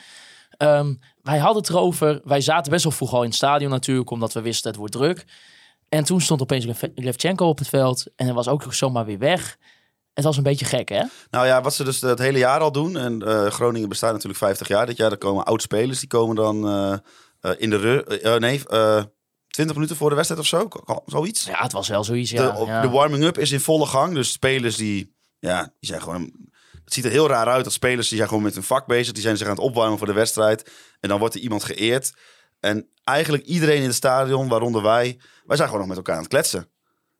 [0.61, 4.09] Ehm, wij hadden het erover, wij zaten best wel vroeg al in het stadion natuurlijk,
[4.09, 5.25] omdat we wisten het wordt druk.
[5.89, 9.17] En toen stond opeens Lev- Levchenko op het veld en hij was ook zomaar weer
[9.17, 9.57] weg.
[10.13, 11.03] Het was een beetje gek, hè?
[11.29, 12.97] Nou ja, wat ze dus het hele jaar al doen.
[12.97, 15.11] En eh, Groningen bestaat natuurlijk 50 jaar dit jaar.
[15.11, 16.93] Er komen oud-spelers, die komen dan eh,
[17.39, 18.03] eh, in de...
[18.23, 19.03] eh, nee, eh
[19.47, 20.67] 20 minuten voor de wedstrijd of zo.
[21.05, 21.45] Zoiets.
[21.45, 22.51] Ja, het was wel zoiets, ja.
[22.51, 22.81] de, ja.
[22.81, 24.13] de warming-up is in volle gang.
[24.13, 25.15] Dus spelers die...
[25.39, 26.31] Ja, die zijn gewoon...
[26.91, 29.13] Het ziet er heel raar uit dat spelers die zijn gewoon met hun vak bezig.
[29.13, 30.71] Die zijn zich aan het opwarmen voor de wedstrijd.
[30.99, 32.13] En dan wordt er iemand geëerd.
[32.59, 35.19] En eigenlijk iedereen in het stadion, waaronder wij...
[35.45, 36.69] Wij zijn gewoon nog met elkaar aan het kletsen.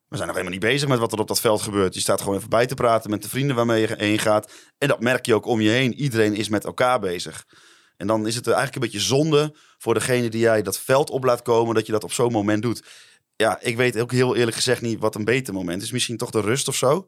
[0.08, 1.94] We zijn nog helemaal niet bezig met wat er op dat veld gebeurt.
[1.94, 4.52] Je staat gewoon even bij te praten met de vrienden waarmee je heen gaat.
[4.78, 5.94] En dat merk je ook om je heen.
[5.94, 7.46] Iedereen is met elkaar bezig.
[7.98, 11.24] En dan is het eigenlijk een beetje zonde voor degene die jij dat veld op
[11.24, 12.84] laat komen, dat je dat op zo'n moment doet.
[13.36, 15.92] Ja, ik weet ook heel eerlijk gezegd niet wat een beter moment is.
[15.92, 17.08] Misschien toch de rust of zo.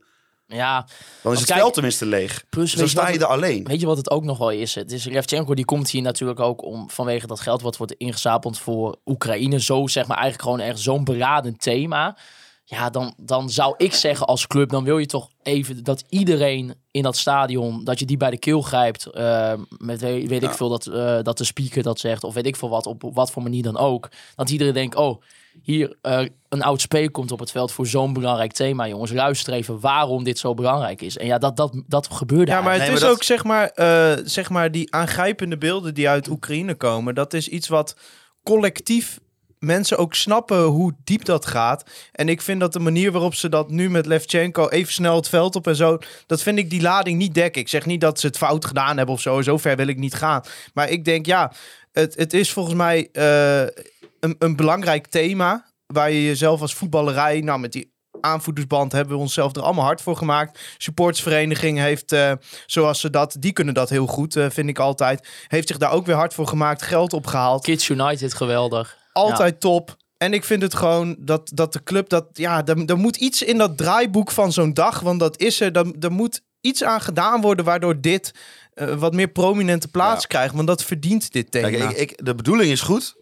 [0.54, 0.86] Ja,
[1.22, 2.44] Dan is het kijk, veld tenminste leeg.
[2.50, 3.64] plus, Dus dan je sta je er alleen.
[3.64, 4.76] Weet je wat het ook nog wel is?
[4.76, 8.60] Het is Levchenko die komt hier natuurlijk ook om vanwege dat geld wat wordt ingezapeld
[8.60, 9.60] voor Oekraïne.
[9.60, 12.18] Zo zeg maar eigenlijk gewoon echt zo'n beradend thema.
[12.66, 16.76] Ja, dan, dan zou ik zeggen als club, dan wil je toch even dat iedereen
[16.92, 19.06] in dat stadion, dat je die bij de keel grijpt.
[19.06, 22.46] eh, met weet, weet ik veel dat, eh, dat de speaker dat zegt, of weet
[22.46, 24.10] ik veel wat, op wat voor manier dan ook.
[24.36, 25.22] Dat iedereen denkt, oh,
[25.62, 29.12] hier eh, een oud speler komt op het veld voor zo'n belangrijk thema, jongens.
[29.12, 31.18] Luister even waarom dit zo belangrijk is.
[31.18, 33.44] En ja, dat, dat, dat gebeurde Ja, maar het Nee, is maar dat- ook zeg
[33.44, 37.16] maar, eh, zeg maar die aangrijpende beelden die uit Oekraïne komen.
[37.16, 37.96] Dat is iets wat
[38.44, 39.20] collectief
[39.60, 41.84] mensen ook snappen hoe diep dat gaat.
[42.12, 45.30] En ik vind dat de manier waarop ze dat nu met Levchenko even snel het
[45.30, 45.98] veld op en zo,
[46.28, 47.62] dat vind ik die lading niet dekken.
[47.62, 49.42] Ik zeg niet dat ze het fout gedaan hebben of zo.
[49.42, 50.42] Zo ver wil ik niet gaan.
[50.74, 51.52] Maar ik denk ja,
[51.92, 53.84] het, het is volgens mij eh,
[54.24, 59.22] een, een belangrijk thema waar je jezelf als voetballerij, nou met die aanvoerdersband hebben we
[59.22, 60.60] onszelf er allemaal hard voor gemaakt.
[60.78, 62.32] Supportsvereniging heeft, eh,
[62.66, 65.28] zoals ze dat, die kunnen dat heel goed, eh, vind ik altijd.
[65.48, 67.64] Heeft zich daar ook weer hard voor gemaakt, geld opgehaald.
[67.64, 68.98] Kids United, geweldig.
[69.14, 69.96] Altijd top.
[70.18, 73.42] En ik vind het gewoon dat, dat de club dat, ja, er, er moet iets
[73.42, 75.72] in dat draaiboek van zo'n dag, want dat is er.
[75.78, 78.34] Er, er moet iets aan gedaan worden waardoor dit
[78.74, 80.28] eh, wat meer prominente plaats Ja.
[80.28, 81.70] krijgt, want dat verdient dit thema.
[81.70, 83.16] Kijk, ik, ik, de bedoeling is goed.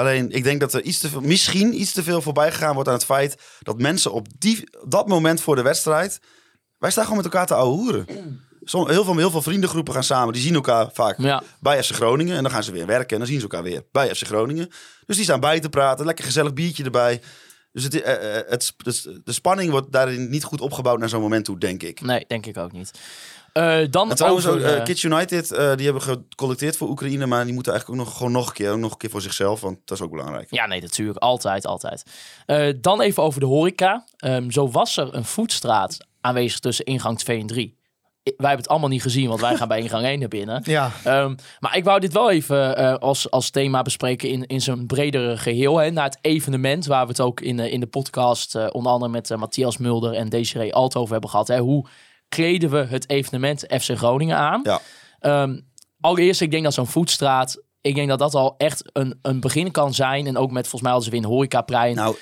[0.00, 2.88] Alleen, ik denk dat er iets te veel, misschien iets te veel voorbij gegaan wordt
[2.88, 6.20] aan het feit dat mensen op die, dat moment voor de wedstrijd.
[6.78, 8.06] Wij staan gewoon met elkaar te ouwe hoeren.
[8.64, 10.32] Som, heel, veel, heel veel vriendengroepen gaan samen.
[10.32, 11.42] Die zien elkaar vaak Ja.
[11.60, 12.36] bij FC Groningen.
[12.36, 13.10] En dan gaan ze weer werken.
[13.10, 14.70] En dan zien ze elkaar weer bij FC Groningen.
[15.06, 16.06] Dus die staan bij te praten.
[16.06, 17.20] Lekker gezellig biertje erbij.
[17.72, 21.20] Dus het, eh, eh, het, dus de spanning wordt daarin niet goed opgebouwd naar zo'n
[21.20, 22.00] moment toe, denk ik.
[22.00, 22.90] Nee, denk ik ook niet.
[23.52, 27.26] Eh, dan En trouwens, over, eh, eh, Kids United, eh, die hebben gecollecteerd voor Oekraïne.
[27.26, 29.20] Maar die moeten eigenlijk ook nog, gewoon nog een keer, ook nog een keer voor
[29.20, 29.60] zichzelf.
[29.60, 30.46] Want dat is ook belangrijk.
[30.50, 31.18] Ja, nee, natuurlijk.
[31.18, 32.02] Altijd, altijd.
[32.46, 34.04] Eh, dan even over de horeca.
[34.16, 37.64] Ehm, zo was er een voetstraat aanwezig tussen ingang 2 en 3.
[37.64, 37.74] I-
[38.22, 40.62] Wij hebben het allemaal niet gezien, want wij gaan bij ingang 1 naar binnen.
[40.64, 44.60] ja, Ehm, maar ik wou dit wel even eh, als, als thema bespreken in, in
[44.60, 45.76] zijn bredere geheel.
[45.78, 48.92] Hè, naar het evenement, waar we het ook in, de in de podcast eh, onder
[48.92, 51.48] andere met Matthias Mulder en Desiree Alt over hebben gehad.
[51.48, 51.58] Hè.
[51.58, 51.86] Hoe
[52.30, 54.60] kleden we het evenement FC Groningen aan?
[54.62, 54.80] Ja.
[55.20, 55.60] Ehm,
[56.00, 59.70] allereerst, ik denk dat zo'n voetstraat, ik denk dat dat al echt een, een begin
[59.70, 60.26] kan zijn.
[60.26, 61.94] En ook met, volgens mij ze weer een horecaplein.
[61.94, 62.16] Nou,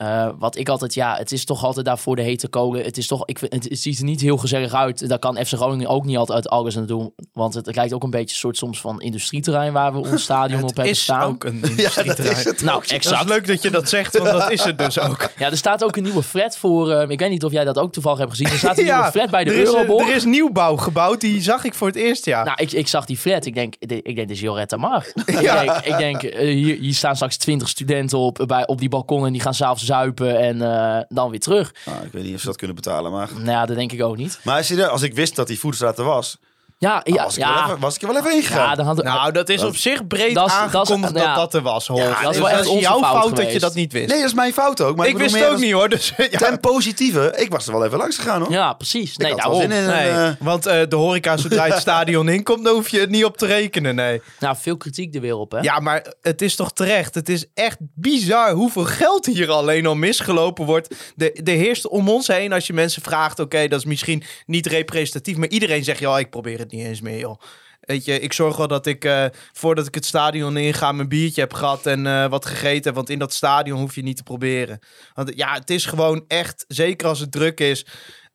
[0.00, 2.84] Eh, wat ik altijd, ja, het is toch altijd daarvoor de hete kolen.
[2.84, 5.08] Het is toch, ik vind, het, ziet er niet heel gezellig uit.
[5.08, 7.12] Daar kan FC Groningen ook niet altijd alles aan doen.
[7.32, 10.62] Want het, lijkt ook een beetje een soort soms van industrieterrein waar we ons stadion
[10.62, 11.22] op het hebben is staan.
[11.28, 12.36] ook een ja, dat industrieterrein.
[12.36, 12.62] is het.
[12.62, 13.28] Nou, Dat is exact.
[13.28, 15.28] leuk dat je dat zegt, want dat is het dus ook.
[15.38, 16.90] Ja, er staat ook een nieuwe flat voor.
[16.90, 18.46] eh, ik weet niet of jij dat ook toevallig hebt gezien.
[18.46, 20.08] Er staat een Ja, nieuwe flat bij de er is, Euroborg.
[20.08, 22.44] er is nieuwbouw gebouwd, die zag ik voor het eerst, ja.
[22.44, 23.46] Nou, ik, ik zag die flat.
[23.46, 25.12] Ik denk, ik denk, dit is Joretta Mar.
[25.26, 25.60] Ja.
[25.62, 28.88] Ik denk, ik denk eh, hier, hier staan straks twintig studenten op, bij, op die
[28.88, 31.74] balkon en die gaan s'avonds zuipen en eh, dan weer terug.
[31.86, 33.28] Nou, ik weet niet of ze dat kunnen betalen, maar...
[33.34, 34.40] Nou ja, dat denk ik ook niet.
[34.44, 36.38] Maar serieus, als ik wist dat die voedstraat er was...
[36.80, 37.64] Ja, ja, was, ik wel ja.
[37.64, 38.68] even, was ik er wel even ingegaan.
[38.68, 41.34] ja dan hadden Nou, dat is op zich breed Dat aangekondigd dat ja.
[41.34, 41.86] dat er was.
[41.86, 43.60] Ja, dat is wel echt onze jouw fout fout dat je geweest.
[43.60, 44.08] dat niet wist.
[44.08, 44.96] Nee, dat is mijn fout ook.
[44.96, 45.88] Maar ik wist het ook niet hoor.
[45.88, 46.38] Dus, ja.
[46.38, 48.50] Ten positieve, ik was er wel even langs gegaan hoor.
[48.50, 49.16] Ja, precies.
[49.16, 49.70] Nee, ik had daarom.
[49.70, 52.88] in Nee, een, eh, want eh, de horeca, zodra je het stadion inkomt, dan hoef
[52.88, 54.22] je het niet op te rekenen, nee.
[54.38, 55.58] Nou, veel kritiek er weer op, hè?
[55.58, 57.14] Ja, maar het is toch terecht.
[57.14, 60.94] Het is echt bizar hoeveel geld hier alleen al misgelopen wordt.
[61.14, 63.38] De, de heerst om ons heen als je mensen vraagt...
[63.38, 65.36] oké, dat is misschien niet representatief...
[65.36, 67.40] maar iedereen zegt, ja, ik probeer het niet eens meer, joh.
[67.80, 70.92] Weet je, ik zorg wel dat ik, eh, voordat ik het stadion inga...
[70.92, 72.94] mijn biertje heb gehad en eh, wat gegeten.
[72.94, 74.78] Want in dat stadion hoef je niet te proberen.
[75.14, 77.86] Want ja, het is gewoon echt, zeker als het druk is...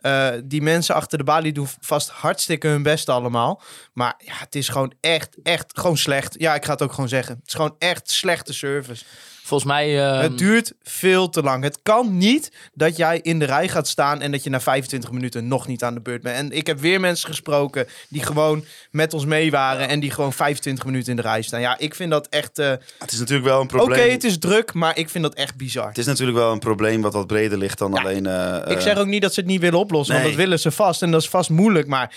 [0.02, 3.62] eh, die mensen achter de balie doen vast hartstikke hun best allemaal.
[3.94, 6.36] Maar ja, het is gewoon echt, echt gewoon slecht.
[6.38, 7.36] Ja, ik ga het ook gewoon zeggen.
[7.36, 9.06] Het is gewoon echt slechte service.
[9.46, 10.06] Volgens mij...
[10.12, 11.64] ehm, het duurt veel te lang.
[11.64, 15.12] Het kan niet dat jij in de rij gaat staan en dat je na 25
[15.12, 16.36] minuten nog niet aan de beurt bent.
[16.38, 20.34] En ik heb weer mensen gesproken die gewoon met ons mee waren en die gewoon
[20.34, 21.62] 25 minuten in de rij staan.
[21.62, 22.60] Ja, ik vind dat echt.
[22.60, 22.70] eh,
[23.00, 24.12] Het is natuurlijk wel een Oké, probleem.
[24.12, 25.88] het is druk, maar ik vind dat echt bizar.
[25.88, 28.26] Het is natuurlijk wel een probleem wat wat breder ligt dan alleen...
[28.26, 30.60] eh, Ik eh, zeg ook niet dat ze het niet willen oplossen, want dat willen
[30.60, 31.02] ze vast.
[31.02, 31.88] En dat is vast moeilijk.
[31.88, 32.12] Maar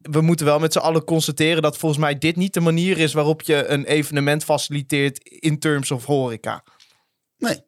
[0.00, 3.12] we moeten wel met z'n allen constateren dat volgens mij dit niet de manier is
[3.12, 6.64] waarop je een evenement faciliteert in terms of horeca.
[7.36, 7.60] Nee,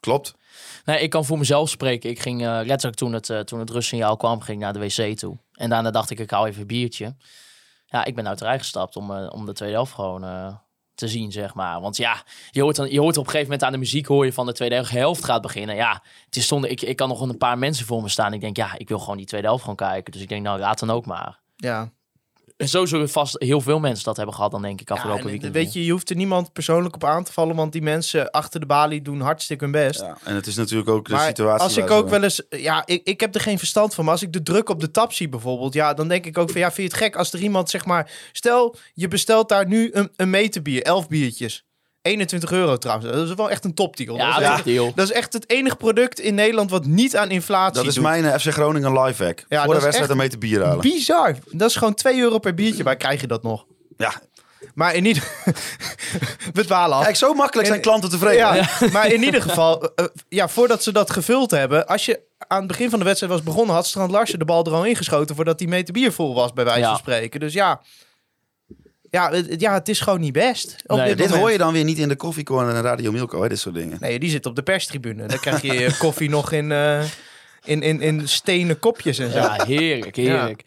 [0.00, 0.34] klopt.
[0.84, 2.10] Nee, ik kan voor mezelf spreken.
[2.10, 4.78] Ik ging eh, letterlijk toen het, eh, toen het rustsignaal kwam, ging ik naar de
[4.78, 5.38] wc toe.
[5.52, 7.14] En daarna dacht ik, ik hou even een biertje.
[7.92, 10.54] Ja, ik ben uit de rij gestapt om, eh, om de tweede helft gewoon eh,
[10.94, 11.80] te zien, zeg maar.
[11.80, 14.24] Want ja, je hoort, dan, je hoort op een gegeven moment aan de muziek hoor
[14.24, 15.76] je van de tweede helft gaat beginnen.
[15.76, 16.68] Ja, het is zonde.
[16.68, 18.32] Ik, ik kan nog een paar mensen voor me staan.
[18.32, 20.12] Ik denk, ja, ik wil gewoon die tweede helft gewoon kijken.
[20.12, 21.40] Dus ik denk, nou, laat dan ook maar.
[21.56, 21.92] Ja,
[22.68, 25.30] zo zullen vast heel veel mensen dat hebben gehad dan denk ik afgelopen Ja, en,
[25.30, 25.54] weekend.
[25.54, 28.60] Weet je, je hoeft er niemand persoonlijk op aan te vallen, want die mensen achter
[28.60, 30.00] de balie doen hartstikke hun best.
[30.00, 31.62] Ja, en het is natuurlijk ook de maar situatie...
[31.62, 34.22] als ik ook wel eens, ja, ik, ik heb er geen verstand van, maar als
[34.22, 36.72] ik de druk op de tap zie bijvoorbeeld, ja, dan denk ik ook van, ja,
[36.72, 40.10] vind je het gek als er iemand, zeg maar, stel, je bestelt daar nu een,
[40.16, 41.64] een meter bier, 11 biertjes,
[42.02, 44.16] 21 euro trouwens, dat is wel echt een topdeal.
[44.16, 44.92] ja, dat, is dat echt, deal.
[44.94, 48.02] dat is echt het enige product in Nederland wat niet aan inflatie Dat is doet.
[48.02, 49.44] mijn eh, FC Groningen live hack.
[49.48, 50.80] Ja, Voor dat de is wedstrijd echt een meter bier halen.
[50.80, 51.36] Bizar.
[51.50, 53.64] Dat is gewoon 2 euro per biertje, waar krijg je dat nog?
[53.96, 54.12] Ja.
[54.74, 55.22] Maar in ieder...
[56.52, 57.04] We dwalen af.
[57.04, 58.36] Kijk, zo makkelijk zijn klanten tevreden.
[58.54, 62.20] Ja, maar in ieder geval, eh, eh, ja, voordat ze dat gevuld hebben, als je
[62.48, 64.84] aan het begin van de wedstrijd was begonnen, had Strand Larsen de bal er al
[64.84, 66.88] ingeschoten voordat die meter bier vol was, bij wijze Ja.
[66.88, 67.40] van spreken.
[67.40, 67.80] Dus ja,
[69.12, 70.76] ja, het, ja, het is gewoon niet best.
[70.86, 73.48] Op Nee, dit hoor je dan weer niet in de koffiecorner en Radio Milko, hè,
[73.48, 73.96] dit soort dingen.
[74.00, 75.26] Nee, die zit op de perstribune.
[75.26, 77.02] Dan krijg je je koffie nog in, eh,
[77.64, 79.38] in, in, in stenen kopjes en zo.
[79.38, 80.64] Ja, heerlijk, heerlijk.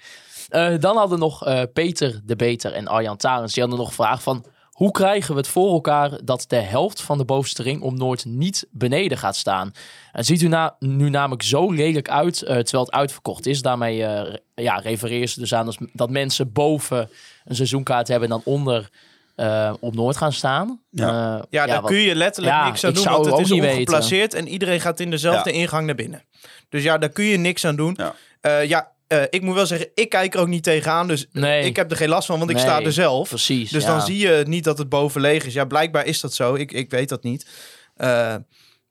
[0.49, 3.53] Eh, dan hadden nog eh, Peter de Beter en Arjan Tarens.
[3.53, 4.45] Die hadden nog gevraagd van...
[4.75, 8.25] Hoe krijgen we het voor elkaar dat de helft van de bovenste ring om Noord
[8.25, 9.71] niet beneden gaat staan?
[10.11, 13.61] Het ziet na, nu namelijk zo lelijk uit, eh, terwijl het uitverkocht is.
[13.61, 17.09] Daarmee eh, re- ja, refereer ze dus aan dat mensen boven
[17.45, 18.89] een seizoenkaart hebben en dan onder
[19.35, 20.81] eh, op Noord gaan staan.
[20.89, 21.07] Ja.
[21.37, 23.39] Eh, Ja, daar wat- kun je letterlijk Ja, niks aan ik doen, want het ook
[23.39, 23.69] is weten.
[23.69, 25.59] ongeplaceerd en iedereen gaat in dezelfde Ja.
[25.59, 26.23] ingang naar binnen.
[26.69, 27.97] Dus ja, daar kun je niks aan doen.
[27.97, 28.15] Ja.
[28.41, 31.65] Eh, ja, eh, ik moet wel zeggen, ik kijk er ook niet tegenaan, dus Nee.
[31.65, 33.29] ik heb er geen last van, want ik sta er zelf.
[33.29, 33.69] Precies.
[33.71, 33.89] Dus ja.
[33.89, 35.53] dan zie je niet dat het boven leeg is.
[35.53, 36.53] Ja, blijkbaar is dat zo.
[36.55, 37.47] Ik, ik weet dat niet.
[37.95, 38.35] Eh,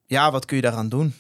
[0.07, 1.15] ja, wat kun je daaraan doen?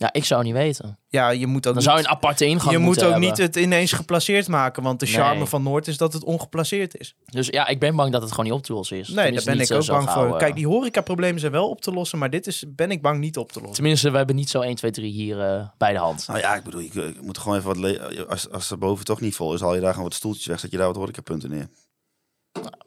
[0.00, 0.98] Ja, ik zou niet weten.
[1.08, 3.20] Ja, je moet ook Dan niet, zou je een aparte ingang je moet ook hebben.
[3.20, 4.82] niet het ineens geplaceerd maken.
[4.82, 5.46] Want de charme Nee.
[5.46, 7.14] van Noord is dat het ongeplaceerd is.
[7.24, 9.08] Dus ja, ik ben bang dat het gewoon niet op te lossen is.
[9.08, 10.32] Nee, daar ben ik ook zo bang gauw, voor.
[10.32, 12.18] eh, Kijk, die horecaproblemen zijn wel op te lossen.
[12.18, 13.74] Maar dit is, ben ik bang niet op te lossen.
[13.76, 16.24] Tenminste, we hebben niet zo 1, 2, 3 hier eh, bij de hand.
[16.26, 17.78] Nou ja, ik bedoel, je, je moet gewoon even wat...
[17.78, 20.46] le- Als, als er boven toch niet vol is, haal je daar gewoon wat stoeltjes
[20.46, 20.60] weg.
[20.60, 21.68] Zet je daar wat horecapunten neer.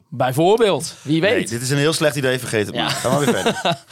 [0.08, 1.34] Bijvoorbeeld, wie weet.
[1.34, 2.82] Nee, dit is een heel slecht idee, vergeet het Ja.
[2.82, 2.90] maar.
[2.90, 3.84] Ga maar weer verder.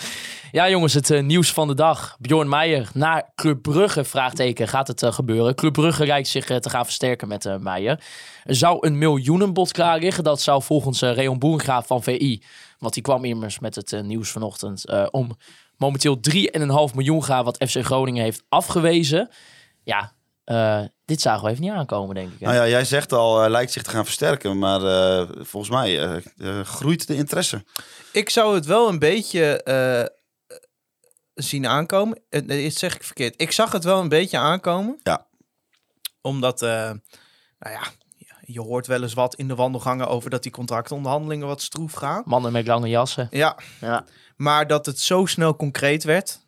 [0.53, 2.17] Ja, jongens, het eh, nieuws van de dag.
[2.21, 5.55] Bjorn Meijer naar Club Brugge, vraagteken, gaat het eh, gebeuren?
[5.55, 8.05] Club Brugge lijkt zich eh, te gaan versterken met Meijer.
[8.45, 10.25] Er zou een miljoenenbod klaar liggen.
[10.25, 12.43] Dat zou volgens eh Reon Boerengraaf van VI,
[12.79, 15.37] want die kwam immers met het nieuws vanochtend, eh, om
[15.77, 19.29] momenteel 3,5 miljoen gaan, wat FC Groningen heeft afgewezen.
[19.83, 20.13] Ja,
[20.45, 22.41] eh, dit zagen we even niet aankomen, denk ik.
[22.41, 22.47] hè?
[22.47, 24.59] Nou ja, jij zegt al, lijkt zich te gaan versterken.
[24.59, 26.23] Maar eh, volgens mij
[26.65, 27.65] groeit de interesse.
[28.13, 30.19] Ik zou het wel een beetje eh,
[31.43, 32.21] zien aankomen.
[32.29, 33.35] Eh, nee, dit zeg ik verkeerd.
[33.41, 35.01] Ik zag het wel een beetje aankomen.
[35.03, 35.27] Ja.
[36.21, 36.69] Omdat, eh,
[37.59, 37.83] nou ja,
[38.41, 42.23] je hoort wel eens wat in de wandelgangen over dat die contractonderhandelingen wat stroef gaan.
[42.25, 43.29] Mannen met lange jassen.
[43.31, 44.05] Ja, Ja.
[44.37, 46.41] maar dat het zo snel concreet werd,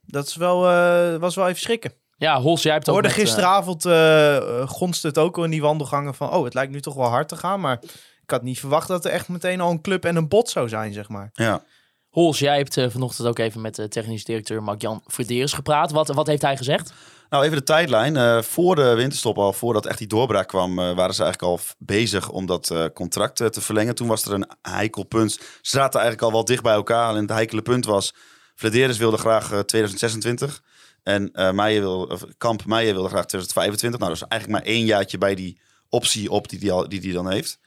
[0.00, 1.92] dat is wel, eh, was wel even schrikken.
[2.16, 5.44] Ja, Hols, jij hebt ook hoorde met, eh, gisteravond eh eh, gonste het ook al
[5.44, 6.30] in die wandelgangen van...
[6.30, 7.78] oh, het lijkt nu toch wel hard te gaan, maar
[8.22, 10.68] ik had niet verwacht dat er echt meteen al een club en een bot zou
[10.68, 11.30] zijn, zeg maar.
[11.32, 11.62] Ja.
[12.10, 15.90] Hols, jij hebt eh, vanochtend ook even met de technisch directeur Mark-Jan Verderes gepraat.
[15.90, 16.92] Wat, wat heeft hij gezegd?
[17.30, 18.16] Nou, even de tijdlijn.
[18.16, 21.60] Eh, voor de winterstop al, voordat echt die doorbraak kwam, eh, waren ze eigenlijk al
[21.78, 23.94] bezig om dat eh, contract eh, te verlengen.
[23.94, 25.32] Toen was er een heikel punt.
[25.32, 27.08] Ze zaten eigenlijk al wel dicht bij elkaar.
[27.08, 28.14] Alleen het heikele punt was,
[28.54, 30.62] Vladeris wilde graag eh, 2026.
[31.02, 34.00] En eh Meijer wil, Kamp Meijer wilde graag 2025.
[34.00, 37.12] Nou, dat is eigenlijk maar één jaartje bij die optie op die al, die, die
[37.12, 37.58] dan heeft.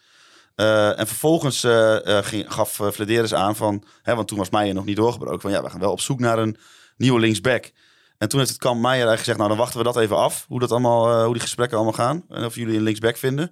[0.56, 4.74] Eh, en vervolgens eh, eh, ging, gaf Vladeris aan van, hè, want toen was Meijer
[4.74, 6.58] nog niet doorgebroken, van ja, we gaan wel op zoek naar een
[6.98, 7.72] nieuwe linksback.
[8.18, 10.46] En toen heeft het kamp Meijer eigenlijk gezegd, nou dan wachten we dat even af,
[10.48, 12.26] hoe, dat allemaal, hoe die gesprekken allemaal gaan.
[12.30, 13.52] En of jullie een linksback vinden.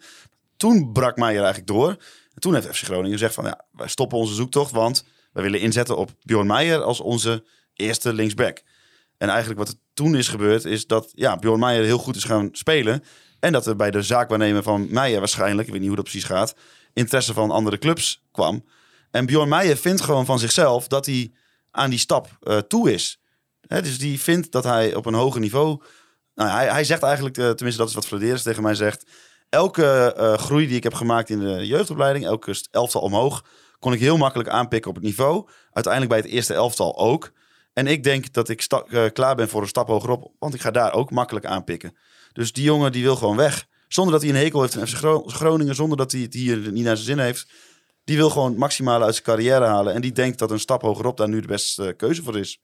[0.57, 1.89] Toen brak Meijer eigenlijk door.
[2.33, 5.59] En toen heeft FC Groningen gezegd van, ja, wij stoppen onze zoektocht, want wij willen
[5.59, 7.43] inzetten op Bjorn Meijer als onze
[7.73, 8.63] eerste linksback.
[9.17, 12.23] En eigenlijk wat er toen is gebeurd, is dat ja, Bjorn Meijer heel goed is
[12.23, 13.03] gaan spelen.
[13.39, 16.23] En dat er bij de zaakwaarnemer van Meijer waarschijnlijk, ik weet niet hoe dat precies
[16.23, 16.55] gaat,
[16.93, 18.65] interesse van andere clubs kwam.
[19.11, 21.31] En Bjorn Meijer vindt gewoon van zichzelf dat hij
[21.71, 23.19] aan die stap eh, toe is.
[23.67, 25.81] Hè, dus die vindt dat hij op een hoger niveau.
[26.35, 29.05] Nou, hij, hij zegt eigenlijk, eh, tenminste dat is wat Vladeris tegen mij zegt.
[29.49, 33.45] Elke eh, groei die ik heb gemaakt in de jeugdopleiding, elke elftal omhoog,
[33.79, 35.49] kon ik heel makkelijk aanpikken op het niveau.
[35.71, 37.31] Uiteindelijk bij het eerste elftal ook.
[37.73, 38.67] En ik denk dat ik
[39.13, 41.97] klaar ben voor een stap hogerop, want ik ga daar ook makkelijk aanpikken.
[42.33, 43.67] Dus die jongen die wil gewoon weg.
[43.93, 46.71] Zonder dat hij een hekel heeft in FC Gro- Groningen, zonder dat hij het hier
[46.71, 47.47] niet naar zijn zin heeft.
[48.03, 49.93] Die wil gewoon maximale uit zijn carrière halen.
[49.93, 52.61] En die denkt dat een stap hogerop daar nu de beste keuze voor is.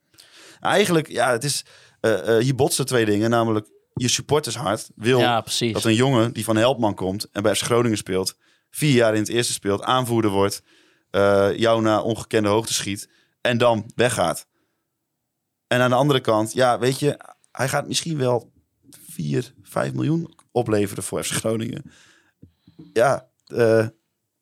[0.59, 1.65] Eigenlijk, ja, het is.
[1.99, 3.30] eh, eh, hier botsen twee dingen.
[3.30, 7.63] Namelijk, je supportershart wil Ja, dat een jongen die van Helpman komt en bij FC
[7.63, 8.38] Groningen speelt,
[8.69, 10.61] vier jaar in het eerste speelt, aanvoerder wordt,
[11.09, 13.09] eh, jou naar ongekende hoogte schiet
[13.41, 14.45] en dan weggaat.
[15.67, 17.19] En aan de andere kant, ja, weet je,
[17.51, 18.51] hij gaat misschien wel
[19.09, 21.91] 4, 5 miljoen opleveren voor FC Groningen.
[22.93, 23.87] Ja, eh,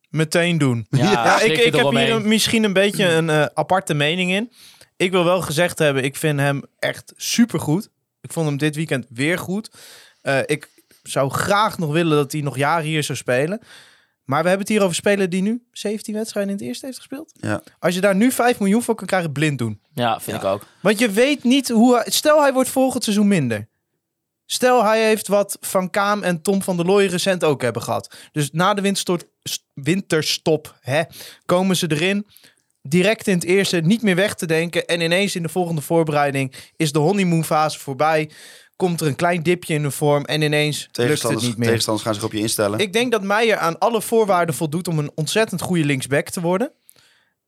[0.10, 0.88] Meteen doen.
[0.90, 4.52] Ja, ik, ik heb hier een- misschien een beetje een eh, aparte mening in.
[4.96, 7.90] Ik wil wel gezegd hebben, ik vind hem echt supergoed.
[8.22, 9.70] Ik vond hem dit weekend weer goed.
[10.22, 10.70] Eh, ik
[11.04, 13.60] zou graag nog willen dat hij nog jaren hier zou spelen.
[14.24, 16.98] Maar we hebben het hier over spelen die nu 17 wedstrijden in het eerste heeft
[16.98, 17.32] gespeeld.
[17.40, 17.62] ja.
[17.80, 19.82] Als je daar nu 5 miljoen voor kan krijgen, blind doen.
[19.94, 20.66] Ja, vind ik ook.
[20.82, 21.96] Want je weet niet hoe...
[21.96, 23.68] hij- Stel hij wordt volgend seizoen minder.
[24.46, 28.16] Stel hij heeft wat Van Kaam en Tom van der Looy recent ook hebben gehad.
[28.32, 29.24] Dus na de winterstop,
[29.74, 31.02] winterstop hè,
[31.46, 32.28] komen ze erin.
[32.82, 34.86] Direct in het eerste niet meer weg te denken.
[34.86, 38.30] En ineens in de volgende voorbereiding is de honeymoonfase voorbij.
[38.76, 40.26] Komt er een klein dipje in de vorm.
[40.26, 41.68] En ineens lukt het niet meer.
[41.68, 42.80] tegenstanders gaan zich op je instellen.
[42.80, 46.72] Ik denk dat Meijer aan alle voorwaarden voldoet om een ontzettend goede linksback te worden.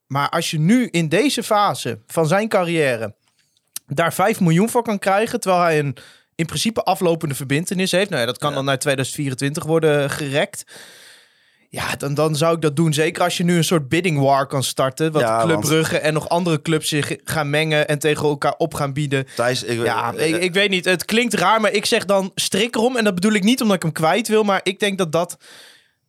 [0.06, 3.14] Maar als je nu in deze fase van zijn carrière
[3.86, 5.96] daar 5 miljoen voor kan krijgen, terwijl hij een
[6.38, 8.08] in principe aflopende verbindenis heeft.
[8.10, 10.64] Nou ja, dat kan dan naar 2024 worden gerekt.
[11.68, 12.92] Ja, dan, dan zou ik dat doen.
[12.92, 15.12] Zeker als je nu een soort bidding war kan starten.
[15.12, 18.74] Wat Ja, Club want- en nog andere clubs zich gaan mengen en tegen elkaar op
[18.74, 19.26] gaan bieden.
[19.36, 20.84] Thijs, ik, Ja, eh, ik, ik weet niet.
[20.84, 22.96] Het klinkt raar, maar ik zeg dan strik erom.
[22.96, 24.42] En dat bedoel ik niet omdat ik hem kwijt wil.
[24.42, 25.36] Maar ik denk dat dat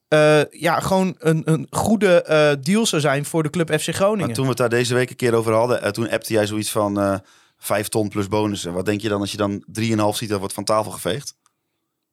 [0.08, 3.96] eh, ja, gewoon een, een goede eh, deal zou zijn voor de club FC Maar
[3.96, 4.34] Groningen.
[4.34, 6.72] toen we het daar deze week een keer over hadden, eh, toen appte jij zoiets
[6.72, 7.22] van
[7.60, 8.74] 5 ton plus bonussen.
[8.74, 11.36] Wat denk je dan als je dan 3,5 ziet, dat wordt van tafel geveegd?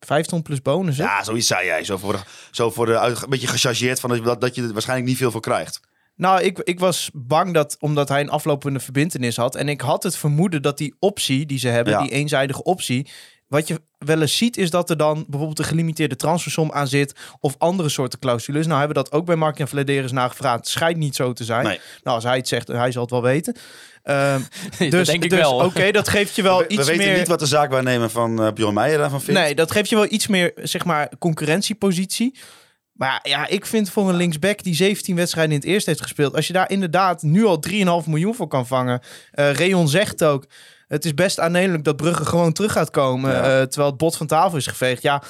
[0.01, 1.05] Vijf ton plus bonus, hè?
[1.05, 1.85] Ja, zoiets zei jij.
[1.85, 2.19] Zo voor de,
[2.51, 5.41] zo voor de een beetje gechargeerd van dat, dat je er waarschijnlijk niet veel voor
[5.41, 5.81] krijgt.
[6.15, 9.55] Nou, ik, ik was bang dat, omdat hij een aflopende verbindenis had.
[9.55, 12.01] En ik had het vermoeden dat die optie die ze hebben, Ja.
[12.03, 13.09] die eenzijdige optie.
[13.49, 17.15] Wat je wel eens ziet, is dat er dan bijvoorbeeld een gelimiteerde transfersom aan zit.
[17.41, 18.67] Of andere soorten clausules.
[18.67, 20.59] Nou, hebben we dat ook bij Mark en Vladeris nagevraagd.
[20.59, 21.65] Het schijnt niet zo te zijn.
[21.65, 21.81] Nee.
[22.03, 23.57] Nou, als hij het zegt, hij zal het wel weten.
[24.03, 24.41] Ehm,
[24.79, 25.65] dat dus denk ik dus, wel.
[25.65, 27.19] Oké, dat geeft je wel we, we iets weten meer.
[27.19, 29.41] niet wat de zaakwaarnemer van eh Bjorn Meijer daarvan vindt.
[29.41, 32.39] Nee, dat geeft je wel iets meer, zeg maar, concurrentiepositie.
[32.93, 36.35] Maar ja, ik vind voor een linksback die 17 wedstrijden in het eerste heeft gespeeld...
[36.35, 37.75] als je daar inderdaad nu al 3,5
[38.07, 39.01] miljoen voor kan vangen...
[39.31, 40.47] eh Reon zegt ook,
[40.89, 43.31] het is best aannemelijk dat Brugge gewoon terug gaat komen...
[43.33, 43.43] Ja.
[43.43, 45.03] eh, terwijl het bot van tafel is geveegd.
[45.03, 45.23] Ja,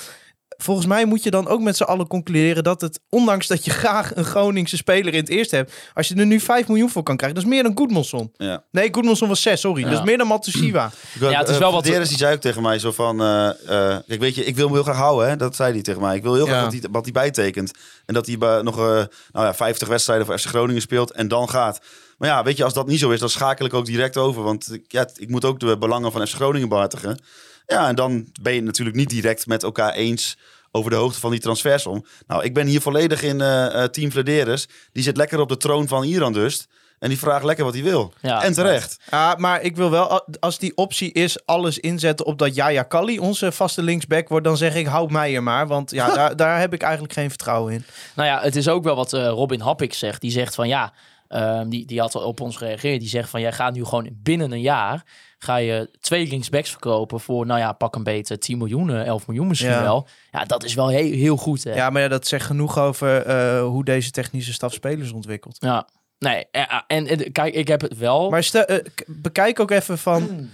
[0.59, 2.65] volgens mij moet je dan ook met z'n allen concluderen...
[2.65, 5.73] dat het, ondanks dat je graag een Groningse speler in het eerste hebt...
[5.95, 8.33] als je er nu 5 miljoen voor kan krijgen, dat is meer dan Goedmanson.
[8.37, 8.65] Ja.
[8.71, 9.83] Nee, Goedmanson was 6, sorry.
[9.83, 9.91] Ja.
[9.91, 10.91] Dat is meer dan Matusiwa.
[11.21, 13.21] Ja, het is wel wat- Verderes die zei ook tegen mij zo van...
[13.21, 15.29] eh, eh, kijk, weet je, ik wil hem heel graag houden.
[15.29, 15.37] Hè?
[15.37, 16.17] Dat zei hij tegen mij.
[16.17, 16.71] Ik wil heel graag Ja.
[16.71, 17.71] dat hij, wat hij bijtekent.
[18.07, 18.85] En dat hij nog eh,
[19.33, 21.81] nou ja, 50 wedstrijden voor FC Groningen speelt en dan gaat.
[22.19, 24.43] Maar ja, weet je, als dat niet zo is, dan schakel ik ook direct over.
[24.43, 27.19] Want ik- ja, ik moet ook de belangen van FC Groningen behartigen.
[27.67, 30.37] Ja, en dan ben je het natuurlijk niet direct met elkaar eens
[30.71, 32.07] over de hoogte van die transfersom.
[32.27, 34.69] Nou, ik ben hier volledig in eh, eh, Team Vladeris.
[34.93, 36.67] Die zit lekker op de troon van Iran dus.
[36.99, 38.13] En die vraagt lekker wat hij wil.
[38.21, 38.97] Ja, en terecht.
[39.11, 43.19] Ja, maar ik wil wel, als die optie is, alles inzetten op dat Jaya Kali
[43.19, 45.67] onze vaste linksback wordt, dan zeg ik, houd mij er maar.
[45.67, 47.85] Want ja, daar, daar heb ik eigenlijk geen vertrouwen in.
[48.15, 50.21] Nou ja, het is ook wel wat eh, Robin Happik zegt.
[50.21, 50.93] Die zegt van ja,
[51.29, 53.01] Ehm, die, die had al op ons gereageerd.
[53.01, 55.05] Die zegt van, jij gaat nu gewoon binnen een jaar...
[55.39, 59.27] ga je twee linksbacks verkopen voor, nou ja, pak een beter 10 miljoen, eh, 11
[59.27, 59.83] miljoen misschien Ja.
[59.83, 60.07] wel.
[60.31, 61.75] Ja, dat is wel heel, heel goed, hè.
[61.75, 65.57] Ja, maar ja, dat zegt genoeg over eh, hoe deze technische staf spelers ontwikkelt.
[65.61, 65.89] Ja.
[66.19, 68.31] Nee, eh, en, en kijk, ik heb het wel...
[68.31, 70.29] Maar stel, eh, bekijk ook even van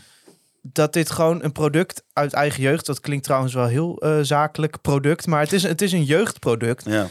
[0.63, 2.87] dat dit gewoon een product uit eigen jeugd.
[2.87, 6.85] Dat klinkt trouwens wel heel eh, zakelijk product, maar het is, het is een jeugdproduct.
[6.85, 7.07] Ja.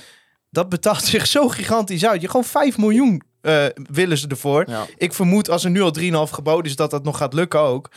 [0.50, 2.22] Dat betaalt zich zo gigantisch uit.
[2.22, 4.70] Je gewoon 5 miljoen eh, willen ze ervoor.
[4.70, 4.86] Ja.
[4.98, 5.92] Ik vermoed als er nu al
[6.28, 7.90] 3,5 geboden is, dat dat nog gaat lukken ook.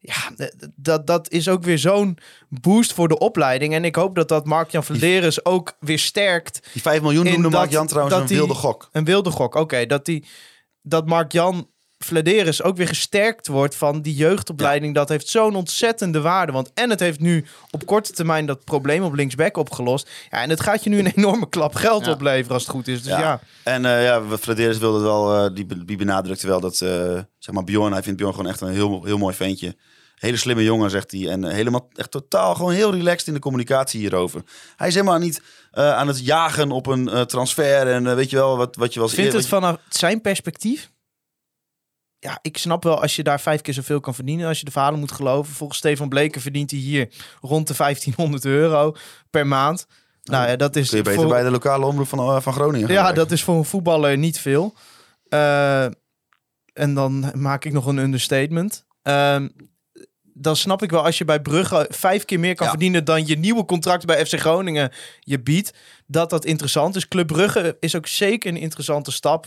[0.00, 2.18] Ja, d- dat, dat is ook weer zo'n
[2.48, 3.74] boost voor de opleiding.
[3.74, 6.68] En ik hoop dat dat Mark-Jan Vladeris ook weer sterkt.
[6.72, 8.88] Die 5 miljoen noemde dat- Mark Jan trouwens een wilde gok.
[8.92, 9.86] Een wilde gok, oké.
[9.86, 10.24] dat, die,
[10.82, 11.68] dat Mark-Jan
[11.98, 14.94] Vladeris ook weer gesterkt wordt van die jeugdopleiding.
[14.94, 16.52] Dat heeft zo'n ontzettende waarde.
[16.52, 20.10] Want en het heeft nu op korte termijn dat probleem op linksback opgelost.
[20.30, 22.12] Ja, en het gaat je nu een enorme klap geld Ja.
[22.12, 23.02] opleveren als het goed is.
[23.02, 23.40] Dus ja, Ja.
[23.62, 27.64] En eh ja, Frederis wilde wel, eh, die, die benadrukte wel dat, eh, zeg maar,
[27.64, 29.76] Bjorn, hij vindt Bjorn gewoon echt een heel, heel mooi ventje.
[30.14, 31.28] Hele slimme jongen, zegt hij.
[31.28, 34.42] En helemaal, echt totaal, gewoon heel relaxed in de communicatie hierover.
[34.76, 35.42] Hij is helemaal niet
[35.72, 39.32] aan het jagen op een transfer en weet je wel, wat, wat je was vindt
[39.32, 40.90] het vanaf zijn perspectief...
[42.20, 44.48] Ja, ik snap wel als je daar vijf keer zoveel kan verdienen.
[44.48, 45.54] Als je de verhalen moet geloven.
[45.54, 47.08] Volgens Stefan Bleken verdient hij hier
[47.40, 48.94] rond de 1500 euro
[49.30, 49.86] per maand.
[50.22, 52.52] Nou ja, dat is Kun je beter voor- bij de lokale omroep van, eh, van
[52.52, 54.74] Groningen Ja, dat is voor een voetballer niet veel.
[55.28, 55.84] Eh,
[56.72, 58.84] en dan maak ik nog een understatement.
[59.02, 59.48] Ehm,
[60.22, 62.72] dan snap ik wel als je bij Brugge vijf keer meer kan Ja.
[62.72, 65.74] verdienen dan je nieuwe contract bij FC Groningen je biedt,
[66.06, 67.08] dat dat interessant is.
[67.08, 69.46] Club Brugge is ook zeker een interessante stap.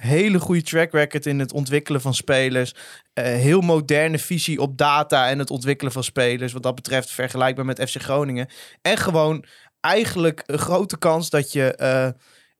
[0.00, 2.74] Hele goede track record in het ontwikkelen van spelers.
[3.12, 6.52] Eh, heel moderne visie op data en het ontwikkelen van spelers.
[6.52, 8.48] Wat dat betreft vergelijkbaar met FC Groningen.
[8.82, 9.44] En gewoon
[9.80, 12.04] eigenlijk een grote kans dat je eh,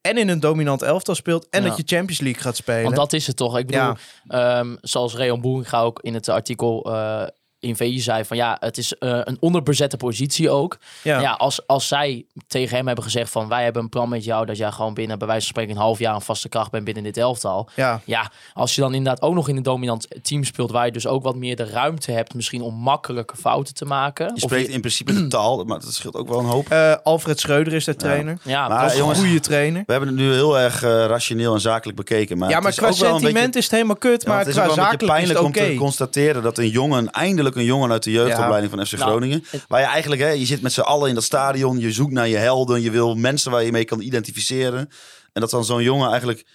[0.00, 1.68] en in een dominant elftal speelt en Ja.
[1.68, 2.82] dat je Champions League gaat spelen.
[2.82, 3.58] Want dat is het toch.
[3.58, 3.96] Ik bedoel, Ja.
[4.26, 7.26] ehm, zoals Reon Boeringa ook in het artikel eh,
[7.60, 10.78] in VI zei van ja, het is eh, een onderbezette positie ook.
[11.02, 11.20] ja.
[11.20, 14.46] Ja, als, als zij tegen hem hebben gezegd van wij hebben een plan met jou
[14.46, 16.84] dat jij gewoon binnen bij wijze van spreken een half jaar een vaste kracht bent
[16.84, 17.68] binnen dit elftal.
[17.76, 18.00] ja.
[18.04, 21.06] Ja, als je dan inderdaad ook nog in een dominant team speelt waar je dus
[21.06, 24.26] ook wat meer de ruimte hebt misschien om makkelijke fouten te maken.
[24.26, 26.68] Je Of spreekt in principe de taal, maar dat scheelt ook wel een hoop.
[26.68, 28.38] Eh, Alfred Schreuder is de trainer.
[28.42, 29.82] ja, Maar dat is jongens, Een goede trainer.
[29.86, 32.38] We hebben het nu heel erg eh, rationeel en zakelijk bekeken.
[32.38, 34.22] Maar ja, het maar is qua ook wel een sentiment beetje- is het helemaal kut.
[34.22, 35.68] Ja, maar het is qua ook wel een beetje zakelijk is het pijnlijk oké.
[35.70, 39.10] om te constateren dat een jongen, eindelijk een jongen uit de jeugdopleiding van FC Nou,
[39.10, 41.92] Groningen, het- waar je eigenlijk, hè, je zit met z'n allen in dat stadion, je
[41.92, 44.88] zoekt naar je helden, je wil mensen waar je mee kan identificeren.
[45.32, 46.46] En dat dan zo'n jongen eigenlijk,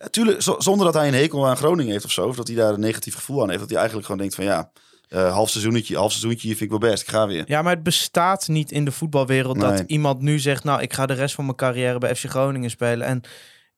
[0.00, 2.72] natuurlijk, zonder dat hij een hekel aan Groningen heeft of zo, of dat hij daar
[2.74, 4.70] een negatief gevoel aan heeft, dat hij eigenlijk gewoon denkt van ja,
[5.08, 7.44] eh half seizoentje, half seizoentje, hier vind ik wel best, ik ga weer.
[7.46, 10.64] Ja, maar het bestaat niet in de voetbalwereld dat iemand nu zegt...
[10.64, 13.06] nou, ik ga de rest van mijn carrière bij FC Groningen spelen.
[13.06, 13.20] En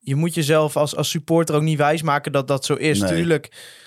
[0.08, 3.00] je moet jezelf als, als supporter ook niet wijsmaken dat dat zo is.
[3.00, 3.10] Nee.
[3.10, 3.44] Tuurlijk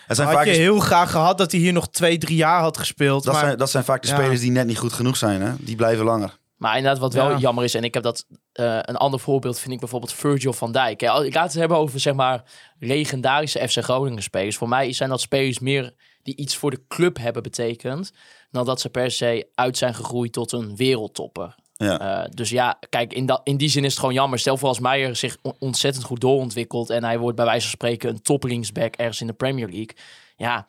[0.07, 2.61] Het zijn had vaak je heel graag gehad dat hij hier nog twee, drie jaar
[2.61, 3.23] had gespeeld.
[3.23, 4.15] dat, maar zijn, dat zijn vaak de Ja.
[4.15, 5.51] spelers die net niet goed genoeg zijn, hè?
[5.59, 6.39] die blijven langer.
[6.57, 7.37] Maar inderdaad, wat wel Ja.
[7.37, 10.71] jammer is, en ik heb dat eh, een ander voorbeeld, vind ik bijvoorbeeld Virgil van
[10.71, 11.01] Dijk.
[11.01, 12.43] Ja, ik laat het hebben over zeg maar
[12.79, 14.57] legendarische FC Groningen spelers.
[14.57, 15.93] Voor mij zijn dat spelers meer
[16.23, 18.11] die iets voor de club hebben betekend,
[18.51, 21.55] dan dat ze per se uit zijn gegroeid tot een wereldtopper.
[21.83, 22.23] Ja.
[22.23, 24.39] Eh, dus ja, kijk, in, dat, in die zin is het gewoon jammer.
[24.39, 27.71] Stel voor als Meijer zich on- ontzettend goed doorontwikkelt en hij wordt bij wijze van
[27.71, 29.95] spreken een top linksback ergens in de Premier League.
[30.37, 30.65] Ja,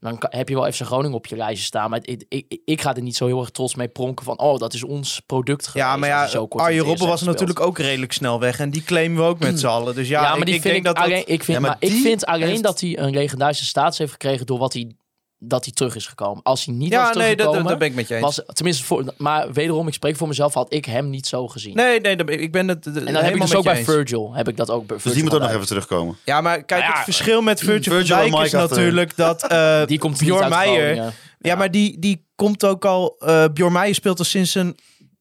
[0.00, 1.90] dan heb je wel FC Groningen op je lijstje staan.
[1.90, 4.58] Maar ik, ik, ik ga er niet zo heel erg trots mee pronken van, oh,
[4.58, 5.86] dat is ons product geweest.
[5.90, 8.58] ja, maar ja, zo kort Arjen Robben was natuurlijk ook redelijk snel weg.
[8.60, 9.94] En die claimen we ook met z'n allen.
[9.94, 11.04] Dus ja, Ja, maar ik, die vind ik, dat dat...
[11.04, 13.98] alleen, ik vind, Ja, maar maar ik vind alleen heeft- dat hij een legendarische status
[13.98, 14.92] heeft gekregen door wat hij,
[15.40, 16.42] dat hij terug is gekomen.
[16.42, 18.24] Als hij niet Ja, was nee, dat, teruggekomen, dat, dat ben ik met je eens.
[18.24, 21.76] was tenminste voor, maar wederom, ik spreek voor mezelf, had ik hem niet zo gezien.
[21.76, 24.48] Nee, nee, dat- ik ben het en dan heb ik dus ook bij Virgil, heb
[24.48, 26.16] ik dat ook bij Dus die Virgil moet ook nog even terugkomen.
[26.24, 29.86] Ja, maar kijk, ja, het verschil met Virgil, Virgil van Dijk is natuurlijk dat eh
[29.86, 31.12] Die komt Bjorn Meijer...
[31.40, 33.16] Ja, maar die, die komt ook al...
[33.18, 34.74] eh Bjorn Meijer speelt al sinds zijn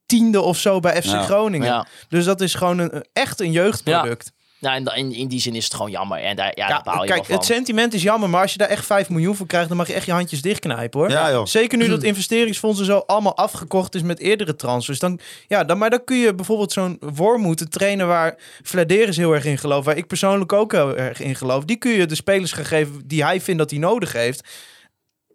[0.05, 1.22] tiende of zo bij FC Ja.
[1.24, 1.68] Groningen.
[1.68, 1.88] Ja.
[2.09, 4.32] Dus dat is gewoon een, echt een jeugdproduct.
[4.60, 6.20] Da- in, in die zin is het gewoon jammer.
[6.20, 8.86] En daar, ja, Ja, daar kijk, het sentiment is jammer, maar als je daar echt
[8.86, 11.10] 5 miljoen voor krijgt, dan mag je echt je handjes dichtknijpen hoor.
[11.10, 11.45] Ja, joh.
[11.45, 14.99] Zeker nu dat investeringsfondsen zo allemaal afgekocht is met eerdere transfers.
[14.99, 19.34] Dan, ja, dan, maar dan kun je bijvoorbeeld zo'n Wormoed, een trainer waar Vladeris heel
[19.34, 22.16] erg in gelooft, waar ik persoonlijk ook heel erg in geloof, die kun je de
[22.16, 24.47] spelers gaan geven die hij vindt dat hij nodig heeft.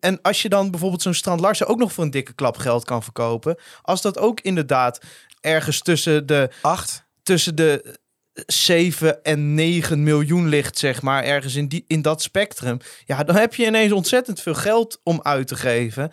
[0.01, 2.85] En als je dan bijvoorbeeld zo'n Strand Larsen ook nog voor een dikke klap geld
[2.85, 5.01] kan verkopen, als dat ook inderdaad
[5.41, 7.05] ergens tussen de Acht?
[7.23, 7.99] tussen de
[8.47, 12.79] 7 en 9 miljoen ligt, zeg maar, ergens in, die, in dat spectrum.
[13.05, 16.13] Ja, dan heb je ineens ontzettend veel geld om uit te geven.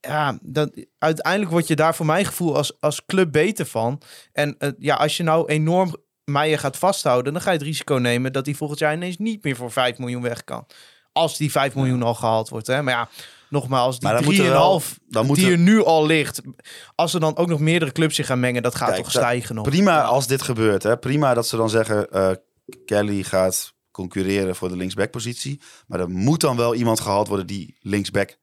[0.00, 4.00] Ja, dan, uiteindelijk word je daar voor mijn gevoel als, als club beter van.
[4.32, 7.94] En eh, ja, als je nou enorm Meijer gaat vasthouden, dan ga je het risico
[7.94, 10.66] nemen dat hij volgend jaar ineens niet meer voor 5 miljoen weg kan.
[11.12, 12.66] Als die 5 miljoen al gehaald wordt.
[12.66, 12.82] Hè?
[12.82, 13.08] Maar ja,
[13.50, 16.06] nogmaals, die Maar dan moet er 3,5 wel- dan moet die er- er nu al
[16.06, 16.40] ligt.
[16.94, 19.54] Als er dan ook nog meerdere clubs zich gaan mengen, dat gaat Kijk, toch stijgen
[19.54, 19.64] nog.
[19.68, 20.82] Prima als dit gebeurt.
[20.82, 20.96] Hè?
[20.98, 22.30] Prima dat ze dan zeggen, eh,
[22.84, 25.60] Kelly gaat concurreren voor de linksback-positie.
[25.86, 28.36] Maar er moet dan wel iemand gehaald worden die linksback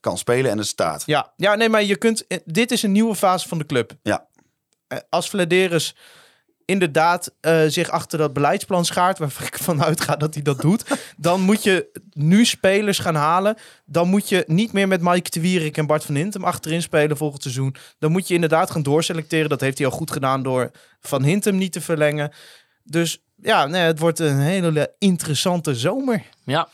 [0.00, 1.02] kan spelen en er staat.
[1.06, 2.26] Ja, ja, nee, maar je kunt.
[2.26, 3.92] eh, Dit is een nieuwe fase van de club.
[4.02, 4.28] Ja.
[4.88, 5.96] Eh, Als Vladeris
[6.68, 10.84] inderdaad eh, zich achter dat beleidsplan schaart, waarvan ik vanuit ga dat hij dat doet,
[11.16, 13.56] dan moet je nu spelers gaan halen.
[13.84, 17.16] Dan moet je niet meer met Mike de Wierik en Bart van Hintem achterin spelen
[17.16, 17.74] volgend seizoen.
[17.98, 19.48] Dan moet je inderdaad gaan doorselecteren.
[19.48, 22.32] Dat heeft hij al goed gedaan door Van Hintem niet te verlengen.
[22.82, 26.22] Dus ja, nee, het wordt een hele interessante zomer.
[26.44, 26.68] Ja.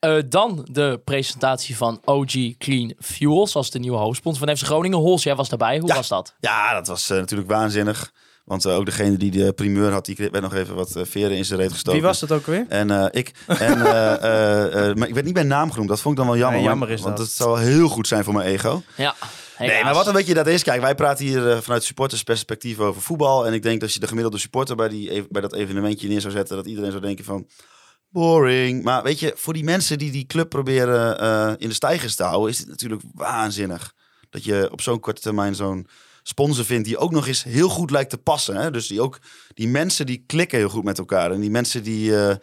[0.00, 4.98] Eh, dan de presentatie van OG Clean Fuels als de nieuwe hoofdsponsor van FC Groningen.
[4.98, 5.78] Hols, jij was daarbij.
[5.78, 5.94] Hoe Ja.
[5.94, 6.34] was dat?
[6.40, 8.12] Ja, dat was eh, natuurlijk waanzinnig.
[8.44, 11.36] Want eh, ook degene die de primeur had, die werd nog even wat eh, veren
[11.36, 12.00] in zijn reet gestoken.
[12.00, 12.64] Wie was dat ook weer?
[12.68, 13.32] En eh, ik.
[13.46, 15.88] En, eh, eh, eh, maar ik werd niet bij naam genoemd.
[15.88, 16.58] Dat vond ik dan wel jammer.
[16.60, 17.26] Nee, jammer want- is Want dat.
[17.26, 18.82] het zou heel goed zijn voor mijn ego.
[18.96, 19.14] Ja.
[19.58, 20.62] Nee, maar wat een beetje dat is.
[20.62, 23.46] Kijk, wij praten hier vanuit supportersperspectief over voetbal.
[23.46, 26.20] En ik denk dat als je de gemiddelde supporter bij, die, bij dat evenementje neer
[26.20, 27.46] zou zetten, dat iedereen zou denken van
[28.08, 28.82] boring.
[28.82, 32.22] Maar weet je, voor die mensen die die club proberen eh, in de stijgers te
[32.22, 33.92] houden, is het natuurlijk waanzinnig.
[34.30, 35.86] Dat je op zo'n korte termijn zo'n
[36.26, 38.56] sponsor vindt die ook nog eens heel goed lijkt te passen.
[38.56, 38.70] Hè?
[38.70, 39.18] Dus die ook,
[39.54, 41.30] die mensen die klikken heel goed met elkaar.
[41.30, 42.36] En die mensen die, eh,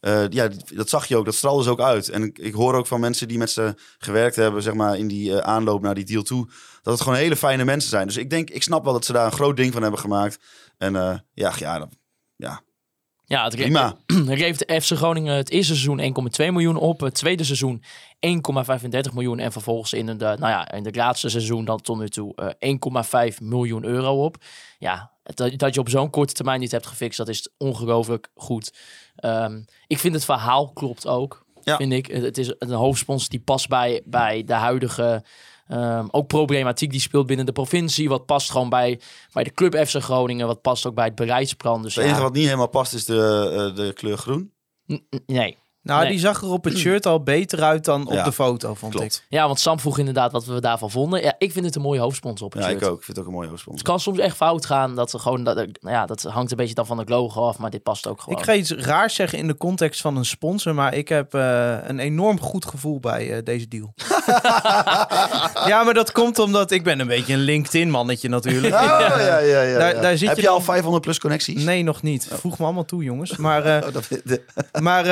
[0.00, 2.08] eh, ja, dat zag je ook, dat straalde ze ook uit.
[2.08, 5.32] En ik, hoor ook van mensen die met ze gewerkt hebben, zeg maar, in die
[5.32, 6.46] eh, aanloop naar die deal toe,
[6.82, 8.06] dat het gewoon hele fijne mensen zijn.
[8.06, 10.38] Dus ik denk, ik snap wel dat ze daar een groot ding van hebben gemaakt.
[10.78, 10.92] En
[11.32, 11.88] ja, ja,
[12.36, 12.62] ja,
[13.28, 13.96] Ja, het prima.
[14.06, 17.00] De FC Groningen het eerste seizoen 1,2 miljoen op.
[17.00, 17.82] Het tweede seizoen
[18.26, 19.38] 1,35 miljoen.
[19.38, 23.30] En vervolgens in, de, nou ja, in het laatste seizoen dan tot nu toe eh,
[23.30, 24.36] 1,5 miljoen euro op.
[24.78, 28.72] Ja, dat, dat je op zo'n korte termijn niet hebt gefixt, dat is ongelooflijk goed.
[29.16, 31.44] Ehm, ik vind het verhaal klopt ook.
[31.62, 31.76] Ja.
[31.76, 32.06] Vind ik.
[32.06, 35.24] Het het is een hoofdsponsor die past bij, bij de huidige...
[35.68, 38.08] ehm, ook problematiek die speelt binnen de provincie.
[38.08, 39.00] Wat past gewoon bij,
[39.32, 40.46] bij de club FC Groningen.
[40.46, 41.82] Wat past ook bij het beleidsplan.
[41.82, 44.52] Dus Het enige wat niet helemaal past is de, eh, de kleur groen.
[44.92, 45.56] n- nee.
[45.86, 46.10] Nou, Nee.
[46.10, 49.00] die zag er op het shirt al beter uit dan op Ja, de foto, vond
[49.00, 49.22] ik.
[49.28, 51.22] Ja, want Sam vroeg inderdaad wat we daarvan vonden.
[51.22, 52.82] Ja, ik vind het een mooie hoofdsponsor op het Ja, shirt.
[52.82, 52.98] ik ook.
[52.98, 53.78] Ik vind het ook een mooie hoofdsponsor.
[53.84, 54.94] Het kan soms echt fout gaan.
[54.94, 57.58] Dat ze gewoon, dat, nou ja, dat hangt een beetje dan van het logo af,
[57.58, 58.38] maar dit past ook gewoon.
[58.38, 61.76] Ik ga iets raars zeggen in de context van een sponsor, maar ik heb eh,
[61.82, 63.92] een enorm goed gevoel bij eh, deze deal.
[65.72, 68.74] ja, maar dat komt omdat ik ben een beetje een LinkedIn-mannetje natuurlijk.
[68.74, 69.78] Oh, ja, ja, ja, ja.
[69.78, 71.64] Daar- daar zit Heb je je, al dan- 500 plus connecties?
[71.64, 72.28] Nee, nog niet.
[72.32, 73.36] Vroeg me allemaal toe, jongens.
[73.36, 74.44] Maar, eh, Oh, dat, de-
[74.80, 75.04] maar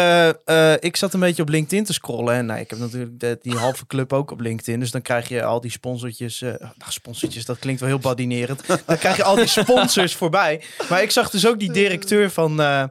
[0.72, 2.34] eh, ik zat een beetje op LinkedIn te scrollen.
[2.34, 4.80] En nou, ik heb natuurlijk de- die halve club ook op LinkedIn.
[4.80, 6.40] Dus dan krijg je al die sponsortjes.
[6.40, 6.58] nou,
[6.88, 8.66] sponsortjes, dat klinkt wel heel badinerend.
[8.86, 10.62] Dan krijg je al die sponsors voorbij.
[10.88, 12.84] Maar ik zag dus ook die directeur van, eh,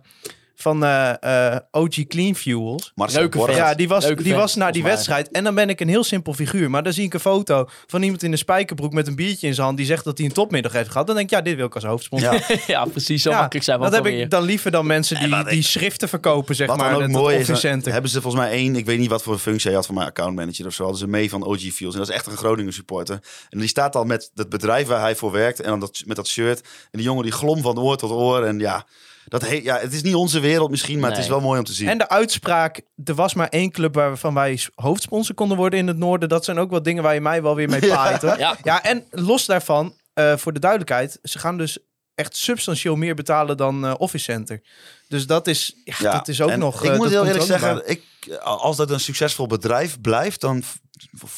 [0.63, 2.91] van eh, eh, OG Clean Fuels.
[2.95, 3.55] Marcel Leuke Borg.
[3.55, 5.31] Ja, die was, Leuke die was naar die wedstrijd.
[5.31, 6.69] En dan ben ik een heel simpel figuur.
[6.69, 9.53] Maar dan zie ik een foto van iemand in een spijkerbroek met een biertje in
[9.53, 9.77] zijn hand.
[9.77, 11.07] Die zegt dat hij een topmiddag heeft gehad.
[11.07, 12.33] Dan denk ik, ja, dit wil ik als hoofdsponsor.
[12.33, 12.57] Ja.
[12.67, 13.21] ja, precies.
[13.21, 15.49] Zo Ja, makkelijk zijn we dat heb ik dan liever dan mensen die, wat ik-
[15.51, 16.85] die schriften verkopen, zeg Wat maar.
[16.85, 19.37] dan ook het mooi is, hebben ze volgens mij één, ik weet niet wat voor
[19.37, 21.95] functie hij had van mijn accountmanager of zo, hadden ze mee van OG Fields.
[21.95, 23.19] En dat is echt een Groningen supporter.
[23.49, 26.15] En die staat dan met het bedrijf waar hij voor werkt en dan dat, met
[26.15, 26.59] dat shirt.
[26.61, 28.43] En die jongen die glom van oor tot oor.
[28.43, 28.85] En ja,
[29.27, 31.65] dat he, ja, het is niet onze wereld misschien, maar het is wel mooi om
[31.65, 31.89] te zien.
[31.89, 35.97] En de uitspraak, er was maar één club waarvan wij hoofdsponsor konden worden in het
[35.97, 36.29] noorden.
[36.29, 38.21] Dat zijn ook wel dingen waar je mij wel weer mee paait.
[38.21, 38.57] Ja.
[38.63, 41.77] Ja, en los daarvan, eh, voor de duidelijkheid, ze gaan dus
[42.15, 44.61] echt substantieel meer betalen dan eh, Office Center.
[45.07, 46.83] Dus dat is, ja, Ja, dat is ook en nog...
[46.83, 48.03] Ik eh, moet heel eerlijk er zeggen, ik,
[48.43, 50.63] als dat een succesvol bedrijf blijft, dan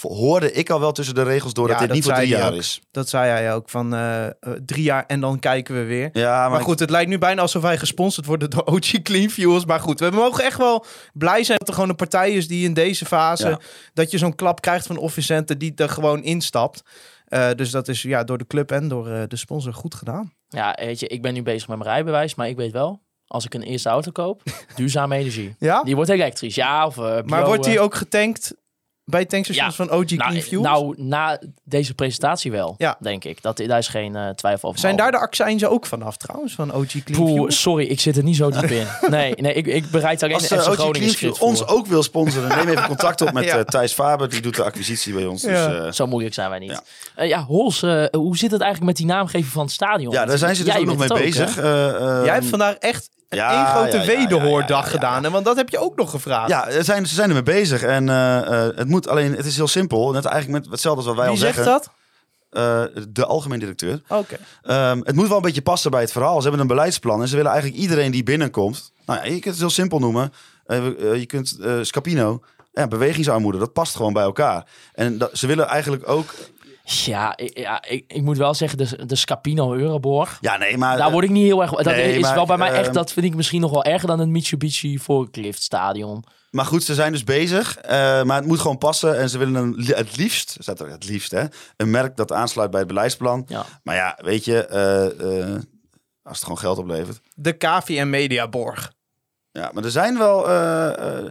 [0.01, 2.27] hoorde ik al wel tussen de regels door Ja, dat dit dat niet voor drie
[2.27, 2.57] jaar ook.
[2.57, 2.81] is.
[2.91, 4.31] Dat zei hij ook, van eh, eh,
[4.65, 6.09] drie jaar en dan kijken we weer.
[6.13, 9.29] Ja, maar, Maar goed, het lijkt nu bijna alsof wij gesponsord worden door OG Clean
[9.29, 9.65] Fuels.
[9.65, 12.65] Maar goed, we mogen echt wel blij zijn dat er gewoon een partij is die
[12.65, 13.47] in deze fase...
[13.47, 13.59] Ja.
[13.93, 16.83] dat je zo'n klap krijgt van Office Center die er gewoon instapt.
[17.25, 20.33] Eh, dus dat is ja, door de club en door eh, de sponsor goed gedaan.
[20.47, 23.45] Ja, weet je, ik ben nu bezig met mijn rijbewijs, maar ik weet wel, als
[23.45, 24.41] ik een eerste auto koop,
[24.75, 25.55] duurzame energie.
[25.59, 25.83] Ja?
[25.83, 26.85] Die wordt elektrisch, ja.
[26.85, 28.55] Of, eh, Maar bio, wordt die ook getankt
[29.05, 30.63] bij tankstations Ja, van OG nou, Fuels?
[30.63, 32.97] nou, na deze presentatie wel, Ja.
[32.99, 33.41] denk ik.
[33.41, 34.79] Dat, daar is geen eh, twijfel over.
[34.81, 37.61] Zijn daar de accijnzen ook vanaf trouwens, van OG Clean Poeh, Fuels?
[37.61, 38.87] sorry, ik zit er niet zo diep in.
[39.09, 42.03] Nee, nee ik, ik bereid alleen als de uh, FC OG Groningen ons ook wil
[42.03, 43.57] sponsoren, neem even contact op met Ja.
[43.57, 44.29] eh, Thijs Faber.
[44.29, 45.41] Die doet de acquisitie bij ons.
[45.41, 46.81] Dus, eh, Zo moeilijk zijn wij niet.
[47.17, 47.43] Ja.
[47.43, 50.13] Hols, eh, hoe zit het eigenlijk met die naamgeving van het stadion?
[50.13, 51.57] ja, daar zijn ze dus ook nog mee bezig.
[51.57, 51.89] Eh,
[52.19, 55.23] eh, Jij hebt vandaag echt ja, één grote ja, wederhoordag gedaan.
[55.23, 55.29] hè?
[55.29, 56.49] Want dat heb je ook nog gevraagd.
[56.49, 57.81] Ja, er zijn, ze zijn ermee bezig.
[57.81, 60.11] En eh, eh, het moet alleen, het is heel simpel.
[60.11, 61.73] Net eigenlijk met hetzelfde als wat wij Wie al zegt zeggen.
[61.73, 61.89] dat?
[62.49, 64.01] eh, de algemeen directeur.
[64.07, 64.37] Oké.
[64.61, 66.35] Ehm, het moet wel een beetje passen bij het verhaal.
[66.35, 68.91] Ze hebben een beleidsplan en ze willen eigenlijk iedereen die binnenkomt.
[69.05, 70.33] Nou ja, je kunt het heel simpel noemen.
[70.67, 72.41] Je kunt Scapino,
[72.73, 74.65] ja, bewegingsarmoede, dat past gewoon bij elkaar.
[74.93, 76.33] En dat, ze willen eigenlijk ook.
[76.85, 80.37] Ja, ik, ja ik, ik moet wel zeggen, de, de Scapino Euroborg.
[80.41, 80.97] Ja, nee, maar.
[80.97, 81.71] Daar word ik niet heel erg...
[81.71, 83.83] Dat nee, is maar, wel bij mij echt, ehm, dat vind ik misschien nog wel
[83.83, 86.23] erger dan het Mitsubishi Forklift Stadion.
[86.51, 87.77] Maar goed, ze zijn dus bezig.
[87.77, 89.17] eh, maar het moet gewoon passen.
[89.19, 91.43] En ze willen een, het liefst, staat er het liefst, hè,
[91.77, 93.43] een merk dat aansluit bij het beleidsplan.
[93.47, 93.65] Ja.
[93.83, 95.05] Maar ja, weet je, eh,
[95.51, 95.55] eh,
[96.23, 97.19] als het gewoon geld oplevert.
[97.35, 98.93] De KVM Mediaborg.
[99.51, 101.25] Ja, maar er zijn wel, eh, eh,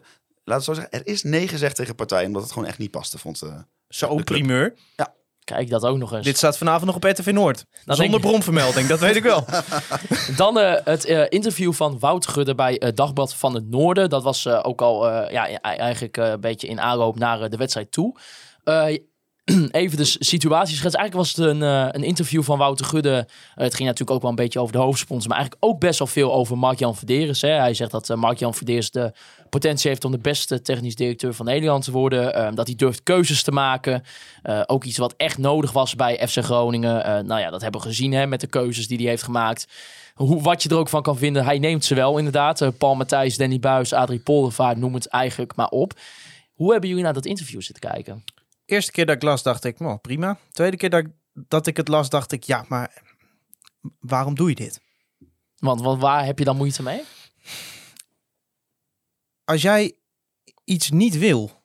[0.45, 2.91] laat het zo zeggen, er is nee gezegd tegen partijen, omdat het gewoon echt niet
[2.91, 3.65] paste, vond ze.
[3.89, 4.77] Zo, De club.
[5.45, 6.25] Kijk, dat ook nog eens.
[6.25, 7.65] Dit staat vanavond nog op RTV Noord.
[7.85, 8.27] Dat Zonder ik.
[8.27, 9.45] bronvermelding, dat weet ik wel.
[10.37, 14.09] Dan eh, het eh, interview van Wout Gudde bij het Dagblad van het Noorden.
[14.11, 17.51] Dat was eh, ook al eh, ja, eigenlijk eh, een beetje in aanloop naar eh,
[17.51, 18.17] de wedstrijd toe.
[18.65, 18.87] Eh,
[19.71, 21.01] even de s- situatie schetsen.
[21.01, 23.11] Eigenlijk was het een, eh, een interview van Wouter Gudde.
[23.55, 25.29] Eh, het ging natuurlijk ook wel een beetje over de hoofdsponsor.
[25.29, 27.41] Maar eigenlijk ook best wel veel over Mark-Jan Verderes.
[27.41, 27.49] Hè.
[27.49, 29.13] Hij zegt dat eh, Mark-Jan Verderes de
[29.61, 32.35] potentie heeft om de beste technisch directeur van Nederland te worden.
[32.35, 34.03] Eh, dat hij durft keuzes te maken.
[34.43, 37.05] Eh, ook iets wat echt nodig was bij FC Groningen.
[37.05, 39.67] Eh, nou ja, dat hebben we gezien hè, met de keuzes die hij heeft gemaakt.
[40.15, 42.61] Hoe, wat je er ook van kan vinden, hij neemt ze wel inderdaad.
[42.61, 45.93] Eh, Paul Matthijs, Danny Buis, Adrie Poldervaart, noem het eigenlijk maar op.
[46.53, 48.25] Hoe hebben jullie naar dat interview zitten kijken?
[48.67, 50.39] Eerste keer dat ik las, dacht ik, nou, prima.
[50.53, 53.03] Tweede keer dat ik, dat ik het las, dacht ik, ja, maar
[54.01, 54.81] waarom doe je dit?
[55.59, 57.03] Want, want waar heb je dan moeite mee?
[59.45, 59.93] Als jij
[60.65, 61.63] iets niet wil,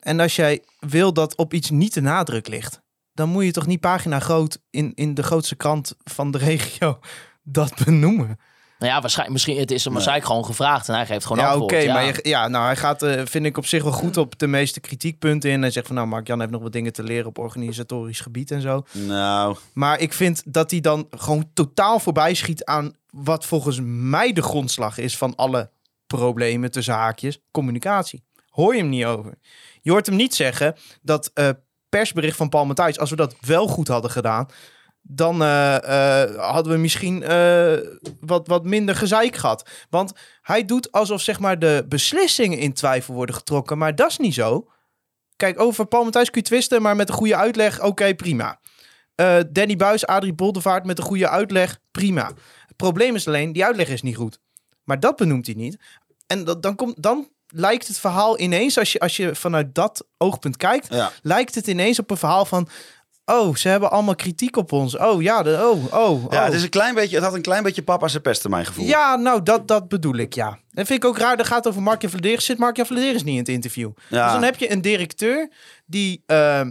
[0.00, 2.80] en als jij wil dat op iets niet de nadruk ligt,
[3.12, 6.98] dan moet je toch niet pagina groot in, in de grootste krant van de regio
[7.42, 8.38] dat benoemen.
[8.78, 11.50] Nou ja, waarschijnlijk, misschien het is hem waarschijnlijk gewoon gevraagd en hij geeft gewoon ja,
[11.50, 11.72] antwoord.
[11.72, 11.92] oké, ja.
[11.92, 14.46] maar je, ja, nou, hij gaat, eh, vind ik op zich wel goed op de
[14.46, 15.60] meeste kritiekpunten in.
[15.60, 18.60] Hij zegt van, nou, Mark-Jan heeft nog wat dingen te leren op organisatorisch gebied en
[18.60, 18.84] zo.
[18.92, 24.32] Nou, Maar ik vind dat hij dan gewoon totaal voorbij schiet aan wat volgens mij
[24.32, 25.70] de grondslag is van alle
[26.16, 27.40] problemen tussen haakjes.
[27.50, 28.24] Communicatie.
[28.54, 29.34] Hoor je hem niet over.
[29.80, 31.48] Je hoort hem niet zeggen dat eh,
[31.88, 34.46] persbericht van Paul Matthijs, als we dat wel goed hadden gedaan,
[35.02, 37.20] dan eh, eh, hadden we misschien
[38.20, 39.70] wat, wat minder gezeik gehad.
[39.90, 40.12] Want
[40.42, 44.34] hij doet alsof zeg maar, de beslissingen in twijfel worden getrokken, maar dat is niet
[44.34, 44.68] zo.
[45.36, 48.60] Kijk, over Paul Matthijs kun je twisten, maar met een goede uitleg, oké, prima.
[49.50, 52.32] Danny Buis, Adrie Boldevaart met een goede uitleg, prima.
[52.66, 54.40] Het probleem is alleen, die uitleg is niet goed.
[54.84, 55.78] Maar dat benoemt hij niet.
[56.26, 60.06] En dat, dan, komt, dan lijkt het verhaal ineens, als je, als je vanuit dat
[60.18, 61.12] oogpunt kijkt, ja.
[61.22, 62.68] lijkt het ineens op een verhaal van...
[63.26, 64.96] Oh, ze hebben allemaal kritiek op ons.
[64.96, 66.44] Oh ja, de, oh, oh, ja oh.
[66.44, 68.66] het, is een klein beetje, het had een klein beetje papa zijn pest in mijn
[68.66, 68.86] gevoel.
[68.86, 70.58] Ja, nou, dat, dat bedoel ik, ja.
[70.70, 71.36] Dat vind ik ook raar.
[71.36, 72.44] Dat gaat over Mark-Jan Vladeris.
[72.44, 73.90] Zit Mark-Jan Vladeris niet in het interview?
[74.08, 74.24] Ja.
[74.24, 75.50] Dus dan heb je een directeur
[75.86, 76.66] die eh,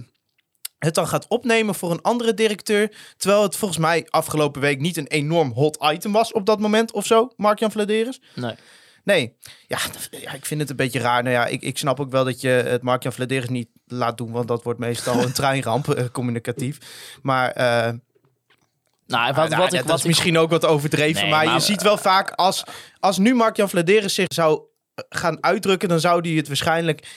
[0.78, 2.95] het dan gaat opnemen voor een andere directeur.
[3.18, 6.91] Terwijl het volgens mij afgelopen week niet een enorm hot item was op dat moment
[6.91, 8.22] of zo, Mark-Jan Vladeris.
[8.36, 8.56] Nee.
[9.04, 9.36] Nee,
[9.68, 9.78] ja,
[10.12, 11.24] ja, ik vind het een beetje raar.
[11.24, 14.32] Nou ja, ik, ik snap ook wel dat je het Mark-Jan Vladeris niet laat doen,
[14.32, 16.78] want dat wordt meestal een treinramp, eh, communicatief.
[17.22, 17.66] Maar eh,
[19.08, 21.45] Nou, wat, nou, wat dat ik, wat is ik- misschien ook wat overdreven, Nee, maar,
[21.45, 22.64] maar- je ziet wel vaak als,
[22.99, 24.62] als nu Mark-Jan Vladeris zich zou
[25.10, 27.08] gaan uitdrukken, dan zou hij het waarschijnlijk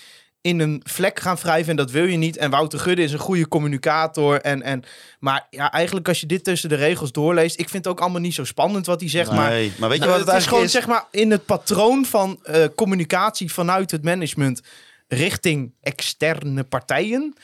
[0.46, 2.36] in een vlek gaan wrijven en dat wil je niet.
[2.36, 4.40] En Wouter Gudde is een goede communicator.
[4.40, 4.82] En, en,
[5.18, 8.20] maar ja, eigenlijk als je dit tussen de regels doorleest, ik vind het ook allemaal
[8.20, 9.30] niet zo spannend wat hij zegt.
[9.32, 10.72] Maar Nee, maar weet je nou, wat het, het is gewoon is?
[10.72, 14.60] zeg maar in het patroon van eh, communicatie vanuit het management
[15.08, 17.34] richting externe partijen.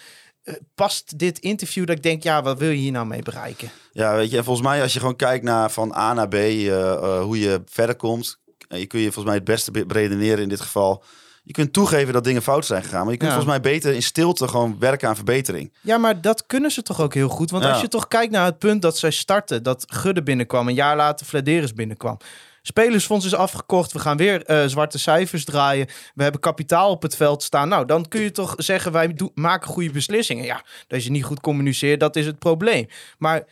[0.43, 3.71] eh, past dit interview dat ik denk, ja, wat wil je hier nou mee bereiken?
[3.93, 6.35] Ja, weet je, en volgens mij als je gewoon kijkt naar van A naar B,
[6.35, 8.39] eh, hoe je verder komt,
[8.69, 11.05] je kun je volgens mij het beste be- beredeneren in dit geval.
[11.45, 13.37] Je kunt toegeven dat dingen fout zijn gegaan, maar je kunt Ja.
[13.37, 15.73] volgens mij beter in stilte gewoon werken aan verbetering.
[15.81, 17.51] Ja, maar dat kunnen ze toch ook heel goed.
[17.51, 17.71] Want Ja.
[17.71, 20.97] als je toch kijkt naar het punt dat zij starten, dat Gudde binnenkwam, een jaar
[20.97, 22.17] later Vladeris binnenkwam.
[22.63, 23.93] Spelersfonds is afgekocht.
[23.93, 25.87] We gaan weer eh, zwarte cijfers draaien.
[26.15, 27.69] We hebben kapitaal op het veld staan.
[27.69, 30.45] Nou, dan kun je toch zeggen, wij maken goede beslissingen.
[30.45, 32.87] Ja, dat je niet goed communiceert, dat is het probleem.
[33.19, 33.43] Maar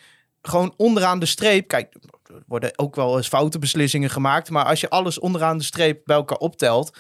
[0.43, 1.95] gewoon onderaan de streep, kijk,
[2.27, 4.51] er worden ook wel eens foute beslissingen gemaakt.
[4.51, 6.97] Maar als je alles onderaan de streep bij elkaar optelt,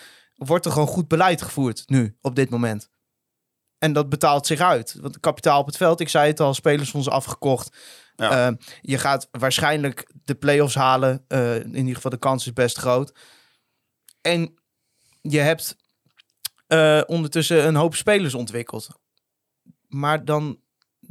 [0.47, 2.91] wordt er gewoon goed beleid gevoerd nu, op dit moment.
[3.78, 4.95] En dat betaalt zich uit.
[5.01, 7.76] Want kapitaal op het veld, ik zei het al, spelersfonds afgekocht.
[8.16, 8.49] Ja.
[8.49, 11.24] Eh, je gaat waarschijnlijk de play-offs halen.
[11.28, 13.14] Eh, in ieder geval de kans is best groot.
[14.20, 14.55] En
[15.20, 15.76] je hebt
[16.66, 18.88] eh, ondertussen een hoop spelers ontwikkeld.
[19.88, 20.60] Maar dan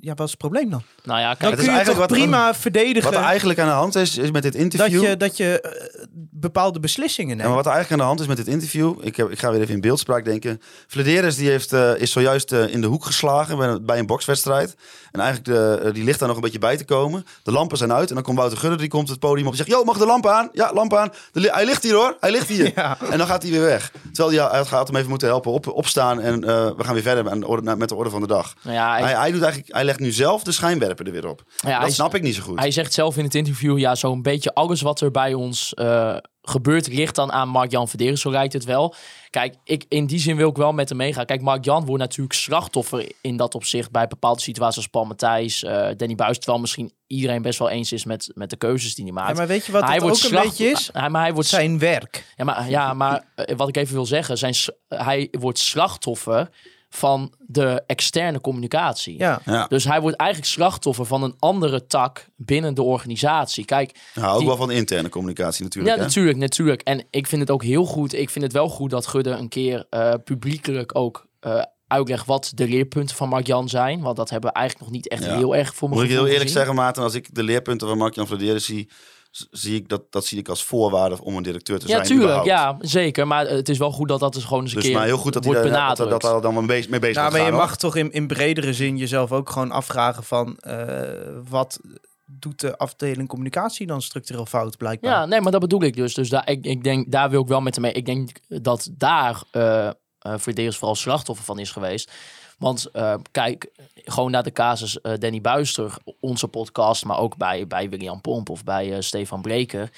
[0.01, 0.81] ja, wat is het probleem dan?
[1.03, 3.25] Nou ja, Dan kijk, Het is kun je toch eigenlijk wat- prima verdedigen Wat er
[3.25, 5.01] eigenlijk aan de hand is, is met dit dat interview...
[5.03, 7.47] je, dat je eh, bepaalde beslissingen Ja, neemt.
[7.47, 9.51] maar wat er eigenlijk aan de hand is met dit interview, ik, heb, ik ga
[9.51, 10.61] weer even in beeldspraak denken.
[10.87, 14.05] Flederis die heeft, eh, is zojuist eh, in de hoek geslagen bij, een- bij een
[14.05, 14.75] bokswedstrijd.
[15.11, 17.25] En eigenlijk de, eh, die ligt daar nog een beetje bij te komen.
[17.43, 19.57] De lampen zijn uit en dan komt Wouter Gudde, die komt het podium op en
[19.57, 19.69] zegt...
[19.69, 20.49] Yo, mag de lamp aan?
[20.51, 21.11] Ja, lamp aan.
[21.31, 22.71] De hij ligt hier hoor, hij ligt hier.
[22.75, 22.97] Ja.
[23.11, 23.91] En dan gaat hij weer weg.
[24.11, 27.03] Terwijl hij, hij had hem even moeten helpen op, opstaan en eh, we gaan weer
[27.03, 28.53] verder orde, met de orde van de dag.
[28.61, 31.27] nou ja, hij, Hij, hij, doet eigenlijk, hij legt nu zelf de schijnwerper er weer
[31.27, 31.43] op.
[31.55, 32.59] ja, dat snap ik niet zo goed.
[32.59, 36.15] Hij zegt zelf in het interview, ja, zo'n beetje alles wat er bij ons eh,
[36.41, 38.17] gebeurt, ligt dan aan Mark-Jan Verderen.
[38.17, 38.95] Zo lijkt het wel.
[39.29, 41.25] Kijk, ik, in die zin wil ik wel met hem meegaan.
[41.25, 45.87] Kijk, Mark-Jan wordt natuurlijk slachtoffer in dat opzicht bij bepaalde situaties als Paul Matthijs, eh,
[45.97, 46.37] Danny Buis.
[46.37, 49.29] Terwijl misschien iedereen best wel eens is met, met de keuzes die hij maakt.
[49.29, 50.89] Ja, maar weet je wat hij ook een beetje is?
[50.93, 52.33] Hij, maar hij wordt Zijn werk.
[52.35, 54.55] Ja, maar, ja, maar eh, wat ik even wil zeggen, zijn,
[54.87, 56.49] hij wordt slachtoffer
[56.89, 59.17] van de externe communicatie.
[59.17, 59.41] Ja.
[59.45, 59.67] Ja.
[59.67, 63.65] Dus hij wordt eigenlijk slachtoffer van een andere tak binnen de organisatie.
[63.65, 65.93] Kijk, Ja, ook die- wel van de interne communicatie natuurlijk.
[65.95, 66.07] ja, hè?
[66.07, 66.81] natuurlijk, natuurlijk.
[66.81, 68.13] En ik vind het ook heel goed.
[68.13, 72.51] Ik vind het wel goed dat Gudde een keer eh, publiekelijk ook eh uitlegt wat
[72.55, 74.01] de leerpunten van Mark-Jan zijn.
[74.01, 75.35] Want dat hebben we eigenlijk nog niet echt Ja.
[75.37, 76.55] heel erg voor me Moet ik heel eerlijk gezien.
[76.57, 79.18] zeggen, Maarten, als ik de leerpunten van Mark-Jan Vladeris zie, z-
[79.51, 82.05] zie ik dat, dat zie ik als voorwaarde om een directeur te Ja, zijn.
[82.07, 82.23] tuurlijk.
[82.43, 82.81] überhaupt.
[82.81, 83.27] Ja, zeker.
[83.27, 85.17] Maar het is wel goed dat dat dus gewoon eens een Dus keer maar heel
[85.17, 87.41] goed dat hij wordt daar, dat, dat daar dan mee bezig, mee bezig Nou, maar
[87.41, 87.55] je hoor.
[87.59, 90.57] mag toch in, in bredere zin jezelf ook gewoon afvragen van...
[90.57, 91.01] eh,
[91.49, 91.79] wat
[92.25, 95.11] doet de afdeling communicatie dan structureel fout blijkbaar?
[95.11, 96.13] Ja, nee, maar dat bedoel ik dus.
[96.13, 97.93] Dus daar, ik, ik denk, daar wil ik wel met hem mee.
[97.93, 102.11] Ik denk dat daar eh eh Frederis vooral slachtoffer van is geweest.
[102.59, 107.37] Want eh, kijk, gewoon naar de casus eh, Danny Buis terug, onze podcast, maar ook
[107.37, 109.91] bij, bij William Pomp of bij eh, Stefan Breker.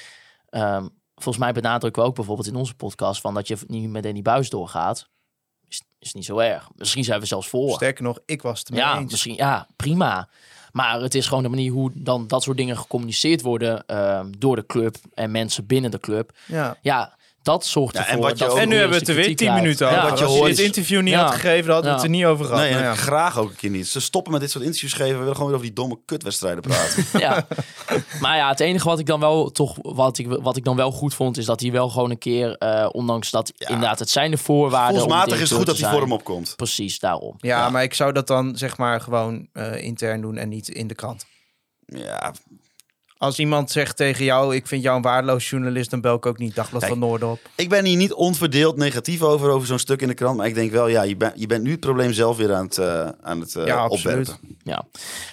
[0.50, 4.04] Ehm, volgens mij benadrukken we ook bijvoorbeeld in onze podcast van dat je niet met
[4.04, 5.10] Danny Buis doorgaat.
[5.68, 6.70] Is, is niet zo erg.
[6.76, 7.74] Misschien zijn we zelfs voor.
[7.74, 9.12] Sterker nog, ik was het ermee Ja, eens.
[9.12, 10.30] misschien, ja, prima.
[10.72, 14.56] Maar het is gewoon de manier hoe dan dat soort dingen gecommuniceerd worden ehm, door
[14.56, 16.38] de club en mensen binnen de club.
[16.48, 16.78] Ja.
[16.82, 18.16] Ja, dat zorgt Ja, ervoor.
[18.16, 19.48] en wat je dat ook- we En nu hebben we het er weer kritiek 10
[19.48, 19.64] krijgen.
[19.68, 20.00] minuten over.
[20.04, 21.24] Ja, wat je Als je dit interview niet Ja.
[21.24, 22.62] had gegeven, dan hadden we het er niet over gehad.
[22.62, 23.88] Nee, Nou graag ook een keer niet.
[23.88, 25.12] Ze stoppen met dit soort interviews geven.
[25.14, 27.06] We willen gewoon weer over die domme kutwedstrijden praten.
[27.20, 27.48] ja.
[28.22, 30.92] Maar ja, het enige wat ik dan wel toch wat ik, wat ik dan wel
[30.92, 34.32] goed vond, is dat hij wel gewoon een keer, eh, ondanks dat inderdaad het zijn
[34.32, 35.02] de voorwaarden.
[35.02, 36.54] Volgens is het goed dat hij voor hem opkomt.
[36.56, 37.36] Precies, daarom.
[37.38, 40.88] Ja, maar ik zou dat dan zeg maar gewoon eh, intern doen en niet in
[40.88, 41.26] de krant.
[41.86, 42.34] Ja,
[43.22, 46.38] Als iemand zegt tegen jou, ik vind jou een waardeloos journalist, dan bel ik ook
[46.38, 47.40] niet Dagblad Kijk, van Noorden op.
[47.56, 50.38] ik ben hier niet onverdeeld negatief over, over zo'n stuk in de krant.
[50.38, 52.66] Maar ik denk wel, ja, je, bent je bent nu het probleem zelf weer aan
[52.66, 54.30] het, eh, aan het eh, Ja, absoluut.
[54.30, 54.58] opwerpen.
[54.64, 54.84] Ja.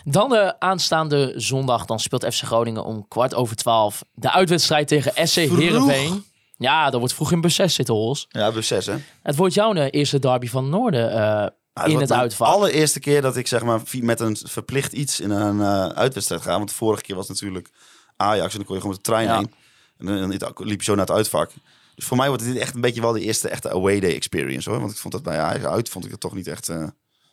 [0.05, 5.28] Dan de aanstaande zondag, dan speelt FC Groningen om kwart over twaalf de uitwedstrijd tegen
[5.28, 5.34] SC.
[5.36, 6.24] Heerenveen.
[6.57, 8.26] Ja, dat wordt vroeg in bus 6 zitten, Hols.
[8.28, 8.95] Ja, bus 6, hè?
[9.22, 11.47] Het wordt jouw eh, eerste derby van Noorden eh,
[11.87, 12.49] in het de uitvak.
[12.49, 16.57] allereerste keer dat ik zeg maar met een verplicht iets in een eh, uitwedstrijd ga.
[16.57, 17.70] Want de vorige keer was natuurlijk
[18.16, 19.37] Ajax en dan kon je gewoon met de trein Ja.
[19.37, 19.53] heen.
[19.99, 21.51] En dan dan liep je zo naar het uitvak.
[21.95, 24.70] Dus voor mij wordt dit echt een beetje wel de eerste echte away day experience
[24.70, 24.79] hoor.
[24.81, 26.68] Want ik vond dat bij Ajax uit vond ik het toch niet echt.
[26.68, 26.87] eh,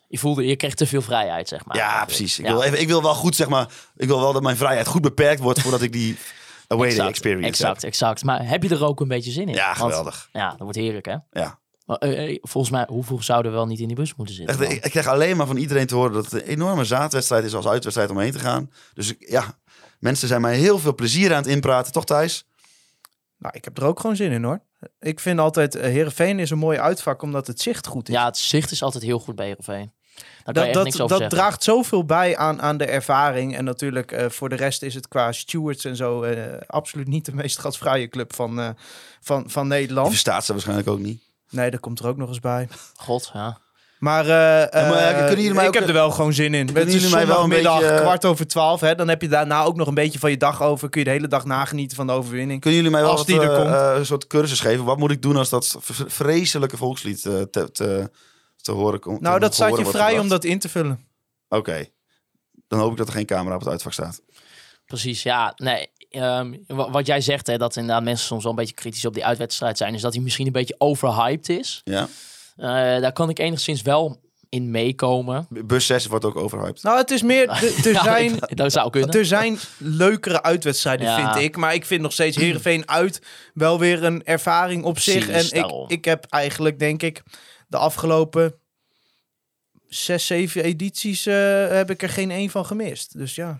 [0.07, 1.77] Je voelde, je kreeg te veel vrijheid, zeg maar.
[1.77, 2.39] Ja, precies.
[2.39, 2.51] Ik, Ja.
[2.51, 3.67] wil even, ik wil wel goed zeg maar.
[3.95, 6.17] Ik wil wel dat mijn vrijheid goed beperkt wordt voordat ik die
[6.67, 7.91] away day Exact, experience exact, heb.
[7.91, 8.23] exact.
[8.23, 9.53] Maar heb je er ook een beetje zin in?
[9.53, 10.29] Ja, Want- geweldig.
[10.33, 11.15] ja, dat wordt heerlijk, hè?
[11.31, 11.59] Ja.
[11.85, 14.59] Eh, eh, volgens mij, hoe vroeg zouden we wel niet in die bus moeten zitten?
[14.59, 17.43] Echt, ik, ik krijg alleen maar van iedereen te horen dat het een enorme zaadwedstrijd
[17.43, 18.71] is als uitwedstrijd om heen te gaan.
[18.93, 19.57] Dus ik, ja,
[19.99, 22.45] mensen zijn mij heel veel plezier aan het inpraten, toch Thijs?
[23.37, 24.59] Nou, ik heb er ook gewoon zin in hoor.
[24.99, 28.15] Ik vind altijd, uh, Heerenveen is een mooi uitvak omdat het zicht goed is.
[28.15, 29.91] Ja, het zicht is altijd heel goed bij Heerenveen.
[30.43, 33.55] Daar kan je dat dat, dat draagt zoveel bij aan, aan de ervaring.
[33.55, 37.25] En natuurlijk eh, voor de rest is het qua stewards en zo eh, absoluut niet
[37.25, 38.69] de meest gastvrije club van, eh,
[39.21, 40.07] van, van Die Nederland.
[40.07, 41.23] verstaat ze waarschijnlijk ook niet.
[41.49, 42.67] Nee, dat komt er ook nog eens bij.
[42.95, 43.57] God, ja.
[43.99, 46.67] Maar, eh, maar, eh, kunnen jullie mij ik ook- heb er wel gewoon zin in.
[46.67, 48.79] Het is jullie mij wel een zondagmiddag, beetje, kwart over twaalf.
[48.81, 50.89] Hè, dan heb je daarna ook nog een beetje van je dag over.
[50.89, 52.59] Kun je de hele dag nagenieten van de overwinning.
[52.61, 53.55] Kunnen jullie mij wel Als wat, die er eh,
[53.89, 53.97] komt.
[53.99, 54.85] een soort cursus geven?
[54.85, 55.75] Wat moet ik doen als dat
[56.07, 58.11] vreselijke volkslied eh, te, te,
[58.61, 59.21] te horen komt?
[59.21, 60.41] Nou, dat staat je vrij om dat.
[60.41, 61.07] dat in te vullen.
[61.49, 61.85] Oké.
[62.67, 64.21] Dan hoop ik dat er geen camera op het uitvak staat.
[64.85, 65.53] Precies, ja.
[65.55, 69.05] Nee, ehm, wa- wat jij zegt, hè, dat inderdaad mensen soms wel een beetje kritisch
[69.05, 71.81] op die uitwedstrijd zijn, is dat hij misschien een beetje overhyped is.
[71.83, 72.07] Ja.
[72.55, 72.67] Eh,
[73.01, 75.47] daar kan ik enigszins wel in meekomen.
[75.49, 76.83] Bus 6 wordt ook overhyped.
[76.83, 77.49] Nou, het is meer...
[77.85, 79.09] Er Ja, zijn, dat zou kunnen.
[79.11, 81.33] er zijn leukere uitwedstrijden, Ja.
[81.33, 81.55] vind ik.
[81.57, 83.21] Maar ik vind nog steeds Heerenveen uit
[83.53, 85.29] wel weer een ervaring op zich.
[85.29, 85.89] En ik, daarom.
[85.89, 87.23] ik heb eigenlijk, denk ik,
[87.67, 88.53] de afgelopen
[89.87, 91.25] zes, zeven edities...
[91.25, 93.17] eh, heb ik er geen één van gemist.
[93.17, 93.59] Dus ja.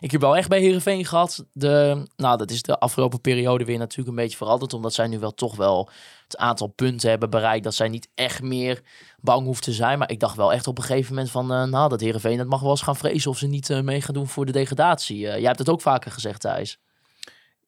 [0.00, 1.44] Ik heb wel echt bij Herenveen gehad.
[1.52, 4.72] De, nou, dat is de afgelopen periode weer natuurlijk een beetje veranderd.
[4.72, 5.90] Omdat zij nu wel toch wel
[6.24, 7.64] het aantal punten hebben bereikt.
[7.64, 8.82] Dat zij niet echt meer
[9.20, 9.98] bang hoeft te zijn.
[9.98, 11.52] Maar ik dacht wel echt op een gegeven moment van...
[11.52, 14.00] eh, nou, dat Herenveen dat mag wel eens gaan vrezen of ze niet eh, mee
[14.00, 15.28] gaan doen voor de degradatie.
[15.28, 16.78] Eh, jij hebt het ook vaker gezegd, Thijs.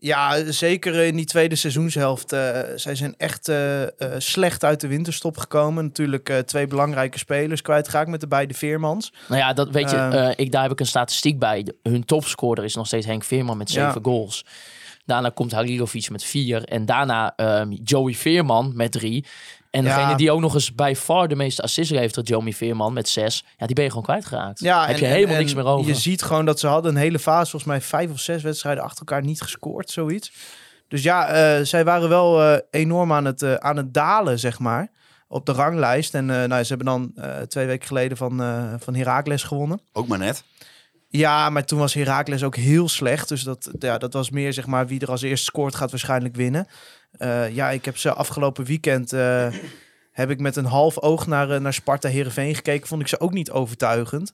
[0.01, 2.33] Ja, zeker in die tweede seizoenshelft.
[2.33, 5.85] eh zij zijn echt eh, eh, slecht uit de winterstop gekomen.
[5.85, 9.13] Natuurlijk eh, twee belangrijke spelers kwijtgeraakt met de beide Veermans.
[9.29, 10.13] Nou ja, dat weet je, Ehm.
[10.13, 11.67] eh, ik, daar heb ik een statistiek bij.
[11.83, 13.85] Hun topscorer is nog steeds Henk Veerman met Ja.
[13.87, 14.45] zeven goals.
[15.07, 16.65] Daarna komt Halilovic met vier.
[16.65, 19.25] En daarna ehm, Joey Veerman met drie.
[19.79, 19.97] En Ja.
[19.97, 23.09] degene die ook nog eens bij far de meeste assists heeft, dat Joey Veerman met
[23.09, 23.45] zes.
[23.57, 24.61] Ja, die ben je gewoon kwijtgeraakt.
[24.61, 25.87] Ja, heb en- je helemaal en niks meer over.
[25.87, 28.83] Je ziet gewoon dat ze hadden een hele fase, volgens mij vijf of zes wedstrijden
[28.85, 30.33] achter elkaar niet gescoord, zoiets.
[30.89, 34.59] Dus ja, eh, zij waren wel eh, enorm aan het, eh, aan het dalen, zeg
[34.59, 34.89] maar,
[35.29, 36.15] op de ranglijst.
[36.15, 39.81] En eh, nou, ze hebben dan eh, twee weken geleden van, eh van Heracles gewonnen.
[39.93, 40.43] Ook maar net.
[41.11, 43.29] Ja, maar toen was Heracles ook heel slecht.
[43.29, 46.37] Dus dat, ja, dat was meer zeg maar wie er als eerste scoort gaat waarschijnlijk
[46.37, 46.67] winnen.
[47.11, 49.53] Eh, ja, ik heb ze afgelopen weekend eh,
[50.11, 52.89] heb ik met een half oog naar, eh, naar Sparta Heerenveen gekeken.
[52.89, 54.33] Vond ik ze ook niet overtuigend.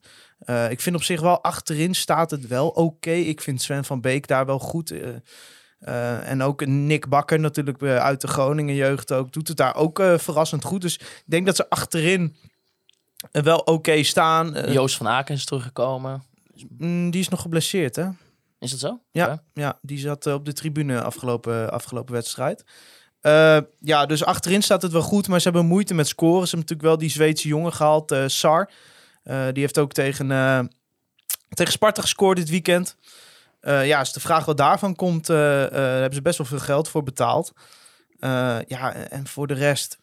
[0.69, 3.11] Ik vind op zich wel achterin staat het wel oké.
[3.11, 4.91] Ik vind Sven van Beek daar wel goed.
[5.79, 9.33] eh, en ook Nick Bakker natuurlijk uit de Groningen jeugd ook.
[9.33, 10.81] Doet het daar ook verrassend goed.
[10.81, 12.37] Dus ik denk dat ze achterin
[13.31, 14.73] wel oké staan.
[14.73, 16.23] Joost van Aken is teruggekomen.
[16.79, 18.09] mm, die is nog geblesseerd hè?
[18.65, 19.01] Is dat zo?
[19.11, 22.65] Ja, ja die zat eh, op de tribune afgelopen, afgelopen wedstrijd.
[23.21, 26.49] Eh, ja, dus achterin staat het wel goed, maar ze hebben moeite met scoren.
[26.49, 28.71] Ze hebben natuurlijk wel die Zweedse jongen gehaald, eh, Sar.
[29.25, 30.29] Die heeft ook tegen,
[31.49, 32.97] tegen Sparta gescoord dit weekend.
[33.61, 37.03] Ja, als de vraag wat daarvan komt, daar hebben ze best wel veel geld voor
[37.03, 37.53] betaald.
[38.67, 39.99] Ja, en voor de rest,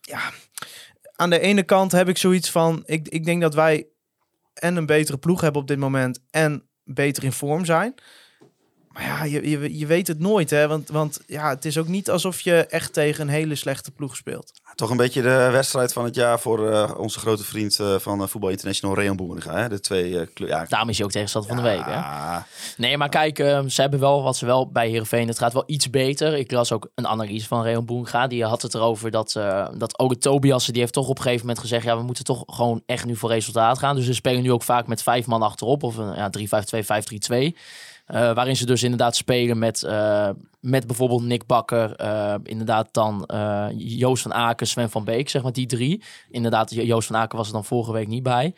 [0.00, 0.20] ja,
[1.12, 3.86] aan de ene kant heb ik zoiets van, ik, ik denk dat wij
[4.54, 7.94] en een betere ploeg hebben op dit moment en beter in vorm zijn.
[8.96, 10.68] Maar ja, je, je, je weet het nooit, hè?
[10.68, 14.16] Want, want ja, het is ook niet alsof je echt tegen een hele slechte ploeg
[14.16, 14.52] speelt.
[14.74, 18.22] Toch een beetje de wedstrijd van het jaar voor eh, onze grote vriend eh, van
[18.22, 19.54] eh, Voetbal International, Reon Boeringa.
[19.56, 19.68] Hè?
[19.68, 21.84] De twee eh kleur- ja, Daarom is hij ook tegenstander van de week.
[21.84, 22.00] Hè?
[22.76, 25.28] Nee, maar kijk, ehm, ze hebben wel wat ze wel bij Heerenveen.
[25.28, 26.36] Het gaat wel iets beter.
[26.38, 28.26] Ik las ook een analyse van Reon Boenga.
[28.26, 31.22] Die had het erover dat, eh dat ook het Tobiasen, die heeft toch op een
[31.22, 31.84] gegeven moment gezegd...
[31.84, 33.96] ja, we moeten toch gewoon echt nu voor resultaat gaan.
[33.96, 35.82] Dus ze spelen nu ook vaak met vijf man achterop.
[35.82, 37.56] Of een ja, 3-5-2, 5-3-2.
[38.06, 40.30] Eh, waarin ze dus inderdaad spelen met, eh,
[40.60, 41.94] met bijvoorbeeld Nick Bakker.
[41.96, 43.28] eh, inderdaad dan
[43.76, 46.02] Joost van Aken, Sven van Beek, zeg maar die drie.
[46.30, 48.54] Inderdaad, Jo- Joost van Aken was er dan vorige week niet bij.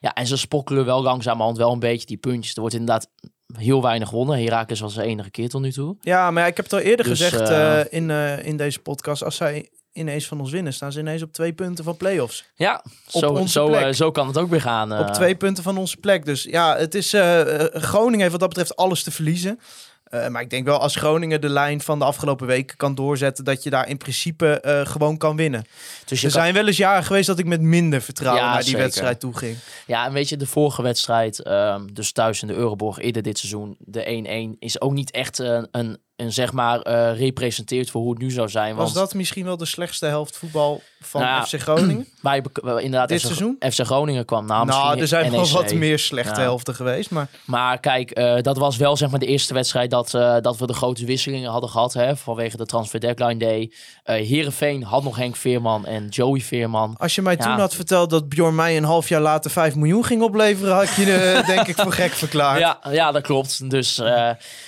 [0.00, 2.54] Ja, en ze spokkelen wel langzamerhand wel een beetje die puntjes.
[2.54, 3.08] Er wordt inderdaad
[3.56, 4.38] heel weinig gewonnen.
[4.42, 5.96] Herakles was de enige keer tot nu toe.
[6.00, 8.10] Ja, maar ja, ik heb het al eerder Dus, gezegd in,
[8.44, 9.24] in deze podcast.
[9.24, 9.68] Als zij
[9.98, 12.44] ineens van ons winnen, staan ze ineens op twee punten van play-offs.
[12.54, 14.92] Ja, zo, zo, eh, zo kan het ook weer gaan.
[14.92, 15.00] eh.
[15.00, 16.24] Op twee punten van onze plek.
[16.24, 19.60] Dus ja, het is eh, eh, Groningen heeft wat dat betreft alles te verliezen.
[20.04, 23.44] Eh, maar ik denk wel als Groningen de lijn van de afgelopen weken kan doorzetten,
[23.44, 25.64] dat je daar in principe eh, gewoon kan winnen.
[26.04, 28.58] Dus Er kan- zijn wel eens jaren geweest dat ik met minder vertrouwen Ja, naar
[28.58, 28.82] die zeker.
[28.82, 29.56] wedstrijd toe ging.
[29.86, 33.38] Ja, en weet je, de vorige wedstrijd, ehm, dus thuis in de Euroborg, eerder dit
[33.38, 38.00] seizoen, de 1-1, is ook niet echt een, een, een zeg maar, eh, representeerd voor
[38.00, 38.74] hoe het nu zou zijn.
[38.74, 42.06] Was Want dat misschien wel de slechtste helft voetbal van Nou FC Groningen?
[42.22, 43.56] wij, inderdaad, Dit FC, seizoen?
[43.70, 45.50] FC Groningen kwam na nou, er zijn wel NEC.
[45.50, 46.40] wat meer slechte Ja.
[46.40, 47.10] helften geweest.
[47.10, 50.56] Maar Maar kijk, eh, dat was wel zeg maar de eerste wedstrijd dat, eh, dat
[50.58, 51.92] we de grote wisselingen hadden gehad.
[51.92, 53.72] Hè, vanwege de transfer deadline day.
[54.02, 56.94] Heerenveen had nog Henk Veerman en Joey Veerman.
[56.98, 57.44] als je mij Ja.
[57.44, 60.94] toen had verteld dat Bjorn Meij een half jaar later 5 miljoen ging opleveren, had
[60.94, 62.58] je denk ik voor gek verklaard.
[62.68, 63.70] Ja, ja, dat klopt.
[63.70, 63.94] Dus,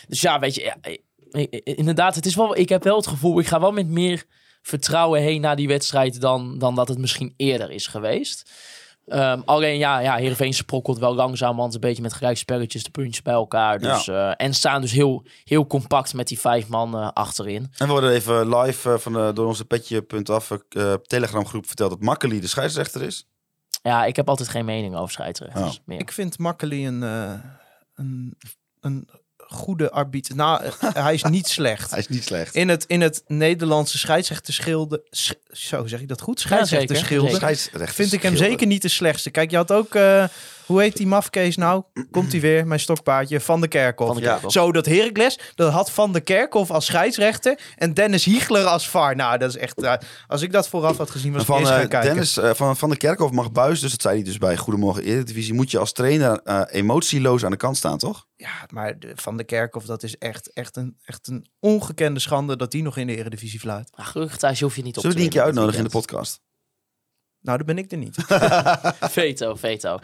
[0.08, 0.76] dus ja, weet je, ja,
[1.64, 4.24] inderdaad, het is wel, ik heb wel het gevoel, ik ga wel met meer
[4.62, 8.50] vertrouwen heen naar die wedstrijd dan, dan dat het misschien eerder is geweest.
[9.06, 13.34] Ehm, alleen ja, ja, Heerenveen sprokkelt wel langzamerhand een beetje met gelijkspelletjes de puntjes bij
[13.34, 13.78] elkaar.
[13.78, 17.70] Dus, eh, en staan dus heel, heel compact met die vijf man eh, achterin.
[17.76, 21.90] En we worden even live eh, van de, door onze petje.af uh, Telegram groep verteld
[21.90, 23.26] dat Makkeli de scheidsrechter is.
[23.82, 25.78] Ja, ik heb altijd geen mening over scheidsrechters.
[25.78, 25.86] Oh.
[25.86, 26.00] meer.
[26.00, 27.32] Ik vind Makkeli een, eh,
[27.94, 28.36] een,
[28.80, 29.08] een
[29.50, 30.36] goede arbiter.
[30.36, 31.90] Nou, eh, hij is niet slecht.
[31.90, 32.54] Hij is niet slecht.
[32.54, 35.02] In het, in het Nederlandse scheidsrechterschilde...
[35.10, 36.40] sch- Zo zeg ik dat goed?
[36.40, 37.24] Scheidsrechterschilde.
[37.30, 37.40] zeker.
[37.40, 39.30] Scheidsrechter vind ik hem zeker niet de slechtste.
[39.30, 39.94] Kijk, je had ook...
[39.94, 40.24] eh,
[40.70, 41.82] hoe heet die mafkees nou?
[42.10, 43.40] Komt hij weer, mijn stokpaardje?
[43.40, 44.06] Van de Kerkhof.
[44.06, 44.48] Van de Ja.
[44.48, 49.16] Zo, dat Heracles, dat had Van de Kerkhof als scheidsrechter en Dennis Hiegler als VAR.
[49.16, 49.82] Nou, dat is echt...
[49.82, 49.94] eh,
[50.26, 52.08] als ik dat vooraf had gezien, was ik Van, eerst eh, gaan kijken.
[52.08, 55.02] Dennis eh, van, van de Kerkhof mag buis, dus dat zei hij dus bij Goedemorgen
[55.02, 58.26] Eredivisie, moet je als trainer emotieloos aan de kant staan, toch?
[58.36, 62.56] Ja, maar de, Van de Kerkhof, dat is echt, echt, een, echt een ongekende schande
[62.56, 63.90] dat die nog in de Eredivisie fluit.
[63.94, 65.90] Ah, gelukkig thuis hoef je niet op Zullen we die een te keer uitnodigen in
[65.90, 66.40] de podcast?
[67.42, 68.16] Nou, dat ben ik er niet.
[69.18, 69.98] Veto, veto.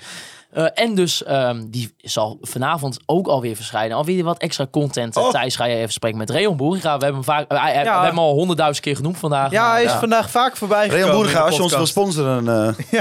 [0.50, 3.96] Eh, en dus, ehm, die zal vanavond ook alweer verschijnen.
[3.96, 5.16] Alweer wat extra content.
[5.16, 5.30] Oh.
[5.30, 6.98] Thijs, ga je even spreken met Reon Boeriga.
[6.98, 7.72] We hebben hem, vaak, eh, Ja.
[7.72, 9.50] we hebben hem al honderdduizend keer genoemd vandaag.
[9.50, 10.86] Ja, maar, hij is vandaag vaak voorbij.
[10.88, 12.48] Reon Boeriga, als je ons wil sponsoren,
[12.90, 13.00] eh,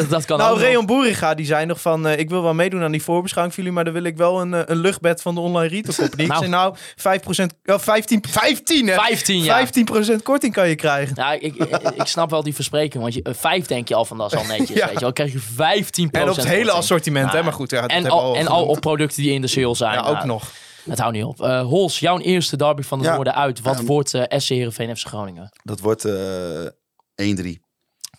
[0.08, 0.58] dat kan Nou.
[0.58, 2.06] Reon Boeriga, die zei nog van...
[2.06, 3.78] eh, ik wil wel meedoen aan die voorbeschouwing voor jullie...
[3.78, 6.26] maar dan wil ik wel een, eh, een luchtbed van de online retail company.
[6.36, 6.38] Nou.
[6.38, 7.72] zei nou, 5%...
[7.72, 8.94] Oh, 15, 15 hè?
[8.94, 9.66] 15, ja.
[9.66, 11.14] 15% korting kan je krijgen.
[11.16, 13.02] Ja, ik, ik, ik snap wel die verspreking.
[13.02, 14.76] Want je, eh, vijf denk je al van dat is al netjes.
[14.78, 14.84] Ja.
[14.86, 17.36] Weet je wel, krijg je 15 En op het hele assortiment, Ja.
[17.36, 17.42] hè?
[17.42, 19.92] Maar goed, ja, dat En al, en al op producten die in de sale zijn.
[19.92, 20.52] Ja, ook Nou, nog.
[20.84, 21.40] Het houdt niet op.
[21.40, 23.14] Eh Hols, jouw eerste derby van de Ja.
[23.14, 23.60] Noorden uit.
[23.60, 23.86] Wat Ehm.
[23.86, 25.50] wordt eh SC Heerenveen FC Groningen?
[25.64, 26.66] dat wordt eh
[27.14, 27.60] 1-3.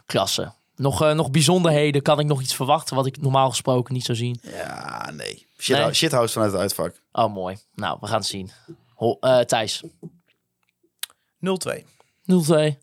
[0.05, 0.51] Klasse.
[0.75, 2.01] Nog, eh, nog bijzonderheden?
[2.01, 4.39] Kan ik nog iets verwachten wat ik normaal gesproken niet zou zien?
[4.41, 5.45] Ja, nee.
[5.59, 5.93] Shit, Nee?
[5.93, 7.01] Shithouse vanuit het uitvak.
[7.11, 7.57] Oh, mooi.
[7.75, 8.51] Nou, we gaan het zien.
[8.95, 9.83] Hol, eh, Thijs,
[11.39, 11.85] 0-2.
[12.23, 12.77] 0-2.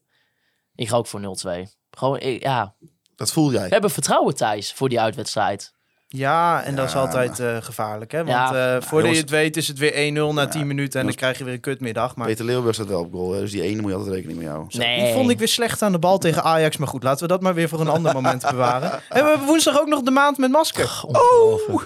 [0.74, 1.68] Ik ga ook voor 0-2.
[1.90, 2.74] Gewoon, eh, ja.
[3.16, 3.64] Dat voel jij.
[3.64, 5.73] We hebben vertrouwen, Thijs, voor die uitwedstrijd.
[6.16, 8.18] Ja, en dat is altijd eh, gevaarlijk, hè?
[8.24, 8.46] Want Ja.
[8.46, 9.18] eh, voordat je jongens.
[9.18, 11.00] het weet is het weer 1-0 na 10 minuten...
[11.00, 12.16] en dan krijg je weer een kutmiddag.
[12.16, 14.38] Maar Peter Leeuwburg staat wel op goal, hè, dus die ene moet je altijd rekening
[14.38, 14.78] mee houden.
[14.78, 15.04] Nee.
[15.04, 16.76] die vond ik weer slecht aan de bal tegen Ajax.
[16.76, 18.90] Maar goed, laten we dat maar weer voor een ander moment bewaren.
[18.92, 21.02] En we hebben woensdag ook nog de maand met masker.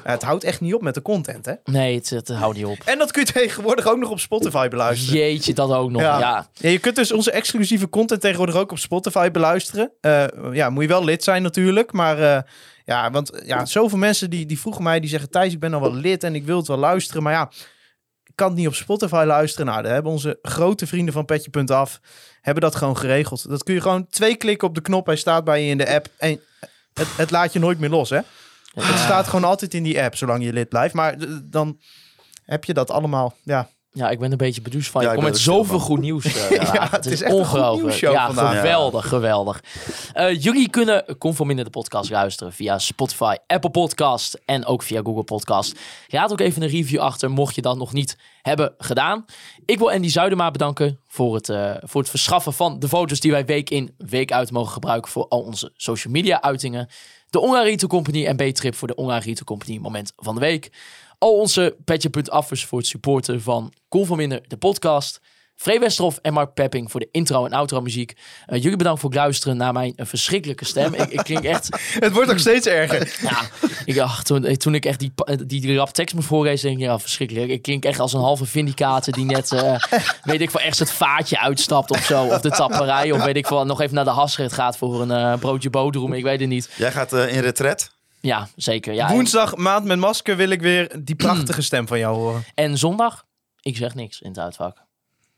[0.05, 1.53] Ja, het houdt echt niet op met de content, hè?
[1.65, 2.79] Nee, het, het houdt niet op.
[2.85, 5.19] En dat kun je tegenwoordig ook nog op Spotify beluisteren.
[5.21, 6.03] Jeetje, dat ook nog.
[6.03, 6.19] Ja.
[6.19, 6.47] Ja.
[6.53, 9.93] Ja, je kunt dus onze exclusieve content tegenwoordig ook op Spotify beluisteren.
[10.01, 11.93] Eh, ja, moet je wel lid zijn natuurlijk.
[11.93, 12.43] Maar eh,
[12.89, 15.31] ja, want ja, zoveel mensen die, die vroegen mij, die zeggen...
[15.31, 17.23] Thijs, ik ben al wel lid en ik wil het wel luisteren.
[17.23, 17.51] Maar ja,
[18.25, 19.67] ik kan het niet op Spotify luisteren.
[19.67, 22.01] Nou, daar hebben onze grote vrienden van Petje.af...
[22.41, 23.49] hebben dat gewoon geregeld.
[23.49, 25.07] Dat kun je gewoon twee klikken op de knop.
[25.07, 26.09] Hij staat bij je in de app.
[26.17, 26.41] En
[26.93, 28.21] het, het laat je nooit meer los, hè?
[28.75, 30.95] Het staat gewoon altijd in die app, zolang je lid blijft.
[30.95, 31.81] Maar eh, dan
[32.45, 33.69] heb je dat allemaal, ja...
[33.99, 35.03] Ja, ik ben een beetje beduusd van.
[35.03, 36.25] Ja, je komt met zoveel goed nieuws.
[36.25, 37.95] eh, ja, het is echt ongelooflijk.
[37.95, 38.57] ja, vandaag.
[38.57, 39.63] geweldig, geweldig.
[40.13, 45.25] Eh, jullie kunnen Conforminder de podcast luisteren via Spotify, Apple Podcast en ook via Google
[45.25, 45.79] Podcast.
[46.09, 49.25] Laat ook even een review achter, mocht je dat nog niet hebben gedaan.
[49.65, 53.31] Ik wil Andy Zuidema bedanken voor het, eh, voor het verschaffen van de foto's die
[53.31, 56.89] wij week in, week uit mogen gebruiken voor al onze social media uitingen.
[57.31, 60.71] De Online Retail Company en B-Trip voor de Online Retail Company moment van de week.
[61.19, 65.21] Al onze petje.affers voor het supporten van Conforminder, de podcast.
[65.55, 68.17] Free Westerhof en Mark Pepping voor de intro en outro muziek.
[68.47, 70.95] Eh, jullie bedankt voor het luisteren naar mijn eh, verschrikkelijke stem.
[70.95, 71.69] ik, ik klink echt...
[72.05, 73.17] Het wordt ook steeds erger.
[73.31, 73.41] Ja,
[73.85, 75.13] ik, ach, toen, eh, toen ik echt die,
[75.47, 77.51] die, die rap tekst moest voorlezen, denk ik, ja, verschrikkelijk.
[77.51, 79.75] Ik klink echt als een halve vindicator die net, eh,
[80.23, 82.25] weet ik wel, echt het vaatje uitstapt of zo.
[82.25, 85.11] Of de tapperij, of weet ik wel, nog even naar de hasrit gaat voor een
[85.11, 86.13] eh, broodje boterham.
[86.13, 86.71] Ik weet het niet.
[86.77, 87.97] Jij gaat in retret.
[88.21, 88.95] Ja, zeker.
[88.95, 92.45] Ja, en, Woensdag, maand met masker, wil ik weer die prachtige stem van jou horen.
[92.55, 93.25] en zondag,
[93.61, 94.87] ik zeg niks in het uitvak.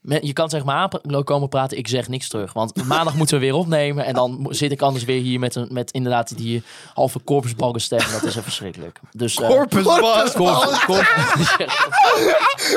[0.03, 2.53] Je kan zeg maar aan komen praten, ik zeg niks terug.
[2.53, 4.05] Want maandag moeten we weer opnemen.
[4.05, 6.63] En dan zit ik anders weer hier met, een, met inderdaad die
[6.95, 7.99] halve korpsbalgenstem.
[8.13, 8.99] Dat is echt verschrikkelijk.
[9.13, 10.35] Dus, eh, Corpus korps-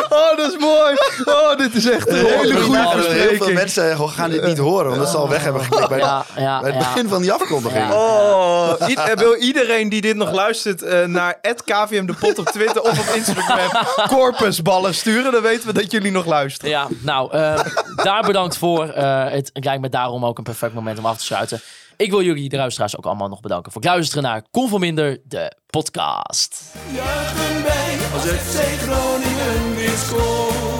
[0.09, 0.93] Oh, dat is mooi.
[1.25, 2.93] Oh, dit is echt een hele goede Bas.
[2.93, 3.53] Heel veel verspreking.
[3.53, 6.59] mensen eh, gaan dit niet horen, omdat ze al weg hebben geklikt bij, ja, ja,
[6.61, 6.91] bij het ja.
[6.93, 7.87] begin van die afkondiging.
[7.87, 7.93] Ja.
[7.93, 12.45] Oh, i- eh, wil iedereen die dit nog luistert eh, naar KVM de Pot op
[12.45, 13.69] Twitter of op Instagram
[14.17, 16.69] corpusballen sturen, dan weten we dat jullie nog luisteren.
[16.69, 17.65] Ja, nou, eh,
[18.05, 18.87] daar bedankt voor.
[18.89, 21.61] Eh, het lijkt me daarom ook een perfect moment om af te sluiten.
[21.97, 25.53] Ik wil jullie, de luisteraars, ook allemaal nog bedanken voor het luisteren naar Conforminder, de
[25.69, 26.73] podcast.
[26.93, 30.72] Juichen wij als FC Groningen weer scoort.